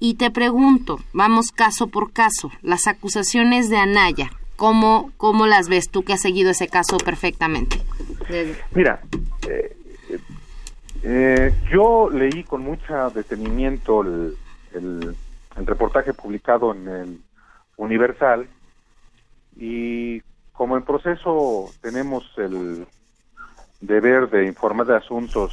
Y 0.00 0.14
te 0.14 0.30
pregunto, 0.30 0.98
vamos 1.12 1.52
caso 1.52 1.88
por 1.88 2.12
caso, 2.12 2.50
las 2.62 2.86
acusaciones 2.86 3.68
de 3.68 3.76
Anaya. 3.76 4.30
¿Cómo, 4.68 5.12
¿Cómo 5.16 5.46
las 5.46 5.68
ves 5.68 5.88
tú 5.88 6.02
que 6.02 6.14
has 6.14 6.20
seguido 6.20 6.50
ese 6.50 6.66
caso 6.66 6.98
perfectamente? 6.98 7.80
Mira, 8.74 9.00
eh, 9.48 9.76
eh, 11.04 11.54
yo 11.72 12.10
leí 12.10 12.42
con 12.42 12.62
mucho 12.62 13.08
detenimiento 13.14 14.02
el, 14.02 14.34
el- 14.74 15.14
el 15.56 15.66
reportaje 15.66 16.12
publicado 16.12 16.74
en 16.74 16.88
el 16.88 17.20
Universal 17.76 18.48
y 19.56 20.20
como 20.52 20.76
en 20.76 20.82
proceso 20.84 21.66
tenemos 21.80 22.24
el 22.36 22.84
deber 23.80 24.28
de 24.30 24.44
informar 24.46 24.86
de 24.88 24.96
asuntos 24.96 25.52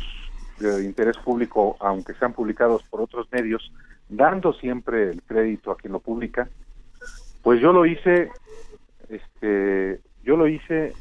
de 0.59 0.83
interés 0.83 1.15
público, 1.17 1.77
aunque 1.79 2.15
sean 2.15 2.33
publicados 2.33 2.81
por 2.89 3.01
otros 3.01 3.27
medios, 3.31 3.71
dando 4.09 4.51
siempre 4.53 5.11
el 5.11 5.21
crédito 5.21 5.69
a 5.71 5.77
quien 5.77 5.93
lo 5.93 5.99
publica, 5.99 6.49
pues 7.43 7.61
yo 7.61 7.71
lo 7.71 7.85
hice, 7.85 8.29
este, 9.09 10.01
yo 10.23 10.37
lo 10.37 10.47
hice 10.47 10.95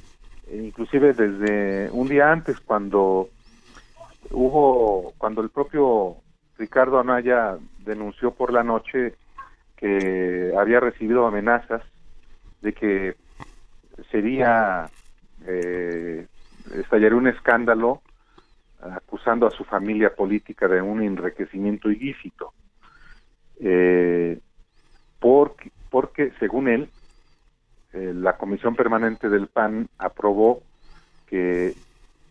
eh, 0.47 0.63
inclusive 0.63 1.15
desde 1.15 1.91
un 1.91 2.09
día 2.09 2.31
antes 2.31 2.57
cuando 2.61 3.29
hubo 4.31 5.13
cuando 5.19 5.43
el 5.43 5.51
propio 5.51 6.17
Ricardo 6.59 6.99
Anaya 6.99 7.57
denunció 7.79 8.33
por 8.33 8.53
la 8.53 8.63
noche 8.63 9.15
que 9.77 10.53
había 10.57 10.81
recibido 10.81 11.27
amenazas 11.27 11.83
de 12.61 12.73
que 12.73 13.17
sería 14.11 14.91
eh, 15.47 16.27
estallaría 16.75 17.17
un 17.17 17.29
escándalo 17.29 18.03
acusando 18.81 19.47
a 19.47 19.51
su 19.51 19.65
familia 19.65 20.15
política 20.15 20.69
de 20.69 20.83
un 20.83 21.03
enriquecimiento 21.03 21.91
ilícito. 21.91 22.53
Eh, 23.61 24.39
porque, 25.19 25.71
porque 25.91 26.33
según 26.39 26.69
él 26.69 26.91
eh, 27.95 28.13
la 28.15 28.37
comisión 28.37 28.75
permanente 28.75 29.29
del 29.29 29.47
PAN 29.47 29.89
aprobó 29.99 30.63
que 31.27 31.69
eh, 31.69 31.75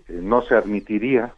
no 0.07 0.41
se 0.41 0.55
admitiría 0.55 1.34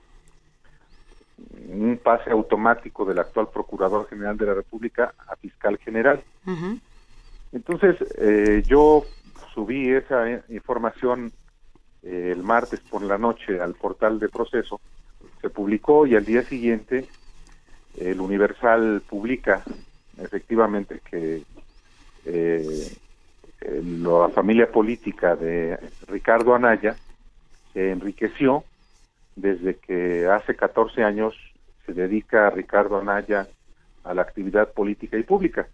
un 1.68 2.00
pase 2.02 2.32
automático 2.32 3.06
del 3.06 3.20
actual 3.20 3.50
Procurador 3.54 4.08
General 4.08 4.38
de 4.38 4.46
la 4.46 4.54
República 4.54 5.14
a 5.28 5.36
Fiscal 5.36 5.78
General. 5.78 6.24
Entonces, 7.52 7.98
eh, 8.18 8.64
yo 8.66 9.06
subí 9.54 9.90
esa 9.90 10.44
información 10.50 11.32
eh, 12.04 12.32
el 12.32 12.44
martes 12.44 12.80
por 12.82 13.02
la 13.02 13.18
noche 13.18 13.60
al 13.60 13.74
portal 13.74 14.20
de 14.20 14.30
proceso, 14.30 14.80
se 15.42 15.50
publicó 15.50 16.06
y 16.06 16.16
al 16.16 16.26
día 16.26 16.44
siguiente 16.44 17.08
el 17.98 18.20
Universal 18.20 19.02
publica 19.08 19.64
efectivamente 20.18 21.02
que 21.10 21.44
eh, 22.26 22.98
la 23.82 24.30
familia 24.30 24.72
política 24.72 25.36
de 25.36 25.80
Ricardo 26.08 26.54
Anaya 26.54 26.96
se 27.74 27.92
enriqueció 27.92 28.64
desde 29.36 29.78
que 29.78 30.28
hace 30.28 30.56
14 30.56 31.04
años 31.04 31.36
se 31.86 31.94
dedica 31.94 32.48
a 32.48 32.52
Ricardo 32.52 32.98
Anaya 32.98 33.48
a 34.04 34.14
la 34.14 34.22
actividad 34.22 34.72
política 34.72 35.18
y 35.18 35.24
pública. 35.24 35.68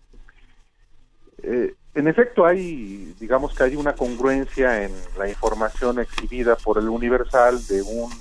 Eh, 1.43 1.73
en 1.93 2.07
efecto, 2.07 2.45
hay, 2.45 3.13
digamos 3.19 3.53
que 3.53 3.63
hay 3.63 3.75
una 3.75 3.93
congruencia 3.93 4.83
en 4.83 4.91
la 5.17 5.27
información 5.27 5.99
exhibida 5.99 6.55
por 6.55 6.77
el 6.77 6.87
Universal 6.87 7.59
de 7.67 7.81
un 7.81 8.11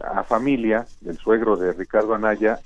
a 0.00 0.24
familia 0.24 0.86
del 1.00 1.16
suegro 1.18 1.56
de 1.56 1.72
Ricardo 1.72 2.14
Anaya, 2.14 2.58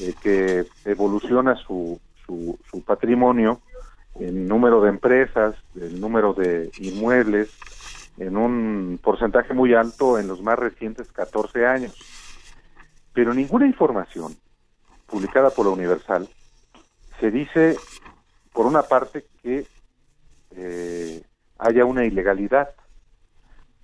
eh, 0.00 0.14
que 0.22 0.64
evoluciona 0.84 1.56
su, 1.56 2.00
su, 2.24 2.56
su 2.70 2.82
patrimonio 2.82 3.60
en 4.18 4.46
número 4.46 4.80
de 4.82 4.90
empresas, 4.90 5.54
el 5.74 6.00
número 6.00 6.34
de 6.34 6.70
inmuebles, 6.78 7.50
en 8.18 8.36
un 8.36 9.00
porcentaje 9.02 9.54
muy 9.54 9.74
alto 9.74 10.18
en 10.18 10.28
los 10.28 10.42
más 10.42 10.58
recientes 10.58 11.10
14 11.12 11.66
años. 11.66 11.94
Pero 13.12 13.34
ninguna 13.34 13.66
información 13.66 14.36
publicada 15.06 15.50
por 15.50 15.66
la 15.66 15.72
Universal 15.72 16.28
se 17.20 17.30
dice, 17.30 17.76
por 18.52 18.66
una 18.66 18.82
parte, 18.82 19.24
que 19.42 19.66
eh, 20.56 21.22
haya 21.58 21.84
una 21.84 22.04
ilegalidad 22.04 22.70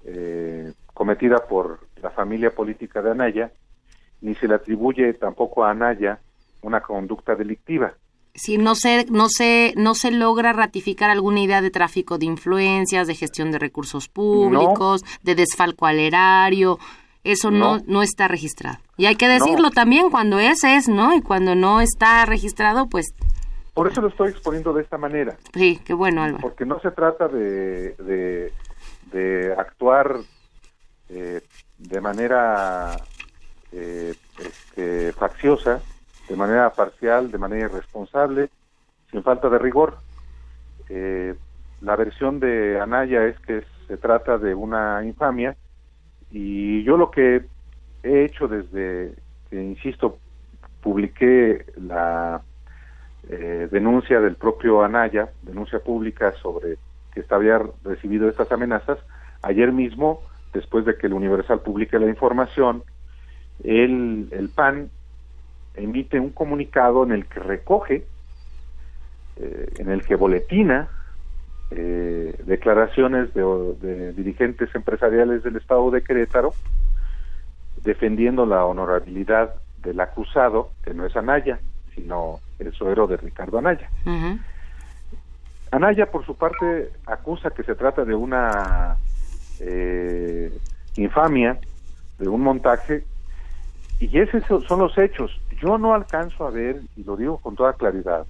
eh, 0.04 0.72
cometida 0.94 1.46
por 1.46 1.80
la 2.02 2.10
familia 2.10 2.54
política 2.54 3.02
de 3.02 3.10
Anaya, 3.10 3.52
ni 4.20 4.34
se 4.34 4.48
le 4.48 4.54
atribuye 4.54 5.14
tampoco 5.14 5.64
a 5.64 5.70
Anaya 5.70 6.18
una 6.62 6.80
conducta 6.80 7.34
delictiva. 7.36 7.94
Si 8.38 8.56
no 8.56 8.74
se, 8.74 9.06
no 9.10 9.28
se, 9.28 9.74
no 9.76 9.94
se 9.94 10.10
logra 10.10 10.52
ratificar 10.52 11.10
alguna 11.10 11.40
idea 11.40 11.60
de 11.60 11.70
tráfico 11.70 12.18
de 12.18 12.26
influencias, 12.26 13.06
de 13.06 13.14
gestión 13.14 13.50
de 13.50 13.58
recursos 13.58 14.08
públicos, 14.08 15.04
de 15.22 15.34
desfalco 15.34 15.86
al 15.86 15.98
erario, 15.98 16.78
eso 17.24 17.50
no. 17.50 17.80
no, 17.86 18.02
está 18.02 18.28
registrado. 18.28 18.78
Y 18.96 19.06
hay 19.06 19.16
que 19.16 19.28
decirlo 19.28 19.70
también, 19.70 20.10
cuando 20.10 20.38
es, 20.38 20.64
es, 20.64 20.88
¿no? 20.88 21.14
Y 21.14 21.20
cuando 21.20 21.54
no 21.54 21.80
está 21.80 22.24
registrado, 22.24 22.88
pues... 22.88 23.14
Por 23.74 23.90
eso 23.90 24.00
lo 24.00 24.08
estoy 24.08 24.30
exponiendo 24.30 24.72
de 24.72 24.82
esta 24.82 24.98
manera. 24.98 25.36
Sí, 25.54 25.80
qué 25.84 25.94
bueno, 25.94 26.22
Álvaro. 26.22 26.42
Porque 26.42 26.64
no 26.64 26.80
se 26.80 26.90
trata 26.90 27.28
de, 27.28 27.94
de, 27.94 28.52
de 29.12 29.54
actuar 29.56 30.16
eh, 31.10 31.40
de 31.78 32.00
manera 32.00 32.96
eh, 33.72 34.14
este, 34.38 35.12
facciosa, 35.12 35.80
de 36.28 36.36
manera 36.36 36.70
parcial, 36.70 37.30
de 37.30 37.38
manera 37.38 37.66
irresponsable, 37.66 38.50
sin 39.10 39.22
falta 39.22 39.48
de 39.48 39.58
rigor. 39.58 39.98
Eh, 40.88 41.34
la 41.80 41.96
versión 41.96 42.40
de 42.40 42.80
Anaya 42.80 43.24
es 43.26 43.38
que 43.40 43.62
se 43.86 43.96
trata 43.96 44.38
de 44.38 44.54
una 44.54 45.02
infamia 45.04 45.56
y 46.30 46.82
yo 46.82 46.96
lo 46.96 47.10
que 47.10 47.44
he 48.02 48.24
hecho 48.24 48.48
desde 48.48 49.14
que, 49.48 49.62
insisto, 49.62 50.18
publiqué 50.82 51.64
la 51.76 52.42
eh, 53.28 53.68
denuncia 53.70 54.20
del 54.20 54.36
propio 54.36 54.82
Anaya, 54.82 55.30
denuncia 55.42 55.78
pública 55.80 56.32
sobre 56.42 56.76
que 57.14 57.24
había 57.30 57.60
recibido 57.84 58.28
estas 58.28 58.50
amenazas, 58.52 58.98
ayer 59.42 59.72
mismo, 59.72 60.22
después 60.52 60.84
de 60.84 60.96
que 60.96 61.06
el 61.06 61.14
Universal 61.14 61.60
publique 61.60 61.98
la 61.98 62.06
información, 62.06 62.82
el, 63.64 64.28
el 64.30 64.48
PAN 64.50 64.90
emite 65.78 66.20
un 66.20 66.30
comunicado 66.30 67.04
en 67.04 67.12
el 67.12 67.26
que 67.26 67.40
recoge, 67.40 68.04
eh, 69.36 69.72
en 69.78 69.90
el 69.90 70.02
que 70.04 70.16
boletina 70.16 70.88
eh, 71.70 72.34
declaraciones 72.44 73.32
de, 73.34 74.12
dirigentes 74.14 74.74
empresariales 74.74 75.42
del 75.42 75.56
Estado 75.56 75.90
de 75.90 76.02
Querétaro 76.02 76.54
defendiendo 77.82 78.46
la 78.46 78.64
honorabilidad 78.64 79.54
del 79.82 80.00
acusado, 80.00 80.70
que 80.82 80.94
no 80.94 81.06
es 81.06 81.14
Anaya, 81.16 81.60
sino 81.94 82.40
el 82.58 82.72
suegro 82.72 83.06
de 83.06 83.16
Ricardo 83.18 83.58
Anaya. 83.58 83.88
Anaya, 85.70 86.10
por 86.10 86.24
su 86.24 86.36
parte, 86.36 86.90
acusa 87.06 87.50
que 87.50 87.62
se 87.62 87.74
trata 87.74 88.04
de 88.04 88.14
una 88.14 88.96
eh, 89.60 90.50
infamia, 90.96 91.58
de 92.18 92.28
un 92.28 92.40
montaje, 92.40 93.04
y 94.00 94.18
esos 94.18 94.64
son 94.64 94.80
los 94.80 94.96
hechos. 94.96 95.38
Yo 95.60 95.78
no 95.78 95.94
alcanzo 95.94 96.46
a 96.46 96.50
ver, 96.50 96.82
y 96.96 97.04
lo 97.04 97.16
digo 97.16 97.38
con 97.38 97.56
toda 97.56 97.72
claridad, 97.72 98.26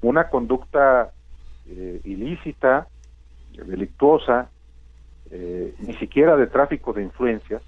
una 0.00 0.28
conducta 0.28 1.12
eh, 1.68 2.00
ilícita, 2.04 2.88
delictuosa, 3.52 4.48
eh, 5.30 5.74
ni 5.78 5.94
siquiera 5.94 6.36
de 6.36 6.46
tráfico 6.46 6.92
de 6.92 7.02
influencias, 7.02 7.62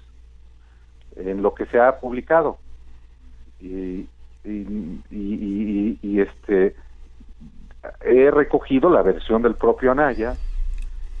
en 1.15 1.41
lo 1.41 1.53
que 1.53 1.65
se 1.67 1.79
ha 1.79 1.99
publicado. 1.99 2.57
Y, 3.59 4.07
y, 4.43 6.19
este 6.19 6.75
he 8.01 8.31
recogido 8.31 8.89
la 8.89 9.01
versión 9.01 9.41
del 9.41 9.55
propio 9.55 9.91
Anaya, 9.91 10.35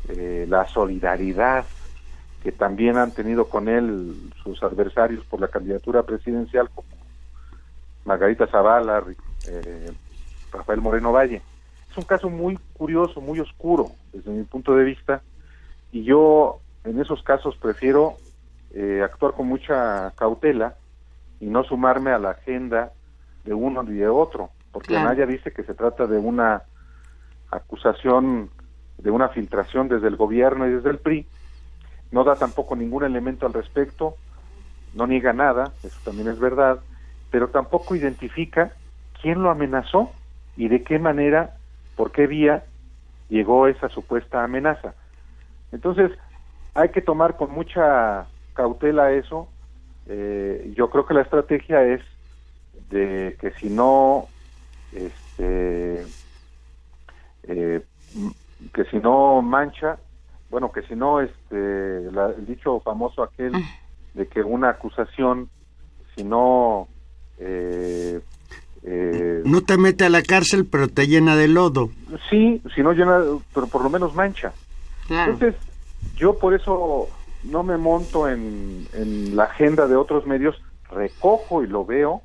eh, 0.09 0.45
la 0.47 0.65
solidaridad 0.67 1.65
que 2.43 2.51
también 2.51 2.97
han 2.97 3.11
tenido 3.11 3.49
con 3.49 3.67
él 3.67 4.31
sus 4.43 4.61
adversarios 4.61 5.25
por 5.25 5.39
la 5.39 5.47
candidatura 5.47 6.03
presidencial, 6.03 6.69
como 6.69 6.87
Margarita 8.05 8.47
Zavala, 8.47 9.03
eh, 9.47 9.91
Rafael 10.51 10.81
Moreno 10.81 11.11
Valle. 11.11 11.41
Es 11.91 11.97
un 11.97 12.03
caso 12.03 12.29
muy 12.29 12.57
curioso, 12.73 13.19
muy 13.19 13.39
oscuro 13.39 13.91
desde 14.13 14.31
mi 14.31 14.43
punto 14.43 14.75
de 14.75 14.83
vista, 14.83 15.21
y 15.91 16.03
yo 16.03 16.59
en 16.83 16.99
esos 17.01 17.21
casos 17.23 17.55
prefiero 17.57 18.17
eh, 18.73 19.01
actuar 19.03 19.33
con 19.33 19.47
mucha 19.47 20.11
cautela 20.17 20.75
y 21.39 21.45
no 21.47 21.63
sumarme 21.63 22.11
a 22.11 22.19
la 22.19 22.31
agenda 22.31 22.91
de 23.43 23.53
uno 23.53 23.83
ni 23.83 23.93
de 23.93 24.07
otro, 24.07 24.49
porque 24.71 24.89
claro. 24.89 25.09
Anaya 25.09 25.25
dice 25.25 25.51
que 25.51 25.63
se 25.63 25.73
trata 25.73 26.05
de 26.07 26.17
una 26.17 26.63
acusación 27.51 28.49
de 28.97 29.11
una 29.11 29.29
filtración 29.29 29.87
desde 29.87 30.07
el 30.07 30.15
gobierno 30.15 30.67
y 30.67 30.71
desde 30.71 30.89
el 30.89 30.99
PRI, 30.99 31.27
no 32.11 32.23
da 32.23 32.35
tampoco 32.35 32.75
ningún 32.75 33.03
elemento 33.03 33.45
al 33.45 33.53
respecto, 33.53 34.15
no 34.93 35.05
niega 35.07 35.33
nada, 35.33 35.73
eso 35.83 35.97
también 36.03 36.29
es 36.29 36.39
verdad, 36.39 36.79
pero 37.35 37.49
tampoco 37.49 37.97
identifica 37.97 38.71
quién 39.21 39.43
lo 39.43 39.49
amenazó 39.49 40.09
y 40.55 40.69
de 40.69 40.83
qué 40.83 40.99
manera, 40.99 41.57
por 41.97 42.13
qué 42.13 42.27
vía 42.27 42.63
llegó 43.27 43.67
esa 43.67 43.89
supuesta 43.89 44.41
amenaza. 44.41 44.95
Entonces, 45.73 46.11
hay 46.75 46.91
que 46.91 47.01
tomar 47.01 47.35
con 47.35 47.51
mucha 47.51 48.25
cautela 48.53 49.11
eso. 49.11 49.49
Eh, 50.07 50.71
yo 50.77 50.89
creo 50.89 51.05
que 51.05 51.13
la 51.13 51.23
estrategia 51.23 51.83
es 51.83 51.99
de 52.89 53.35
que 53.41 53.51
si 53.59 53.69
no, 53.69 54.29
este, 54.93 56.05
eh, 57.43 57.81
que 58.73 58.85
si 58.85 58.99
no 58.99 59.41
mancha, 59.41 59.97
bueno, 60.49 60.71
que 60.71 60.83
si 60.83 60.95
no, 60.95 61.19
este, 61.19 61.97
el 62.07 62.45
dicho 62.45 62.79
famoso 62.79 63.23
aquel 63.23 63.51
de 64.13 64.25
que 64.25 64.41
una 64.41 64.69
acusación, 64.69 65.49
si 66.15 66.23
no 66.23 66.87
eh, 67.39 68.19
eh, 68.83 69.41
no 69.43 69.61
te 69.61 69.77
mete 69.77 70.05
a 70.05 70.09
la 70.09 70.21
cárcel, 70.21 70.65
pero 70.65 70.87
te 70.87 71.07
llena 71.07 71.35
de 71.35 71.47
lodo. 71.47 71.89
Sí, 72.29 72.61
si 72.73 72.81
no 72.81 72.93
llena, 72.93 73.19
pero 73.53 73.67
por 73.67 73.83
lo 73.83 73.89
menos 73.89 74.13
mancha. 74.13 74.53
Entonces, 75.09 75.55
yo 76.15 76.37
por 76.37 76.53
eso 76.53 77.09
no 77.43 77.63
me 77.63 77.77
monto 77.77 78.29
en, 78.29 78.87
en 78.93 79.35
la 79.35 79.45
agenda 79.45 79.87
de 79.87 79.95
otros 79.95 80.25
medios, 80.25 80.55
recojo 80.89 81.63
y 81.63 81.67
lo 81.67 81.85
veo, 81.85 82.21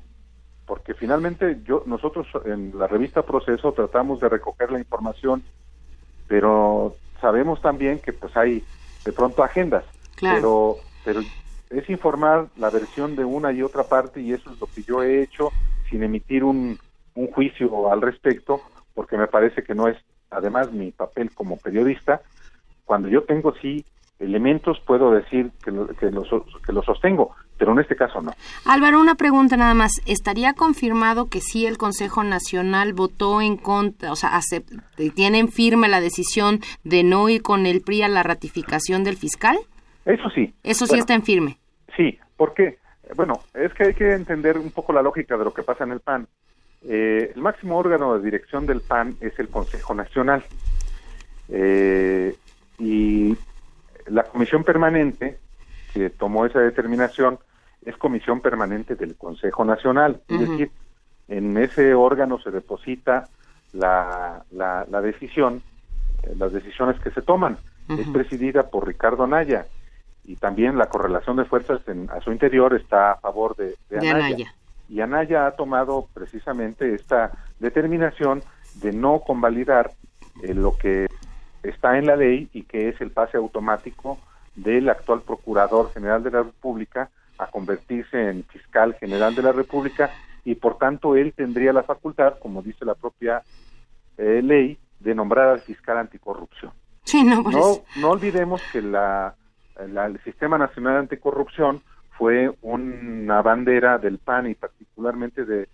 porque 0.65 0.93
finalmente 0.93 1.59
yo 1.65 1.83
nosotros 1.85 2.27
en 2.45 2.77
la 2.77 2.87
revista 2.87 3.23
Proceso 3.23 3.71
tratamos 3.73 4.19
de 4.19 4.29
recoger 4.29 4.71
la 4.71 4.79
información, 4.79 5.43
pero 6.27 6.95
sabemos 7.19 7.61
también 7.61 7.99
que 7.99 8.13
pues 8.13 8.35
hay 8.37 8.63
de 9.03 9.11
pronto 9.11 9.43
agendas, 9.43 9.83
pero 10.19 10.77
pero 11.03 11.21
es 11.71 11.89
informar 11.89 12.47
la 12.57 12.69
versión 12.69 13.15
de 13.15 13.25
una 13.25 13.51
y 13.51 13.61
otra 13.61 13.83
parte 13.83 14.21
y 14.21 14.33
eso 14.33 14.51
es 14.51 14.59
lo 14.59 14.67
que 14.67 14.83
yo 14.83 15.03
he 15.03 15.21
hecho 15.21 15.51
sin 15.89 16.03
emitir 16.03 16.43
un, 16.43 16.77
un 17.15 17.27
juicio 17.31 17.91
al 17.91 18.01
respecto, 18.01 18.61
porque 18.93 19.17
me 19.17 19.27
parece 19.27 19.63
que 19.63 19.75
no 19.75 19.87
es 19.87 19.97
además 20.29 20.71
mi 20.71 20.91
papel 20.91 21.31
como 21.31 21.57
periodista. 21.57 22.21
Cuando 22.85 23.09
yo 23.09 23.23
tengo 23.23 23.53
sí 23.61 23.85
elementos 24.19 24.79
puedo 24.85 25.11
decir 25.11 25.51
que 25.63 25.71
lo, 25.71 25.87
que 25.87 26.11
lo, 26.11 26.23
que 26.65 26.71
lo 26.71 26.83
sostengo, 26.83 27.35
pero 27.57 27.71
en 27.71 27.79
este 27.79 27.95
caso 27.95 28.21
no. 28.21 28.33
Álvaro, 28.65 28.99
una 28.99 29.15
pregunta 29.15 29.57
nada 29.57 29.73
más. 29.73 29.93
¿Estaría 30.05 30.53
confirmado 30.53 31.27
que 31.27 31.41
sí 31.41 31.65
el 31.65 31.77
Consejo 31.77 32.23
Nacional 32.23 32.93
votó 32.93 33.41
en 33.41 33.57
contra, 33.57 34.11
o 34.11 34.15
sea, 34.15 34.39
tienen 35.15 35.49
firme 35.49 35.87
la 35.87 36.01
decisión 36.01 36.59
de 36.83 37.03
no 37.03 37.29
ir 37.29 37.41
con 37.41 37.65
el 37.65 37.81
PRI 37.81 38.03
a 38.03 38.07
la 38.09 38.23
ratificación 38.23 39.03
del 39.03 39.17
fiscal? 39.17 39.57
Eso 40.05 40.29
sí. 40.29 40.53
Eso 40.63 40.85
sí 40.85 40.91
bueno, 40.91 41.01
está 41.01 41.13
en 41.15 41.23
firme. 41.23 41.57
Sí, 41.95 42.19
porque, 42.37 42.77
bueno, 43.15 43.41
es 43.53 43.73
que 43.73 43.83
hay 43.85 43.93
que 43.93 44.13
entender 44.13 44.57
un 44.57 44.71
poco 44.71 44.93
la 44.93 45.01
lógica 45.01 45.37
de 45.37 45.43
lo 45.43 45.53
que 45.53 45.63
pasa 45.63 45.83
en 45.83 45.91
el 45.91 45.99
PAN. 45.99 46.27
Eh, 46.83 47.31
el 47.35 47.41
máximo 47.41 47.77
órgano 47.77 48.17
de 48.17 48.23
dirección 48.23 48.65
del 48.65 48.81
PAN 48.81 49.15
es 49.21 49.37
el 49.39 49.49
Consejo 49.49 49.93
Nacional. 49.93 50.43
Eh, 51.49 52.35
y 52.79 53.37
la 54.07 54.23
comisión 54.23 54.63
permanente 54.63 55.37
que 55.93 56.09
tomó 56.09 56.45
esa 56.45 56.59
determinación 56.59 57.37
es 57.85 57.97
comisión 57.97 58.41
permanente 58.41 58.95
del 58.95 59.15
Consejo 59.15 59.65
Nacional. 59.65 60.21
Uh 60.29 60.33
-huh. 60.33 60.43
Es 60.43 60.49
decir, 60.49 60.71
en 61.27 61.57
ese 61.57 61.93
órgano 61.93 62.39
se 62.39 62.51
deposita 62.51 63.27
la, 63.73 64.43
la, 64.51 64.85
la 64.89 65.01
decisión, 65.01 65.61
eh, 66.23 66.33
las 66.37 66.51
decisiones 66.53 66.99
que 67.01 67.11
se 67.11 67.21
toman. 67.21 67.57
Uh 67.89 67.93
-huh. 67.93 67.99
Es 68.01 68.07
presidida 68.07 68.69
por 68.69 68.87
Ricardo 68.87 69.27
Naya 69.27 69.65
y 70.23 70.35
también 70.35 70.77
la 70.77 70.87
correlación 70.87 71.37
de 71.37 71.45
fuerzas 71.45 71.81
en, 71.87 72.09
a 72.09 72.21
su 72.21 72.31
interior 72.31 72.73
está 72.75 73.13
a 73.13 73.17
favor 73.17 73.55
de, 73.55 73.75
de 73.89 73.99
De 73.99 74.09
Anaya. 74.09 74.53
Y 74.89 74.99
Anaya 74.99 75.47
ha 75.47 75.51
tomado 75.51 76.07
precisamente 76.13 76.93
esta 76.93 77.31
determinación 77.59 78.43
de 78.75 78.91
no 78.91 79.21
convalidar 79.21 79.91
eh, 80.43 80.53
lo 80.53 80.77
que 80.77 81.07
está 81.63 81.97
en 81.97 82.07
la 82.07 82.15
ley 82.15 82.49
y 82.53 82.63
que 82.63 82.89
es 82.89 82.99
el 83.01 83.11
pase 83.11 83.37
automático 83.37 84.17
del 84.55 84.89
actual 84.89 85.21
Procurador 85.21 85.93
General 85.93 86.21
de 86.23 86.31
la 86.31 86.43
República 86.43 87.09
a 87.37 87.47
convertirse 87.47 88.29
en 88.29 88.43
fiscal 88.43 88.95
general 88.95 89.33
de 89.33 89.43
la 89.43 89.51
República 89.51 90.11
y 90.43 90.55
por 90.55 90.77
tanto 90.77 91.15
él 91.15 91.33
tendría 91.35 91.71
la 91.71 91.83
facultad, 91.83 92.37
como 92.39 92.61
dice 92.61 92.85
la 92.85 92.95
propia 92.95 93.43
eh, 94.17 94.41
ley, 94.43 94.77
de 94.99 95.15
nombrar 95.15 95.49
al 95.49 95.61
fiscal 95.61 95.97
anticorrupción. 95.97 96.71
Sí, 97.03 97.23
no, 97.23 97.43
por 97.43 97.53
No, 97.53 97.77
no 97.97 98.09
olvidemos 98.09 98.61
que 98.71 98.81
la, 98.81 99.35
la- 99.87 100.05
el 100.05 100.21
Sistema 100.23 100.57
Nacional 100.57 100.97
Anticorrupción 100.97 101.81
fue 102.17 102.53
una 102.61 103.41
bandera 103.41 103.97
del 103.97 104.19
PAN 104.19 104.47
y 104.47 104.55
particularmente 104.55 105.45
de, 105.45 105.69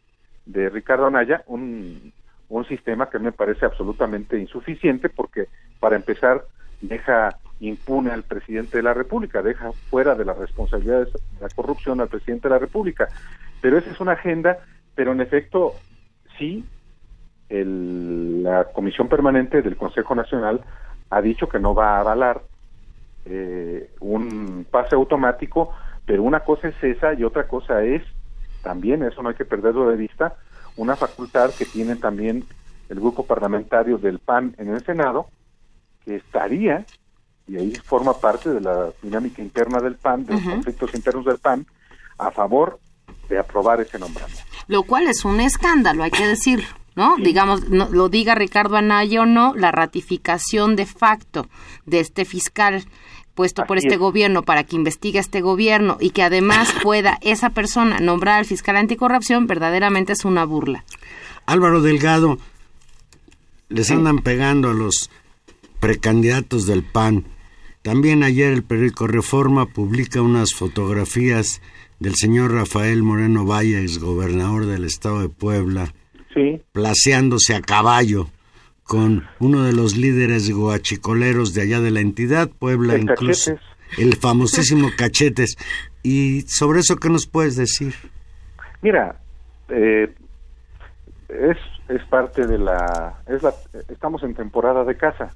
de 0.45 0.69
Ricardo 0.69 1.07
Anaya, 1.07 1.43
un, 1.47 2.13
un 2.49 2.65
sistema 2.65 3.09
que 3.09 3.19
me 3.19 3.31
parece 3.31 3.65
absolutamente 3.65 4.37
insuficiente 4.37 5.09
porque, 5.09 5.47
para 5.79 5.95
empezar, 5.95 6.45
deja 6.79 7.37
impune 7.59 8.11
al 8.11 8.23
presidente 8.23 8.77
de 8.77 8.83
la 8.83 8.93
República, 8.93 9.41
deja 9.41 9.73
fuera 9.89 10.15
de 10.15 10.25
las 10.25 10.37
responsabilidades 10.37 11.11
de 11.13 11.41
la 11.41 11.49
corrupción 11.49 11.99
al 11.99 12.07
presidente 12.07 12.47
de 12.47 12.53
la 12.53 12.59
República. 12.59 13.09
Pero 13.59 13.77
esa 13.79 13.89
es 13.89 13.99
una 13.99 14.13
agenda, 14.13 14.59
pero 14.93 15.11
en 15.11 15.21
efecto, 15.21 15.81
sí, 16.37 16.69
el- 17.49 18.43
la 18.43 18.65
Comisión 18.65 19.09
Permanente 19.09 19.61
del 19.61 19.75
Consejo 19.77 20.13
Nacional 20.15 20.63
ha 21.09 21.21
dicho 21.21 21.47
que 21.49 21.59
no 21.59 21.73
va 21.73 21.97
a 21.97 21.99
avalar 22.01 22.43
eh, 23.29 23.91
un 23.99 24.65
pase 24.69 24.95
automático, 24.95 25.71
pero 26.05 26.23
una 26.23 26.39
cosa 26.41 26.69
es 26.69 26.81
esa 26.83 27.13
y 27.13 27.23
otra 27.23 27.47
cosa 27.47 27.83
es 27.83 28.01
también, 28.63 29.03
eso 29.03 29.21
no 29.21 29.29
hay 29.29 29.35
que 29.35 29.45
perderlo 29.45 29.89
de 29.89 29.97
vista, 29.97 30.35
una 30.77 30.95
facultad 30.95 31.51
que 31.51 31.65
tiene 31.65 31.95
también 31.95 32.45
el 32.89 32.99
grupo 32.99 33.25
parlamentario 33.25 33.97
del 33.97 34.19
PAN 34.19 34.55
en 34.57 34.69
el 34.69 34.83
Senado, 34.85 35.27
que 36.05 36.15
estaría, 36.15 36.85
y 37.47 37.57
ahí 37.57 37.73
forma 37.75 38.13
parte 38.19 38.49
de 38.49 38.61
la 38.61 38.89
dinámica 39.01 39.41
interna 39.41 39.79
del 39.79 39.95
PAN, 39.95 40.25
de 40.25 40.33
los 40.33 40.43
conflictos 40.43 40.93
internos 40.95 41.25
del 41.25 41.37
PAN, 41.39 41.65
a 42.17 42.31
favor 42.31 42.79
de 43.29 43.37
aprobar 43.39 43.81
ese 43.81 43.99
nombramiento. 43.99 44.41
Lo 44.67 44.83
cual 44.83 45.07
es 45.07 45.25
un 45.25 45.39
escándalo, 45.41 46.03
hay 46.03 46.11
que 46.11 46.25
decirlo, 46.27 46.67
¿no? 46.95 47.15
Digamos, 47.17 47.69
no- 47.69 47.89
lo 47.89 48.09
diga 48.09 48.35
Ricardo 48.35 48.77
Anaya 48.77 49.21
o 49.21 49.25
no, 49.25 49.53
la 49.55 49.71
ratificación 49.71 50.75
de 50.75 50.85
facto 50.85 51.47
de 51.85 51.99
este 51.99 52.25
fiscal 52.25 52.83
puesto 53.37 53.63
por 53.65 53.77
este 53.77 53.93
es. 53.93 53.99
gobierno 53.99 54.41
para 54.41 54.65
que 54.65 54.75
investigue 54.75 55.19
a 55.19 55.21
este 55.21 55.41
gobierno 55.41 55.97
y 56.01 56.09
que 56.09 56.23
además 56.23 56.73
pueda 56.83 57.19
esa 57.21 57.51
persona 57.51 57.99
nombrar 57.99 58.39
al 58.39 58.45
fiscal 58.45 58.75
anticorrupción, 58.75 59.45
verdaderamente 59.47 60.11
es 60.13 60.25
una 60.25 60.43
burla. 60.43 60.83
Álvaro 61.45 61.81
Delgado, 61.81 62.39
les 63.69 63.91
andan 63.91 64.19
pegando 64.19 64.71
a 64.71 64.73
los 64.73 65.09
precandidatos 65.79 66.65
del 66.65 66.83
PAN. 66.83 67.25
También 67.83 68.23
ayer 68.23 68.51
el 68.51 68.63
periódico 68.63 69.07
Reforma 69.07 69.67
publica 69.67 70.21
unas 70.21 70.53
fotografías 70.53 71.61
del 71.99 72.15
señor 72.15 72.53
Rafael 72.53 73.03
Moreno 73.03 73.45
Valle, 73.45 73.81
exgobernador 73.81 74.65
del 74.65 74.83
estado 74.83 75.21
de 75.21 75.29
Puebla, 75.29 75.93
Sí, 76.33 76.61
placeándose 76.71 77.55
a 77.55 77.61
caballo 77.61 78.29
con 78.87 79.27
uno 79.39 79.63
de 79.63 79.73
los 79.73 79.95
líderes 79.97 80.49
guachicoleros 80.49 81.53
de 81.53 81.61
allá 81.61 81.81
de 81.81 81.91
la 81.91 81.99
entidad, 81.99 82.49
Puebla 82.49 82.95
El 82.95 83.01
incluso, 83.01 83.51
Cachetes. 83.51 83.99
el 83.99 84.15
famosísimo 84.15 84.89
Cachetes. 84.97 85.57
¿Y 86.03 86.41
sobre 86.47 86.79
eso 86.79 86.95
qué 86.95 87.09
nos 87.09 87.27
puedes 87.27 87.57
decir? 87.57 87.93
Mira, 88.81 89.19
eh, 89.69 90.13
es, 91.27 91.57
es 91.89 92.03
parte 92.09 92.47
de 92.47 92.57
la, 92.57 93.21
es 93.27 93.43
la... 93.43 93.53
Estamos 93.89 94.23
en 94.23 94.33
temporada 94.33 94.85
de 94.85 94.95
caza. 94.95 95.33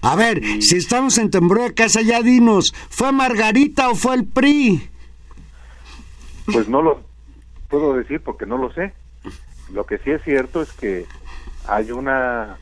A 0.00 0.14
ver, 0.14 0.40
si 0.60 0.76
estamos 0.76 1.18
en 1.18 1.30
temporada 1.30 1.68
de 1.68 1.74
casa, 1.74 2.00
ya 2.00 2.22
dinos, 2.22 2.72
¿fue 2.90 3.10
Margarita 3.10 3.88
o 3.88 3.96
fue 3.96 4.14
el 4.14 4.24
PRI? 4.24 4.88
Pues 6.46 6.68
no 6.68 6.80
lo 6.80 7.02
puedo 7.68 7.94
decir 7.94 8.20
porque 8.22 8.46
no 8.46 8.56
lo 8.56 8.72
sé. 8.72 8.92
Lo 9.72 9.84
que 9.84 9.98
sí 9.98 10.10
es 10.10 10.22
cierto 10.22 10.62
es 10.62 10.70
que 10.74 11.06
hay 11.64 11.90
una 11.92 12.60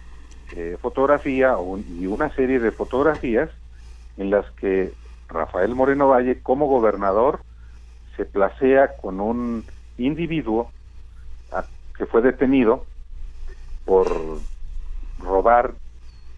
eh, 0.50 0.78
fotografía 0.82 1.56
un- 1.58 1.84
y 1.98 2.06
una 2.06 2.34
serie 2.34 2.60
de 2.60 2.72
fotografías 2.72 3.50
en 4.16 4.30
las 4.30 4.50
que 4.52 4.94
Rafael 5.28 5.74
Moreno 5.74 6.08
Valle, 6.08 6.42
como 6.42 6.66
gobernador, 6.66 7.42
se 8.16 8.26
placea 8.26 8.96
con 8.96 9.20
un 9.20 9.66
individuo 9.96 10.72
a- 11.50 11.68
que 11.96 12.06
fue 12.06 12.22
detenido 12.22 12.86
por 13.84 14.42
robar 15.18 15.74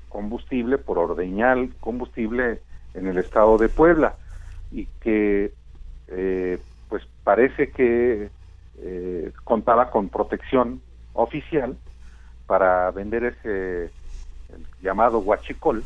combustible, 0.09 0.79
por 0.79 0.99
ordeñar 0.99 1.69
combustible 1.81 2.63
en 2.95 3.09
el 3.09 3.19
estado 3.19 3.59
de 3.59 3.69
Puebla 3.69 4.19
y 4.71 4.87
que 5.01 5.55
eh, 6.09 6.63
pues 6.89 7.03
parece 7.25 7.73
que 7.73 8.31
eh, 8.79 9.33
contaba 9.45 9.91
con 9.91 10.09
protección 10.11 10.83
oficial 11.15 11.79
para 12.47 12.91
vender 12.91 13.25
ese 13.25 13.85
el 13.85 14.67
llamado 14.83 15.19
huachicol 15.19 15.83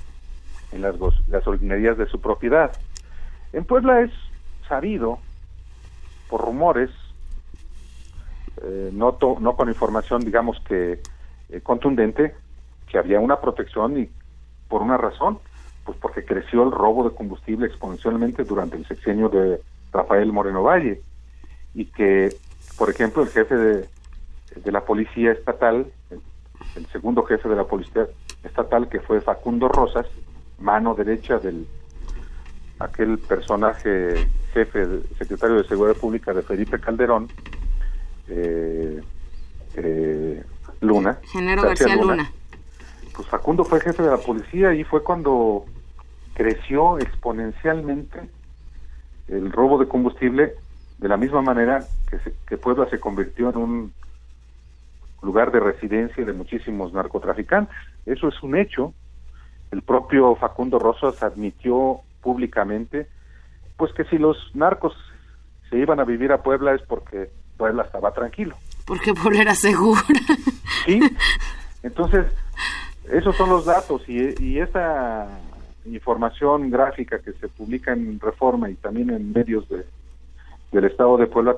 en 0.73 0.83
las 0.83 0.97
gasolinerías 1.29 1.97
de 1.97 2.07
su 2.07 2.21
propiedad. 2.21 2.73
En 3.53 3.65
Puebla 3.65 4.01
es 4.03 4.11
sabido 4.69 5.19
por 6.29 6.43
rumores, 6.45 6.91
eh, 8.63 8.91
no, 8.93 9.15
to- 9.15 9.39
no 9.41 9.57
con 9.57 9.69
información 9.69 10.25
digamos 10.25 10.61
que 10.69 11.01
eh, 11.51 11.61
contundente, 11.63 12.35
que 12.89 12.99
había 12.99 13.21
una 13.21 13.41
protección 13.41 13.99
y 13.99 14.11
por 14.69 14.83
una 14.83 14.99
razón, 14.99 15.39
pues 15.85 15.97
porque 15.99 16.25
creció 16.25 16.63
el 16.65 16.73
robo 16.73 17.09
de 17.09 17.15
combustible 17.15 17.67
exponencialmente 17.67 18.45
durante 18.45 18.77
el 18.77 18.87
sexenio 18.87 19.31
de 19.31 19.61
Rafael 19.93 20.31
Moreno 20.33 20.63
Valle 20.63 21.01
y 21.75 21.87
que, 21.87 22.35
por 22.77 22.91
ejemplo, 22.91 23.23
el 23.23 23.29
jefe 23.31 23.57
de, 23.57 23.89
de 24.57 24.73
la 24.73 24.85
policía 24.85 25.33
estatal, 25.33 25.87
el, 26.11 26.21
el 26.77 26.87
segundo 26.89 27.23
jefe 27.25 27.49
de 27.49 27.57
la 27.57 27.65
policía 27.65 28.07
estatal, 28.45 28.89
que 28.89 29.01
fue 29.01 29.21
Facundo 29.21 29.69
Rosas, 29.69 30.07
mano 30.59 30.95
derecha 30.95 31.39
del 31.39 31.67
aquel 32.79 33.19
personaje 33.19 34.29
jefe, 34.53 34.87
secretario 35.19 35.57
de 35.57 35.65
Seguridad 35.69 35.97
Pública 35.97 36.33
de 36.33 36.43
Felipe 36.43 36.79
Calderón, 36.81 37.29
eh, 38.29 39.01
eh, 39.75 40.43
Luna. 40.81 41.19
Genaro 41.33 41.63
García 41.63 41.97
Luna. 41.97 42.31
Pues 43.15 43.27
Facundo 43.29 43.65
fue 43.65 43.81
jefe 43.81 44.03
de 44.03 44.11
la 44.11 44.19
policía 44.19 44.75
y 44.75 44.85
fue 44.85 45.03
cuando 45.03 45.65
creció 46.35 46.99
exponencialmente 46.99 48.21
el 49.27 49.51
robo 49.51 49.79
de 49.79 49.89
combustible 49.89 50.55
de 50.99 51.09
la 51.09 51.17
misma 51.17 51.43
manera 51.43 51.85
que, 52.09 52.19
se- 52.21 52.35
que 52.47 52.57
Puebla 52.57 52.89
se 52.91 53.01
convirtió 53.01 53.51
en 53.51 53.57
un 53.57 53.93
lugar 55.23 55.51
de 55.53 55.61
residencia 55.61 56.25
de 56.25 56.33
muchísimos 56.33 56.93
narcotraficantes. 56.93 57.75
Eso 58.07 58.29
es 58.29 58.43
un 58.43 58.57
hecho. 58.57 58.95
El 59.71 59.83
propio 59.83 60.35
Facundo 60.37 60.79
Rosas 60.79 61.23
admitió 61.23 62.01
públicamente 62.23 63.09
pues 63.77 63.93
que 63.93 64.05
si 64.05 64.19
los 64.19 64.37
narcos 64.55 64.95
se 65.71 65.79
iban 65.79 66.01
a 66.01 66.05
vivir 66.05 66.33
a 66.33 66.43
Puebla 66.43 66.75
es 66.75 66.83
porque 66.83 67.31
Puebla 67.57 67.85
estaba 67.85 68.13
tranquilo. 68.13 68.57
Porque 68.87 69.15
Puebla 69.15 69.43
era 69.43 69.55
segura. 69.55 70.03
Sí. 70.87 71.01
Entonces, 71.83 72.25
esos 73.11 73.37
son 73.37 73.51
los 73.51 73.67
datos 73.67 74.09
y, 74.09 74.43
y 74.43 74.59
esta 74.59 75.27
información 75.85 76.71
gráfica 76.71 77.19
que 77.19 77.33
se 77.33 77.49
publica 77.49 77.93
en 77.93 78.19
Reforma 78.21 78.71
y 78.71 78.75
también 78.75 79.11
en 79.11 79.33
medios 79.33 79.69
de, 79.69 79.85
del 80.73 80.85
Estado 80.85 81.19
de 81.19 81.27
Puebla, 81.27 81.57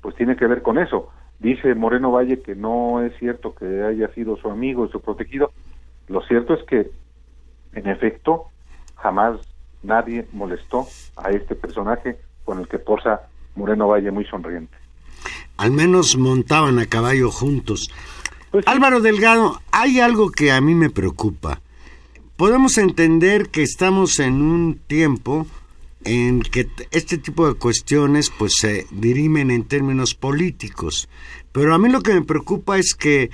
pues 0.00 0.16
tiene 0.16 0.36
que 0.36 0.46
ver 0.46 0.62
con 0.62 0.78
eso. 0.78 1.10
Dice 1.44 1.74
Moreno 1.74 2.10
Valle 2.10 2.40
que 2.40 2.54
no 2.54 3.02
es 3.02 3.12
cierto 3.18 3.54
que 3.54 3.82
haya 3.82 4.08
sido 4.14 4.38
su 4.38 4.48
amigo 4.48 4.86
y 4.86 4.88
su 4.88 5.02
protegido. 5.02 5.52
Lo 6.08 6.22
cierto 6.22 6.54
es 6.54 6.64
que, 6.64 6.90
en 7.74 7.86
efecto, 7.86 8.44
jamás 8.96 9.40
nadie 9.82 10.26
molestó 10.32 10.86
a 11.16 11.32
este 11.32 11.54
personaje 11.54 12.16
con 12.46 12.60
el 12.60 12.66
que 12.66 12.78
posa 12.78 13.28
Moreno 13.56 13.88
Valle 13.88 14.10
muy 14.10 14.24
sonriente. 14.24 14.74
Al 15.58 15.70
menos 15.70 16.16
montaban 16.16 16.78
a 16.78 16.86
caballo 16.86 17.30
juntos. 17.30 17.88
Pues. 18.50 18.66
Álvaro 18.66 19.02
Delgado, 19.02 19.60
hay 19.70 20.00
algo 20.00 20.30
que 20.30 20.50
a 20.50 20.62
mí 20.62 20.74
me 20.74 20.88
preocupa. 20.88 21.60
Podemos 22.38 22.78
entender 22.78 23.50
que 23.50 23.62
estamos 23.62 24.18
en 24.18 24.40
un 24.40 24.78
tiempo 24.86 25.46
en 26.04 26.42
que 26.42 26.68
este 26.90 27.18
tipo 27.18 27.48
de 27.48 27.54
cuestiones 27.54 28.30
pues 28.30 28.54
se 28.58 28.86
dirimen 28.90 29.50
en 29.50 29.64
términos 29.64 30.14
políticos, 30.14 31.08
pero 31.52 31.74
a 31.74 31.78
mí 31.78 31.88
lo 31.88 32.02
que 32.02 32.14
me 32.14 32.22
preocupa 32.22 32.78
es 32.78 32.94
que 32.94 33.30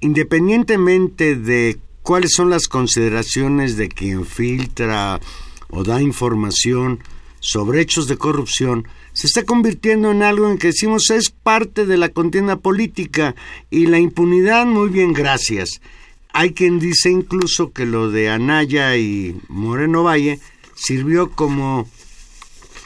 independientemente 0.00 1.36
de 1.36 1.78
cuáles 2.02 2.32
son 2.32 2.50
las 2.50 2.68
consideraciones 2.68 3.76
de 3.76 3.88
quien 3.88 4.24
filtra 4.24 5.20
o 5.68 5.84
da 5.84 6.00
información 6.00 7.00
sobre 7.40 7.80
hechos 7.80 8.08
de 8.08 8.16
corrupción, 8.16 8.88
se 9.12 9.26
está 9.26 9.44
convirtiendo 9.44 10.10
en 10.10 10.22
algo 10.22 10.50
en 10.50 10.58
que 10.58 10.68
decimos 10.68 11.10
es 11.10 11.30
parte 11.30 11.86
de 11.86 11.96
la 11.96 12.08
contienda 12.08 12.56
política 12.56 13.34
y 13.70 13.86
la 13.86 13.98
impunidad, 13.98 14.66
muy 14.66 14.88
bien, 14.88 15.12
gracias. 15.12 15.80
Hay 16.32 16.52
quien 16.52 16.78
dice 16.78 17.10
incluso 17.10 17.72
que 17.72 17.84
lo 17.84 18.10
de 18.10 18.30
Anaya 18.30 18.96
y 18.96 19.36
Moreno 19.48 20.04
Valle 20.04 20.38
sirvió 20.74 21.30
como 21.30 21.88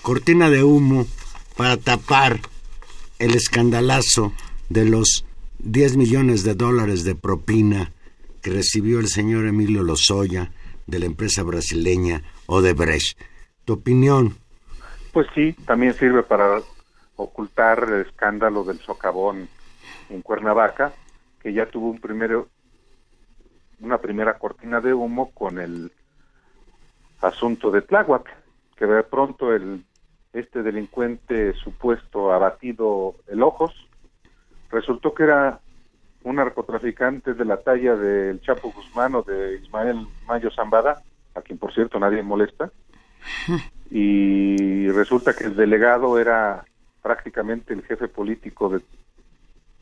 cortina 0.02 0.50
de 0.50 0.64
humo 0.64 1.06
para 1.56 1.76
tapar 1.76 2.40
el 3.18 3.34
escandalazo 3.34 4.32
de 4.68 4.84
los 4.84 5.24
10 5.60 5.96
millones 5.96 6.42
de 6.42 6.54
dólares 6.54 7.04
de 7.04 7.14
propina 7.14 7.92
que 8.42 8.50
recibió 8.50 8.98
el 8.98 9.06
señor 9.06 9.46
Emilio 9.46 9.84
Lozoya 9.84 10.50
de 10.88 10.98
la 10.98 11.06
empresa 11.06 11.44
brasileña 11.44 12.22
Odebrecht. 12.46 13.16
¿Tu 13.64 13.74
opinión? 13.74 14.36
Pues 15.12 15.28
sí, 15.34 15.52
también 15.66 15.94
sirve 15.94 16.24
para 16.24 16.60
ocultar 17.14 17.84
el 17.84 18.06
escándalo 18.06 18.64
del 18.64 18.80
socavón 18.80 19.48
en 20.10 20.22
Cuernavaca, 20.22 20.92
que 21.40 21.52
ya 21.52 21.66
tuvo 21.66 21.90
un 21.90 22.00
primero, 22.00 22.48
una 23.80 23.98
primera 23.98 24.36
cortina 24.38 24.80
de 24.80 24.92
humo 24.92 25.30
con 25.30 25.60
el 25.60 25.92
asunto 27.20 27.70
de 27.70 27.82
Tláhuac, 27.82 28.28
que 28.76 28.86
de 28.86 29.04
pronto 29.04 29.54
el 29.54 29.84
este 30.32 30.62
delincuente 30.62 31.52
supuesto 31.54 32.32
abatido 32.32 33.16
el 33.28 33.42
Ojos 33.42 33.72
resultó 34.70 35.12
que 35.14 35.24
era 35.24 35.60
un 36.24 36.36
narcotraficante 36.36 37.34
de 37.34 37.44
la 37.44 37.58
talla 37.58 37.94
del 37.96 38.40
Chapo 38.40 38.72
Guzmán 38.72 39.14
o 39.14 39.22
de 39.22 39.56
Ismael 39.56 40.06
Mayo 40.26 40.50
Zambada, 40.50 41.02
a 41.34 41.42
quien 41.42 41.58
por 41.58 41.74
cierto 41.74 41.98
nadie 41.98 42.22
molesta, 42.22 42.70
y 43.90 44.88
resulta 44.88 45.34
que 45.34 45.44
el 45.44 45.56
delegado 45.56 46.18
era 46.18 46.64
prácticamente 47.02 47.74
el 47.74 47.82
jefe 47.82 48.08
político 48.08 48.68
de 48.68 48.80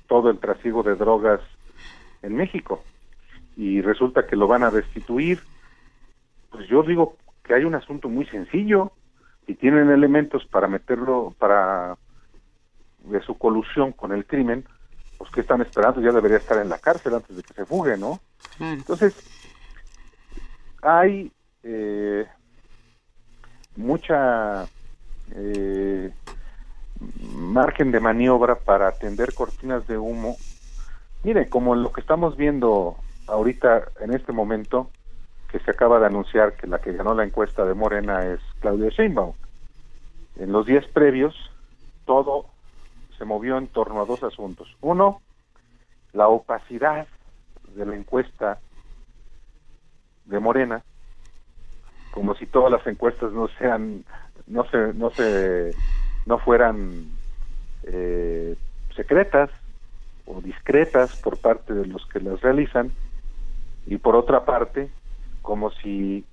todo 0.09 0.31
el 0.31 0.39
trasiego 0.39 0.83
de 0.83 0.97
drogas 0.97 1.41
en 2.23 2.35
México, 2.35 2.83
y 3.57 3.83
resulta 3.83 4.27
que 4.27 4.37
lo 4.37 4.49
van 4.49 4.63
a 4.63 4.71
destituir. 4.71 5.41
Pues 6.51 6.67
yo 6.69 6.83
digo 6.83 7.17
que 7.45 7.55
hay 7.55 7.65
un 7.65 7.75
asunto 7.75 8.09
muy 8.09 8.25
sencillo, 8.27 8.93
y 9.47 9.55
tienen 9.55 9.91
elementos 9.91 10.45
para 10.47 10.69
meterlo, 10.69 11.35
para 11.39 11.97
de 13.05 13.21
su 13.23 13.37
colusión 13.39 13.93
con 13.93 14.13
el 14.13 14.27
crimen, 14.27 14.65
pues 15.19 15.31
que 15.31 15.41
están 15.41 15.61
esperando, 15.61 16.01
ya 16.01 16.13
debería 16.13 16.39
estar 16.39 16.59
en 16.59 16.69
la 16.69 16.79
cárcel 16.79 17.15
antes 17.15 17.37
de 17.37 17.43
que 17.43 17.55
se 17.55 17.67
fugue, 17.67 17.97
¿no? 17.97 18.21
Entonces, 18.59 19.15
hay 20.83 21.33
eh, 21.63 22.27
mucha 23.77 24.67
eh, 25.35 26.13
margen 27.35 27.91
de 27.91 28.01
maniobra 28.01 28.57
para 28.57 28.89
atender 28.89 29.35
cortinas 29.35 29.87
de 29.87 29.99
humo. 29.99 30.37
Mire, 31.23 31.49
como 31.49 31.75
lo 31.75 31.93
que 31.93 32.01
estamos 32.01 32.37
viendo 32.37 32.97
ahorita 33.27 33.89
en 34.01 34.15
este 34.15 34.33
momento, 34.33 34.91
que 35.51 35.59
se 35.61 35.71
acaba 35.71 35.99
de 35.99 36.07
anunciar 36.07 36.55
que 36.55 36.67
la 36.67 36.79
que 36.79 36.93
ganó 36.93 37.15
la 37.15 37.25
encuesta 37.25 37.65
de 37.65 37.75
Morena 37.75 38.27
es 38.27 38.41
Claudia 38.61 38.91
Sheinbaum. 38.91 39.35
En 40.37 40.53
los 40.53 40.67
días 40.67 40.87
previos, 40.87 41.35
todo 42.07 42.47
se 43.19 43.25
movió 43.25 43.59
en 43.59 43.67
torno 43.67 44.01
a 44.01 44.07
dos 44.07 44.23
asuntos. 44.23 44.77
Uno, 44.81 45.21
la 46.13 46.29
opacidad 46.29 47.07
de 47.75 47.87
la 47.87 47.97
encuesta 47.97 48.59
de 50.25 50.39
Morena, 50.39 50.83
como 52.13 52.35
si 52.35 52.47
todas 52.47 52.71
las 52.71 52.87
encuestas 52.87 53.33
no 53.33 53.49
sean, 53.59 54.05
no 54.47 54.65
se, 54.71 54.95
no 54.95 55.11
se, 55.11 55.73
no 56.27 56.39
fueran 56.39 57.07
eh, 57.85 58.57
secretas 58.95 59.51
o 60.27 60.41
discretas 60.41 61.17
por 61.21 61.39
parte 61.39 61.75
de 61.75 61.87
los 61.87 62.07
que 62.07 62.21
las 62.21 62.41
realizan, 62.41 62.93
y 63.87 63.97
por 63.99 64.15
otra 64.15 64.45
parte, 64.45 64.91
como 65.43 65.71
si 65.71 66.25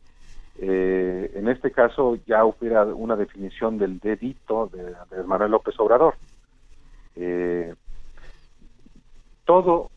eh, 0.60 1.32
en 1.36 1.48
este 1.50 1.72
caso 1.72 2.18
ya 2.26 2.44
hubiera 2.46 2.86
una 2.86 3.16
definición 3.16 3.78
del 3.78 4.00
dedito 4.00 4.70
de, 4.74 5.24
Manuel 5.24 5.52
López 5.52 5.80
Obrador. 5.80 6.16
Eh, 7.16 7.74
todo 9.46 9.90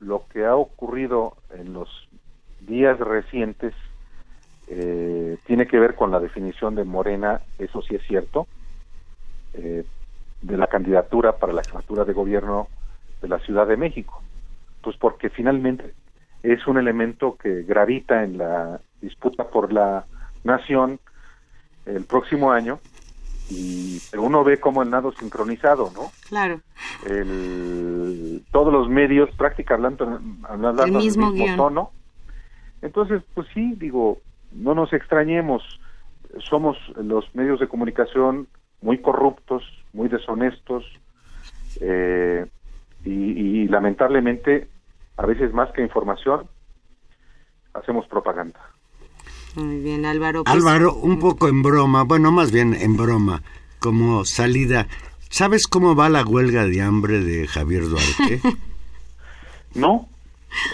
lo 0.00 0.24
que 0.32 0.44
ha 0.44 0.56
ocurrido 0.56 1.36
en 1.50 1.72
los 1.72 1.88
días 2.60 2.98
recientes 2.98 3.74
eh, 4.68 5.38
tiene 5.46 5.66
que 5.66 5.78
ver 5.78 5.94
con 5.94 6.10
la 6.10 6.20
definición 6.20 6.74
de 6.74 6.84
Morena, 6.84 7.40
eso 7.58 7.82
sí 7.82 7.94
es 7.94 8.02
cierto, 8.06 8.46
eh, 9.54 9.84
de 10.42 10.56
la 10.56 10.66
candidatura 10.66 11.36
para 11.38 11.52
la 11.52 11.62
jefatura 11.62 12.04
de 12.04 12.12
gobierno 12.12 12.68
de 13.22 13.28
la 13.28 13.38
Ciudad 13.38 13.66
de 13.66 13.76
México. 13.76 14.22
Pues 14.82 14.96
porque 14.96 15.30
finalmente 15.30 15.94
es 16.52 16.66
un 16.66 16.78
elemento 16.78 17.36
que 17.36 17.62
gravita 17.62 18.22
en 18.22 18.38
la 18.38 18.80
disputa 19.00 19.48
por 19.48 19.72
la 19.72 20.04
nación 20.44 21.00
el 21.86 22.04
próximo 22.04 22.52
año 22.52 22.78
y 23.50 24.00
uno 24.16 24.42
ve 24.44 24.58
como 24.58 24.82
el 24.82 24.90
nado 24.90 25.12
sincronizado, 25.12 25.90
¿no? 25.94 26.10
Claro. 26.28 26.60
El, 27.08 28.42
todos 28.50 28.72
los 28.72 28.88
medios 28.88 29.30
prácticamente 29.36 30.04
hablando 30.44 30.84
El 30.84 30.92
mismo 30.92 31.26
del 31.26 31.32
mismo 31.32 31.32
guion. 31.32 31.56
tono. 31.56 31.90
Entonces, 32.82 33.22
pues 33.34 33.46
sí, 33.54 33.74
digo, 33.76 34.18
no 34.52 34.74
nos 34.74 34.92
extrañemos, 34.92 35.62
somos 36.38 36.76
los 36.96 37.32
medios 37.34 37.60
de 37.60 37.68
comunicación 37.68 38.48
muy 38.82 38.98
corruptos, 38.98 39.62
muy 39.92 40.08
deshonestos, 40.08 40.84
eh, 41.80 42.46
y, 43.04 43.10
y 43.10 43.68
lamentablemente, 43.68 44.68
a 45.16 45.26
veces 45.26 45.52
más 45.52 45.70
que 45.72 45.82
información, 45.82 46.46
hacemos 47.74 48.06
propaganda. 48.08 48.60
Muy 49.54 49.78
bien, 49.80 50.04
Álvaro. 50.04 50.44
pues, 50.44 50.54
Álvaro, 50.54 50.94
un 50.94 51.18
poco 51.18 51.48
en 51.48 51.62
broma, 51.62 52.02
bueno, 52.04 52.30
más 52.30 52.52
bien 52.52 52.74
en 52.74 52.96
broma, 52.96 53.42
como 53.78 54.24
salida. 54.24 54.86
¿Sabes 55.30 55.66
cómo 55.66 55.94
va 55.96 56.08
la 56.08 56.24
huelga 56.24 56.64
de 56.66 56.82
hambre 56.82 57.20
de 57.20 57.46
Javier 57.46 57.88
Duarte? 57.88 58.40
No, 59.74 60.08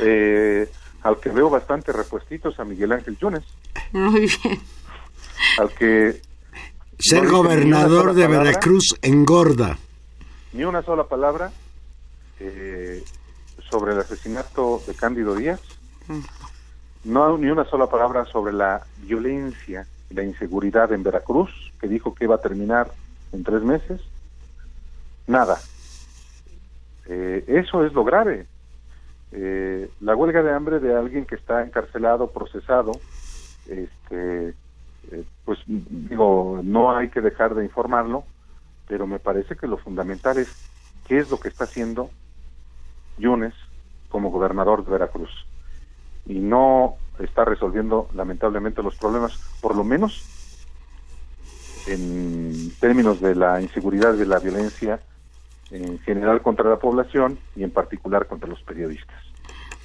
eh, 0.00 0.68
al 1.02 1.18
que 1.18 1.30
veo 1.30 1.50
bastante 1.50 1.90
repuestitos 1.92 2.60
a 2.60 2.64
Miguel 2.64 2.92
Ángel 2.92 3.18
Yunes, 3.18 3.42
Muy 3.90 4.20
bien. 4.44 4.60
al 5.58 5.70
que 5.74 6.20
Ser 7.00 7.24
No 7.24 7.30
gobernador 7.32 8.14
de 8.14 8.22
palabra. 8.26 8.44
Veracruz 8.44 8.94
engorda. 9.02 9.76
ni 10.52 10.62
una 10.62 10.82
sola 10.82 11.02
palabra 11.08 11.50
eh, 12.38 13.02
sobre 13.72 13.92
el 13.92 14.00
asesinato 14.00 14.82
de 14.86 14.94
Cándido 14.94 15.34
Díaz, 15.34 15.58
no 17.04 17.38
ni 17.38 17.48
una 17.48 17.64
sola 17.64 17.86
palabra 17.86 18.26
sobre 18.26 18.52
la 18.52 18.82
violencia 18.98 19.86
y 20.10 20.14
la 20.14 20.22
inseguridad 20.22 20.92
en 20.92 21.02
Veracruz, 21.02 21.72
que 21.80 21.88
dijo 21.88 22.14
que 22.14 22.24
iba 22.24 22.34
a 22.34 22.42
terminar 22.42 22.90
en 23.32 23.42
tres 23.42 23.62
meses, 23.62 24.02
nada. 25.26 25.58
Eh, 27.06 27.44
eso 27.48 27.86
es 27.86 27.94
lo 27.94 28.04
grave. 28.04 28.46
Eh, 29.32 29.90
la 30.02 30.14
huelga 30.14 30.42
de 30.42 30.52
hambre 30.52 30.78
de 30.78 30.94
alguien 30.94 31.24
que 31.24 31.36
está 31.36 31.62
encarcelado, 31.62 32.30
procesado, 32.30 32.92
este, 33.66 34.48
eh, 35.12 35.24
pues 35.46 35.60
digo, 35.66 36.60
no 36.62 36.94
hay 36.94 37.08
que 37.08 37.22
dejar 37.22 37.54
de 37.54 37.64
informarlo, 37.64 38.24
pero 38.86 39.06
me 39.06 39.18
parece 39.18 39.56
que 39.56 39.66
lo 39.66 39.78
fundamental 39.78 40.36
es 40.36 40.48
qué 41.08 41.20
es 41.20 41.30
lo 41.30 41.40
que 41.40 41.48
está 41.48 41.64
haciendo 41.64 42.10
Yunes 43.22 43.54
como 44.08 44.30
gobernador 44.30 44.84
de 44.84 44.92
Veracruz. 44.92 45.30
Y 46.26 46.34
no 46.34 46.96
está 47.18 47.44
resolviendo 47.44 48.08
lamentablemente 48.14 48.82
los 48.82 48.96
problemas, 48.96 49.32
por 49.60 49.76
lo 49.76 49.84
menos 49.84 50.28
en 51.86 52.72
términos 52.80 53.20
de 53.20 53.34
la 53.34 53.60
inseguridad 53.60 54.14
de 54.14 54.26
la 54.26 54.38
violencia 54.38 55.00
en 55.70 55.98
general 56.00 56.42
contra 56.42 56.68
la 56.68 56.76
población 56.76 57.38
y 57.56 57.64
en 57.64 57.70
particular 57.70 58.26
contra 58.26 58.48
los 58.48 58.62
periodistas. 58.62 59.16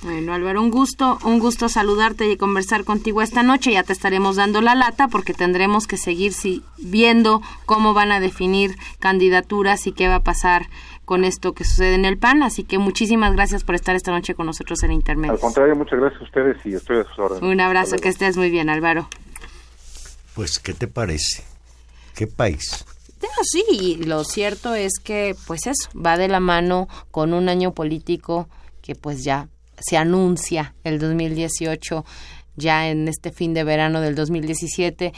Bueno, 0.03 0.33
Álvaro, 0.33 0.61
un 0.61 0.69
gusto, 0.69 1.17
un 1.25 1.39
gusto 1.39 1.69
saludarte 1.69 2.29
y 2.29 2.37
conversar 2.37 2.83
contigo 2.83 3.23
esta 3.23 3.41
noche. 3.41 3.71
Ya 3.71 3.81
te 3.81 3.93
estaremos 3.93 4.35
dando 4.35 4.61
la 4.61 4.75
lata 4.75 5.07
porque 5.07 5.33
tendremos 5.33 5.87
que 5.87 5.97
seguir 5.97 6.33
si, 6.33 6.63
viendo 6.77 7.41
cómo 7.65 7.95
van 7.95 8.11
a 8.11 8.19
definir 8.19 8.75
candidaturas 8.99 9.87
y 9.87 9.93
qué 9.93 10.07
va 10.07 10.15
a 10.15 10.23
pasar 10.23 10.67
con 11.07 11.23
esto 11.23 11.53
que 11.53 11.63
sucede 11.63 11.95
en 11.95 12.03
el 12.03 12.17
PAN. 12.17 12.43
Así 12.43 12.65
que 12.65 12.77
muchísimas 12.77 13.33
gracias 13.33 13.63
por 13.63 13.75
estar 13.75 13.95
esta 13.95 14.11
noche 14.11 14.35
con 14.35 14.45
nosotros 14.45 14.83
en 14.83 14.91
Al 14.91 14.97
Intermedio. 14.97 15.39
contrario, 15.39 15.73
muchas 15.73 15.99
gracias 15.99 16.21
a 16.21 16.25
ustedes 16.25 16.57
y 16.65 16.73
estoy 16.75 16.99
a 16.99 17.03
sus 17.05 17.17
órdenes. 17.17 17.43
Un 17.43 17.61
abrazo, 17.61 17.95
que 17.95 18.09
estés 18.09 18.35
muy 18.35 18.51
bien, 18.51 18.69
Álvaro. 18.69 19.07
Pues, 20.35 20.59
¿qué 20.59 20.73
te 20.73 20.89
parece? 20.89 21.45
¿Qué 22.13 22.27
país? 22.27 22.85
Sí, 23.43 24.01
lo 24.03 24.25
cierto 24.25 24.75
es 24.75 24.99
que, 25.01 25.33
pues 25.47 25.67
eso, 25.67 25.89
va 25.97 26.17
de 26.17 26.27
la 26.27 26.41
mano 26.41 26.89
con 27.09 27.33
un 27.33 27.47
año 27.47 27.71
político 27.71 28.49
que 28.81 28.95
pues 28.95 29.23
ya 29.23 29.47
se 29.79 29.95
anuncia 29.95 30.75
el 30.83 30.99
2018 30.99 32.03
ya 32.57 32.89
en 32.89 33.07
este 33.07 33.31
fin 33.31 33.53
de 33.53 33.63
verano 33.63 34.01
del 34.01 34.15
2017 34.15 35.13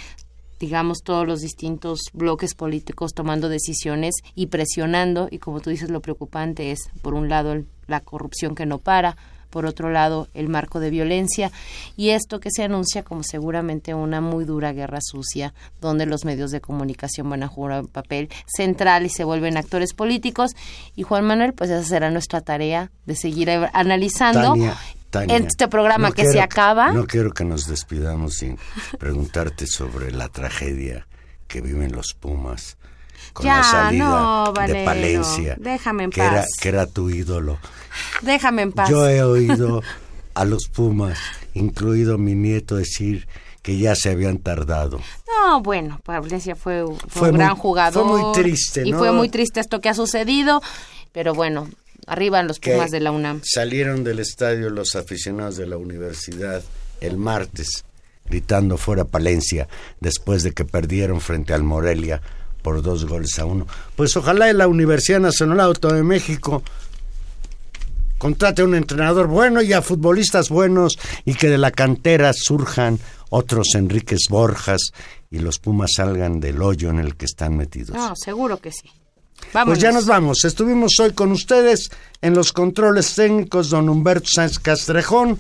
digamos, 0.60 1.00
todos 1.04 1.26
los 1.28 1.40
distintos 1.42 2.00
bloques 2.14 2.54
políticos 2.56 3.14
tomando 3.14 3.50
decisiones 3.50 4.16
y 4.36 4.48
presionando, 4.48 5.28
y 5.32 5.38
como 5.40 5.60
tú 5.62 5.70
dices, 5.70 5.90
lo 5.90 6.02
preocupante 6.02 6.72
es, 6.72 6.90
por 7.02 7.14
un 7.14 7.30
lado, 7.30 7.54
el- 7.54 7.66
la 7.88 8.02
corrupción 8.02 8.56
que 8.56 8.66
no 8.66 8.78
para, 8.78 9.18
por 9.50 9.66
otro 9.66 9.90
lado, 9.90 10.28
el 10.36 10.48
marco 10.48 10.80
de 10.80 10.92
violencia, 10.92 11.52
y 11.98 12.10
esto 12.10 12.40
que 12.40 12.50
se 12.52 12.62
anuncia 12.64 13.02
como 13.02 13.24
seguramente 13.24 13.96
una 13.96 14.22
muy 14.22 14.46
dura 14.46 14.74
guerra 14.74 15.00
sucia, 15.02 15.56
donde 15.82 16.06
los 16.06 16.24
medios 16.24 16.52
de 16.52 16.62
comunicación 16.62 17.28
van 17.32 17.42
a 17.42 17.48
jugar 17.48 17.82
un 17.82 17.88
papel 17.88 18.30
central 18.46 19.08
y 19.08 19.10
se 19.10 19.24
vuelven 19.24 19.58
actores 19.58 19.94
políticos, 19.94 20.52
y 20.96 21.02
Juan 21.02 21.26
Manuel, 21.26 21.54
pues 21.54 21.72
esa 21.72 21.84
será 21.84 22.12
nuestra 22.12 22.42
tarea 22.42 22.92
de 23.08 23.16
seguir 23.16 23.50
analizando 23.50 24.54
Tania, 25.10 25.38
en 25.38 25.48
este 25.48 25.68
programa 25.68 26.10
no 26.10 26.14
que 26.14 26.22
quiero 26.24 26.32
se 26.34 26.42
acaba. 26.42 26.92
No 26.92 27.06
quiero 27.08 27.32
que 27.32 27.44
nos 27.46 27.68
despidamos 27.68 28.36
sin 28.36 28.58
preguntarte 29.00 29.66
sobre 29.68 30.12
la 30.12 30.30
tragedia 30.30 31.08
que 31.48 31.62
viven 31.62 31.92
los 31.94 32.14
Pumas 32.20 32.78
con 33.34 33.46
Ya, 33.46 33.58
la 33.58 33.64
salida 33.64 34.04
no, 34.06 34.54
de 34.68 34.86
Palencia, 34.86 35.56
déjame 35.60 36.06
en 36.06 36.10
que 36.12 36.22
era, 36.22 36.32
paz. 36.42 36.48
que 36.60 36.70
era 36.70 36.86
tu 36.88 37.10
ídolo. 37.10 37.58
Déjame 38.22 38.62
en 38.64 38.72
paz. 38.72 38.90
Yo 38.90 39.08
he 39.08 39.22
oído 39.24 39.82
a 40.36 40.46
los 40.46 40.68
Pumas, 40.70 41.18
incluido 41.54 42.18
mi 42.18 42.36
nieto, 42.36 42.76
decir 42.78 43.28
que 43.62 43.78
ya 43.78 43.94
se 43.96 44.10
habían 44.10 44.38
tardado. 44.38 45.00
No, 45.28 45.62
bueno, 45.62 46.00
Palencia 46.04 46.56
fue, 46.56 46.86
fue 46.86 46.98
Fue 47.10 47.30
un 47.30 47.36
muy- 47.36 47.44
gran 47.44 47.56
jugador. 47.56 48.08
fue 48.08 48.22
muy 48.22 48.32
triste, 48.34 48.84
Y 48.88 48.92
¿no? 48.92 49.00
fue 49.00 49.12
muy 49.12 49.28
triste 49.30 49.60
esto 49.60 49.82
que 49.82 49.90
ha 49.90 49.94
sucedido, 49.94 50.62
pero 51.12 51.34
bueno, 51.34 51.68
arriba 52.10 52.44
los 52.44 52.60
Pumas 52.60 52.92
de 52.92 53.00
la 53.00 53.12
UNAM. 53.12 53.42
Salieron 53.44 54.04
del 54.04 54.20
estadio 54.20 54.70
los 54.70 54.96
aficionados 54.96 55.58
de 55.58 55.68
la 55.68 55.78
universidad 55.78 56.64
el 57.02 57.18
martes 57.18 57.86
gritando 58.30 58.78
fuera 58.78 59.06
Palencia 59.06 59.68
después 60.00 60.44
de 60.44 60.52
que 60.52 60.66
perdieron 60.66 61.20
frente 61.20 61.54
al 61.54 61.64
Morelia 61.64 62.22
por 62.62 62.82
dos 62.82 63.06
goles 63.06 63.38
a 63.40 63.46
uno. 63.46 63.68
Pues 63.96 64.16
ojalá 64.16 64.52
la 64.54 64.68
Universidad 64.68 65.20
Nacional 65.20 65.60
Autónoma 65.62 65.98
de 65.98 66.04
México 66.04 66.64
contrate 68.18 68.62
a 68.62 68.66
un 68.66 68.76
entrenador 68.76 69.28
bueno 69.28 69.62
y 69.62 69.74
a 69.74 69.82
futbolistas 69.82 70.50
buenos 70.50 71.00
y 71.26 71.34
que 71.34 71.50
de 71.50 71.58
la 71.58 71.72
cantera 71.72 72.32
surjan 72.34 73.00
otros 73.30 73.76
Enríquez 73.76 74.28
Borjas 74.30 74.92
y 75.32 75.40
los 75.40 75.60
Pumas 75.60 75.92
salgan 75.96 76.40
del 76.40 76.62
hoyo 76.62 76.90
en 76.90 77.00
el 77.00 77.16
que 77.16 77.26
están 77.26 77.56
metidos. 77.56 77.96
No, 77.96 78.14
seguro 78.16 78.58
que 78.58 78.72
sí. 78.72 78.92
Pues 79.66 79.80
ya 79.80 79.92
nos 79.92 80.06
vamos. 80.06 80.46
Estuvimos 80.46 80.94
hoy 81.00 81.14
con 81.14 81.32
ustedes 81.32 81.90
en 82.22 82.34
los 82.34 82.54
controles 82.54 83.16
técnicos 83.16 83.70
don 83.70 83.90
Humberto 83.90 84.28
Sánchez 84.32 84.60
Castrejón, 84.60 85.38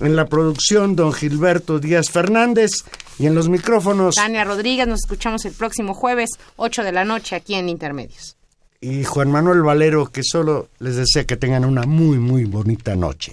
en 0.00 0.14
la 0.14 0.26
producción 0.26 0.94
don 0.94 1.12
Gilberto 1.12 1.78
Díaz 1.78 2.10
Fernández 2.10 2.70
y 3.18 3.26
en 3.26 3.34
los 3.34 3.48
micrófonos 3.48 4.14
Tania 4.14 4.44
Rodríguez, 4.44 4.86
nos 4.86 5.00
escuchamos 5.00 5.44
el 5.44 5.52
próximo 5.52 5.92
jueves, 5.94 6.30
8 6.56 6.84
de 6.84 6.92
la 6.92 7.04
noche, 7.04 7.34
aquí 7.34 7.54
en 7.54 7.68
Intermedios. 7.68 8.36
y 8.80 9.02
Juan 9.02 9.32
Manuel 9.32 9.62
Valero, 9.62 10.06
que 10.06 10.22
solo 10.22 10.68
les 10.78 10.94
desea 10.94 11.24
que 11.24 11.36
tengan 11.36 11.64
una 11.64 11.82
muy, 11.82 12.18
muy 12.18 12.44
bonita 12.44 12.94
noche. 12.94 13.32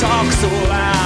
talk 0.00 0.32
so 0.32 0.48
loud. 0.48 0.99